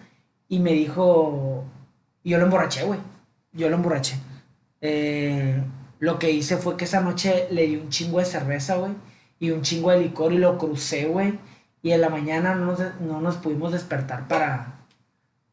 y 0.49 0.57
me 0.57 0.71
dijo, 0.73 1.63
y 2.23 2.31
yo 2.31 2.39
lo 2.39 2.45
emborraché, 2.45 2.85
güey. 2.85 2.99
Yo 3.53 3.69
lo 3.69 3.75
emborraché. 3.75 4.15
Eh, 4.81 5.61
lo 5.99 6.17
que 6.17 6.31
hice 6.31 6.57
fue 6.57 6.75
que 6.75 6.85
esa 6.85 7.01
noche 7.01 7.47
le 7.51 7.67
di 7.67 7.75
un 7.75 7.89
chingo 7.89 8.17
de 8.17 8.25
cerveza, 8.25 8.77
güey, 8.77 8.93
y 9.39 9.51
un 9.51 9.61
chingo 9.61 9.91
de 9.91 9.99
licor 9.99 10.33
y 10.33 10.39
lo 10.39 10.57
crucé, 10.57 11.05
güey. 11.05 11.37
Y 11.85 11.91
en 11.91 12.01
la 12.01 12.09
mañana 12.09 12.55
no 12.55 12.65
nos, 12.65 12.79
no 12.99 13.21
nos 13.21 13.35
pudimos 13.35 13.71
despertar 13.71 14.27
para, 14.27 14.73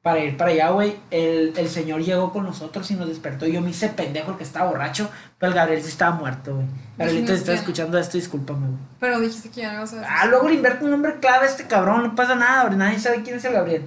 para 0.01 0.21
ir 0.21 0.39
para 0.39 0.51
allá, 0.53 0.71
güey. 0.71 0.97
El, 1.11 1.53
el 1.59 1.69
señor 1.69 2.01
llegó 2.03 2.33
con 2.33 2.45
nosotros 2.45 2.91
y 2.91 2.95
nos 2.95 3.07
despertó. 3.09 3.47
Y 3.47 3.53
yo 3.53 3.61
me 3.61 3.69
hice 3.69 3.91
pendejo 3.91 4.39
que 4.39 4.43
estaba 4.45 4.71
borracho, 4.71 5.11
pero 5.39 5.51
el 5.53 5.57
Gabriel 5.59 5.83
sí 5.83 5.89
estaba 5.91 6.17
muerto, 6.17 6.55
güey. 6.55 6.67
Gabrielito, 6.97 7.37
si 7.37 7.45
que- 7.45 7.53
escuchando 7.53 7.99
esto, 7.99 8.17
discúlpame, 8.17 8.67
güey. 8.67 8.79
Pero 8.99 9.21
dijiste 9.21 9.51
que 9.51 9.61
ya 9.61 9.75
no 9.75 9.81
vas 9.81 9.93
a 9.93 10.07
Ah, 10.09 10.25
luego 10.25 10.49
le 10.49 10.55
invierte 10.55 10.83
un 10.87 10.91
nombre 10.93 11.19
clave 11.21 11.47
a 11.47 11.51
este 11.51 11.67
cabrón, 11.67 12.03
no 12.03 12.15
pasa 12.15 12.35
nada, 12.35 12.65
güey, 12.65 12.79
nadie 12.79 12.99
sabe 12.99 13.23
quién 13.23 13.37
es 13.37 13.45
el 13.45 13.53
Gabriel. 13.53 13.87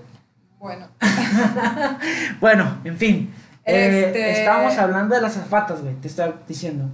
Bueno. 0.60 0.88
Bueno, 2.40 2.78
en 2.84 2.98
fin. 2.98 3.34
eh, 3.66 4.04
Este- 4.08 4.32
estábamos 4.40 4.78
hablando 4.78 5.16
de 5.16 5.22
las 5.22 5.36
azafatas, 5.38 5.82
güey, 5.82 5.96
te 5.96 6.08
estaba 6.08 6.34
diciendo. 6.48 6.90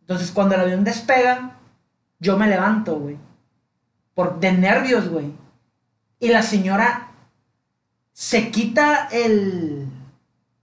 Entonces, 0.00 0.30
cuando 0.30 0.54
el 0.54 0.62
avión 0.62 0.84
despega, 0.84 1.56
yo 2.18 2.38
me 2.38 2.46
levanto, 2.46 2.98
güey. 2.98 3.18
Por, 4.18 4.40
de 4.40 4.50
nervios, 4.50 5.08
güey. 5.08 5.30
Y 6.18 6.30
la 6.30 6.42
señora 6.42 7.12
se 8.12 8.50
quita 8.50 9.06
el, 9.12 9.86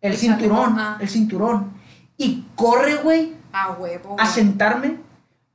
el 0.01 0.11
El 0.11 0.17
cinturón, 0.17 0.77
ah. 0.77 0.97
el 0.99 1.07
cinturón. 1.07 1.71
Y 2.17 2.43
corre, 2.55 2.95
güey, 2.97 3.33
A 3.53 3.71
huevo. 3.71 4.17
a 4.19 4.25
sentarme. 4.25 4.97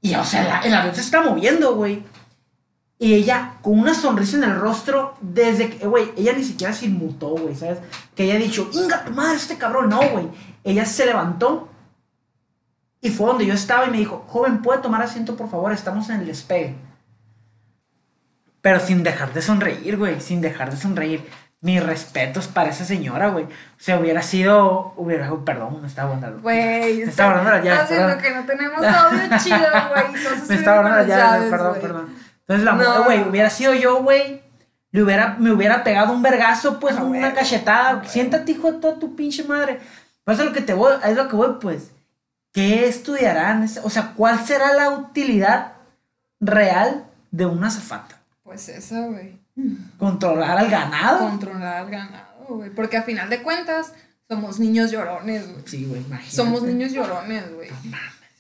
Y, 0.01 0.15
o 0.15 0.25
sea, 0.25 0.45
la- 0.45 0.61
el 0.61 0.73
avión 0.75 0.95
se 0.95 1.03
está 1.03 1.21
moviendo, 1.21 1.75
güey. 1.75 2.03
Y 2.99 3.13
ella, 3.13 3.59
con 3.61 3.79
una 3.79 3.93
sonrisa 3.93 4.39
en 4.39 4.45
el 4.45 4.57
rostro, 4.59 5.19
desde 5.21 5.69
que, 5.69 5.87
güey, 5.87 6.11
ella 6.17 6.33
ni 6.33 6.43
siquiera 6.43 6.73
se 6.73 6.87
inmutó, 6.87 7.29
güey, 7.37 7.55
¿sabes? 7.55 7.81
Que 8.15 8.25
ella 8.25 8.37
ha 8.37 8.39
dicho, 8.39 8.71
inga 8.73 9.05
tu 9.05 9.11
madre, 9.11 9.37
este 9.37 9.59
cabrón. 9.59 9.91
No, 9.91 10.01
güey. 10.09 10.27
Ella 10.65 10.87
se 10.87 11.05
levantó 11.05 11.69
y 13.03 13.11
fue 13.11 13.27
donde 13.27 13.45
yo 13.45 13.53
estaba 13.53 13.85
y 13.85 13.91
me 13.91 13.99
dijo, 13.99 14.25
joven, 14.27 14.63
¿puede 14.63 14.81
tomar 14.81 15.03
asiento, 15.03 15.37
por 15.37 15.51
favor? 15.51 15.71
Estamos 15.73 16.09
en 16.09 16.21
el 16.21 16.27
despegue. 16.27 16.77
Pero 18.63 18.81
sin 18.81 19.03
dejar 19.03 19.33
de 19.33 19.43
sonreír, 19.43 19.97
güey, 19.97 20.21
sin 20.21 20.41
dejar 20.41 20.71
de 20.71 20.77
sonreír. 20.77 21.29
Mis 21.63 21.83
respetos 21.85 22.47
para 22.49 22.71
esa 22.71 22.87
señora, 22.87 23.29
güey. 23.29 23.45
O 23.45 23.49
sea, 23.77 23.99
hubiera 24.01 24.23
sido, 24.23 24.95
hubiera, 24.97 25.31
perdón, 25.45 25.83
me 25.83 25.89
estaba 25.89 26.09
aguantando. 26.09 26.41
Güey, 26.41 26.99
Me 26.99 27.03
estaba 27.05 27.61
llaves, 27.61 27.83
Estás 27.83 27.91
viendo 27.91 28.07
perdón. 28.07 28.23
que 28.23 28.31
no 28.35 28.47
tenemos 28.47 28.87
audio 28.87 29.39
chido, 29.39 29.59
güey. 29.91 30.23
Me 30.49 30.55
estaba 30.55 30.89
las 30.89 31.07
llaves, 31.07 31.51
perdón, 31.51 31.77
perdón. 31.81 32.15
Entonces 32.41 32.65
la 32.65 32.73
No. 32.73 33.05
güey, 33.05 33.29
hubiera 33.29 33.51
sido 33.51 33.75
yo, 33.75 34.03
güey. 34.03 34.41
Le 34.93 35.03
hubiera, 35.03 35.37
me 35.39 35.53
hubiera 35.53 35.85
pegado 35.85 36.13
un 36.15 36.23
vergazo, 36.23 36.81
pues, 36.81 36.97
una 36.97 37.35
cachetada. 37.35 37.95
Güey. 37.97 38.09
Siéntate, 38.09 38.53
hijo 38.53 38.73
de 38.73 38.79
toda 38.81 38.99
tu 38.99 39.15
pinche 39.15 39.45
madre. 39.45 39.81
Pues 40.25 40.39
es 40.39 40.45
lo 40.47 40.53
que 40.55 40.63
te 40.63 40.73
voy, 40.73 40.95
es 41.05 41.15
lo 41.15 41.29
que 41.29 41.37
voy, 41.37 41.57
pues. 41.61 41.91
¿Qué 42.53 42.89
estudiarán? 42.89 43.69
O 43.85 43.91
sea, 43.91 44.15
¿cuál 44.17 44.41
será 44.47 44.73
la 44.73 44.89
utilidad 44.91 45.73
real 46.41 47.05
de 47.31 47.45
una 47.47 47.69
azafata? 47.69 48.17
Pues 48.51 48.69
esa, 48.69 49.07
güey. 49.07 49.39
¿Controlar 49.97 50.59
al 50.59 50.69
ganado? 50.69 51.21
Controlar 51.29 51.77
al 51.85 51.89
ganado, 51.91 52.47
güey. 52.49 52.71
Porque 52.71 52.97
a 52.97 53.03
final 53.03 53.31
de 53.31 53.43
cuentas, 53.43 53.93
somos 54.29 54.59
niños 54.59 54.91
llorones, 54.91 55.49
güey. 55.53 55.63
Sí, 55.67 55.85
güey, 55.85 56.01
imagínate. 56.01 56.35
Somos 56.35 56.63
niños 56.65 56.91
llorones, 56.91 57.45
güey. 57.55 57.69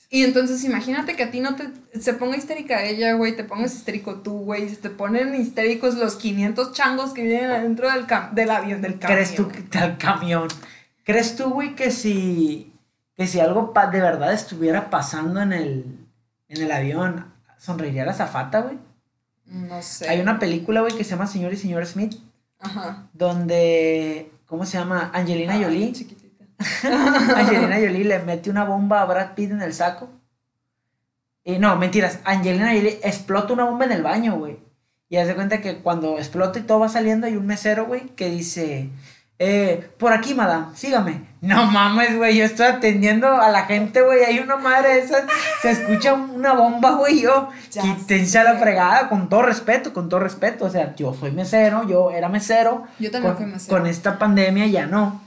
Y 0.08 0.24
entonces 0.24 0.64
imagínate 0.64 1.14
que 1.14 1.22
a 1.22 1.30
ti 1.30 1.38
no 1.38 1.54
te 1.54 1.68
se 2.00 2.12
ponga 2.14 2.36
histérica 2.36 2.82
ella, 2.82 3.12
güey, 3.12 3.36
te 3.36 3.44
pongas 3.44 3.72
histérico 3.72 4.16
tú, 4.16 4.40
güey, 4.40 4.68
se 4.68 4.74
te 4.76 4.90
ponen 4.90 5.32
histéricos 5.36 5.94
los 5.94 6.16
500 6.16 6.72
changos 6.72 7.12
que 7.12 7.22
vienen 7.22 7.52
adentro 7.52 7.88
del, 7.92 8.08
cam- 8.08 8.32
del 8.32 8.50
avión, 8.50 8.82
del 8.82 8.98
camión. 8.98 9.16
¿Crees 9.16 9.34
tú 9.36 9.46
que 9.46 9.78
al 9.78 9.96
camión? 9.96 10.48
¿Crees 11.04 11.36
tú, 11.36 11.50
güey, 11.50 11.76
que 11.76 11.92
si, 11.92 12.72
que 13.16 13.28
si 13.28 13.38
algo 13.38 13.72
de 13.92 14.00
verdad 14.00 14.32
estuviera 14.32 14.90
pasando 14.90 15.40
en 15.40 15.52
el, 15.52 15.84
en 16.48 16.62
el 16.62 16.72
avión, 16.72 17.26
sonreiría 17.58 18.04
la 18.04 18.10
azafata, 18.10 18.62
güey? 18.62 18.78
No 19.50 19.82
sé. 19.82 20.08
Hay 20.08 20.20
una 20.20 20.38
película, 20.38 20.80
güey, 20.80 20.96
que 20.96 21.04
se 21.04 21.10
llama 21.10 21.26
Señor 21.26 21.52
y 21.52 21.56
Señor 21.56 21.84
Smith, 21.84 22.14
Ajá. 22.60 23.08
donde, 23.12 24.30
¿cómo 24.46 24.64
se 24.64 24.78
llama? 24.78 25.10
Angelina 25.12 25.54
Ay, 25.54 25.64
Jolie. 25.64 25.92
chiquitita. 25.92 26.44
Angelina 27.36 27.74
Jolie 27.76 28.04
le 28.04 28.18
mete 28.20 28.48
una 28.50 28.64
bomba 28.64 29.02
a 29.02 29.06
Brad 29.06 29.34
Pitt 29.34 29.50
en 29.50 29.62
el 29.62 29.74
saco. 29.74 30.08
Y 31.44 31.58
no, 31.58 31.74
mentiras. 31.76 32.20
Angelina 32.24 32.66
Jolie 32.68 33.00
explota 33.02 33.52
una 33.52 33.64
bomba 33.64 33.86
en 33.86 33.92
el 33.92 34.02
baño, 34.02 34.36
güey. 34.38 34.58
Y 35.08 35.16
hace 35.16 35.34
cuenta 35.34 35.60
que 35.60 35.78
cuando 35.78 36.18
explota 36.18 36.58
y 36.60 36.62
todo 36.62 36.78
va 36.80 36.88
saliendo, 36.88 37.26
hay 37.26 37.34
un 37.36 37.46
mesero, 37.46 37.86
güey, 37.86 38.06
que 38.10 38.30
dice: 38.30 38.90
eh, 39.42 39.90
Por 39.96 40.12
aquí, 40.12 40.35
madame, 40.35 40.66
sígame. 40.76 41.22
No 41.40 41.64
mames, 41.64 42.14
güey, 42.14 42.37
yo 42.37 42.44
estoy 42.44 42.66
atendiendo 42.66 43.26
a 43.26 43.48
la 43.48 43.64
gente, 43.64 44.03
güey. 44.03 44.22
Hay 44.22 44.38
una 44.38 44.57
madre 44.57 44.96
de 44.96 44.98
esas. 45.00 45.24
Se 45.62 45.70
escucha 45.70 46.12
una 46.12 46.53
bomba, 46.53 46.90
güey. 46.96 47.22
Yo, 47.22 47.48
quítense 47.70 48.38
a 48.38 48.44
la 48.44 48.59
fregada, 48.59 49.09
con 49.09 49.31
todo 49.31 49.40
respeto, 49.40 49.94
con 49.94 50.11
todo 50.11 50.20
respeto. 50.20 50.66
O 50.66 50.70
sea, 50.70 50.94
yo 50.94 51.14
soy 51.14 51.31
mesero, 51.31 51.88
yo 51.88 52.11
era 52.11 52.29
mesero. 52.29 52.85
Yo 52.98 53.11
también 53.11 53.33
con, 53.33 53.42
fui 53.42 53.53
mesero. 53.53 53.79
con 53.79 53.87
esta 53.87 54.18
pandemia 54.18 54.66
ya 54.66 54.85
no. 54.85 55.22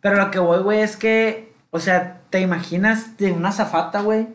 Pero 0.00 0.16
lo 0.16 0.32
que 0.32 0.40
voy, 0.40 0.60
güey, 0.64 0.80
es 0.80 0.96
que, 0.96 1.52
o 1.70 1.78
sea, 1.78 2.22
te 2.30 2.40
imaginas 2.40 3.16
de 3.16 3.30
una 3.30 3.52
zafata, 3.52 4.00
güey. 4.00 4.26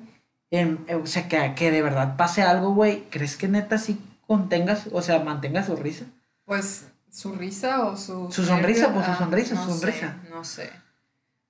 eh, 0.52 0.78
o 0.96 1.06
sea, 1.06 1.28
que, 1.28 1.54
que 1.56 1.70
de 1.70 1.82
verdad 1.82 2.16
pase 2.16 2.42
algo, 2.44 2.74
güey. 2.74 3.04
¿Crees 3.10 3.36
que 3.36 3.50
neta 3.50 3.78
sí 3.78 4.00
contengas, 4.26 4.88
o 4.94 5.02
sea, 5.02 5.20
mantenga 5.20 5.64
su 5.64 5.76
risa? 5.76 6.06
Pues 6.46 6.88
su 7.14 7.34
risa 7.34 7.86
o 7.86 7.96
su 7.96 8.32
Su 8.32 8.44
sonrisa, 8.44 8.88
nervio? 8.88 8.94
pues, 8.96 9.06
su 9.06 9.12
Ah, 9.12 9.18
sonrisa, 9.18 9.56
no 9.56 9.64
su 9.66 9.72
sonrisa. 9.80 10.18
sé, 10.24 10.30
no 10.32 10.44
sé. 10.44 10.70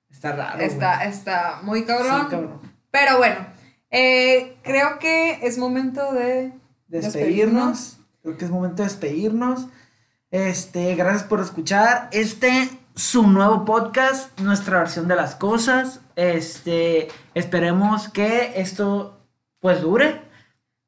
Está 0.09 0.33
raro. 0.33 0.59
Está, 0.59 1.03
está 1.05 1.59
muy 1.63 1.79
Sí, 1.79 1.85
cabrón. 1.85 2.27
cabrón. 2.29 2.61
Pero 2.91 3.17
bueno, 3.17 3.37
eh, 3.89 4.57
creo 4.61 4.99
que 4.99 5.39
es 5.47 5.57
momento 5.57 6.11
de 6.13 6.51
Despedirnos. 6.87 7.97
Creo 8.21 8.37
que 8.37 8.45
es 8.45 8.51
momento 8.51 8.83
de 8.83 8.89
despedirnos. 8.89 9.67
Este, 10.31 10.95
gracias 10.95 11.23
por 11.23 11.39
escuchar 11.39 12.09
este 12.11 12.69
su 12.95 13.25
nuevo 13.27 13.65
podcast, 13.65 14.39
nuestra 14.41 14.79
versión 14.79 15.07
de 15.07 15.15
las 15.15 15.35
cosas. 15.35 16.01
Este, 16.15 17.07
esperemos 17.33 18.09
que 18.09 18.53
esto 18.61 19.19
pues 19.59 19.81
dure, 19.81 20.21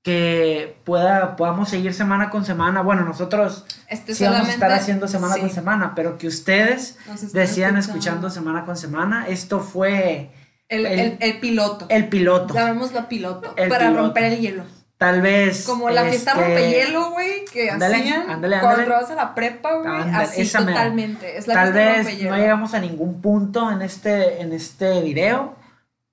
que 0.05 0.77
pueda 0.83 1.35
podamos 1.35 1.67
seguir 1.67 1.95
semana 1.95 2.29
con 2.29 2.45
semana. 2.45 2.81
Bueno, 2.81 3.01
nosotros 3.03 3.65
Este 3.89 4.13
sí 4.13 4.23
vamos 4.23 4.47
a 4.47 4.51
estar 4.51 4.71
haciendo 4.71 5.07
semana 5.07 5.33
sí, 5.33 5.39
con 5.41 5.49
semana, 5.49 5.93
pero 5.95 6.19
que 6.19 6.27
ustedes 6.27 6.99
decían 7.33 7.75
escuchando 7.77 8.29
semana 8.29 8.65
con 8.65 8.77
semana. 8.77 9.25
Esto 9.27 9.59
fue 9.61 10.29
El, 10.69 10.85
el- 10.85 10.99
el- 10.99 11.17
el 11.19 11.39
piloto. 11.39 11.87
el 11.89 12.07
piloto. 12.07 12.53
Llamémoslo 12.53 13.09
piloto. 13.09 13.55
Para 13.55 13.87
piloto. 13.87 13.97
romper 13.97 14.23
el 14.25 14.39
hielo. 14.39 14.63
Tal 14.99 15.21
vez 15.23 15.65
Como 15.65 15.89
la 15.89 16.03
fiesta 16.03 16.31
este, 16.33 16.43
rompehielo, 16.43 17.09
güey, 17.11 17.43
que 17.51 17.71
ándale, 17.71 17.95
hacían 17.97 18.29
ándale, 18.29 18.59
cuando 18.59 18.67
ándale. 18.81 18.83
entrabas 18.83 19.09
a 19.11 19.15
la 19.15 19.33
prepa, 19.35 19.73
güey. 19.73 20.01
Así 20.13 20.41
esa 20.43 20.59
totalmente. 20.59 21.35
Es 21.37 21.47
la 21.47 21.53
Tal 21.55 21.73
vez 21.73 22.05
no 22.23 22.37
llegamos 22.37 22.75
a 22.75 22.79
ningún 22.79 23.21
punto 23.21 23.71
en 23.71 23.81
este, 23.81 24.39
en 24.41 24.53
este 24.53 25.01
video, 25.01 25.55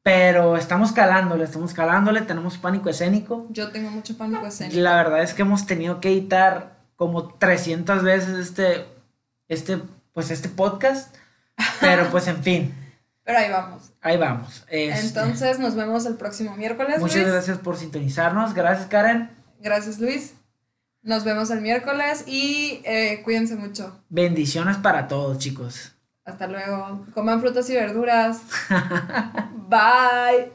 pero 0.02 0.56
estamos 0.56 0.92
calándole, 0.92 1.44
estamos 1.44 1.72
calándole, 1.74 2.22
tenemos 2.22 2.58
pánico 2.58 2.88
escénico. 2.90 3.46
Yo 3.50 3.70
tengo 3.70 3.90
mucho 3.90 4.16
pánico 4.16 4.44
Y 4.44 4.48
escénico. 4.48 4.80
la 4.80 4.96
verdad 4.96 5.22
es 5.22 5.34
que 5.34 5.42
hemos 5.42 5.66
tenido 5.66 6.00
que 6.00 6.10
editar 6.10 6.76
como 6.96 7.34
300 7.34 8.02
veces 8.02 8.30
este, 8.38 8.86
este, 9.48 9.80
pues 10.12 10.30
este 10.30 10.48
podcast, 10.48 11.14
pero 11.80 12.08
pues 12.10 12.26
en 12.28 12.42
fin, 12.42 12.74
Pero 13.24 13.38
ahí 13.38 13.50
vamos. 13.50 13.92
ahí 14.00 14.16
vamos. 14.16 14.64
Este, 14.68 15.06
Entonces 15.06 15.60
nos 15.60 15.76
vemos 15.76 16.04
el 16.06 16.16
próximo 16.16 16.56
miércoles. 16.56 16.98
muchas 16.98 17.18
Luis. 17.18 17.28
gracias 17.28 17.58
por 17.58 17.76
sintonizarnos, 17.76 18.52
gracias 18.54 18.88
Karen, 18.88 19.30
Gracias, 19.60 20.00
Luis. 20.00 20.34
Nos 21.02 21.22
vemos 21.22 21.50
el 21.50 21.60
miércoles 21.60 22.24
y 22.26 22.80
eh, 22.84 23.22
cuídense 23.22 23.54
mucho. 23.54 24.02
bendiciones 24.08 24.76
para 24.78 25.06
todos 25.06 25.38
chicos. 25.38 25.92
Hasta 26.24 26.46
luego. 26.46 27.06
Coman 27.14 27.40
frutas 27.40 27.68
y 27.70 27.74
verduras. 27.74 28.42
Bye. 29.68 30.52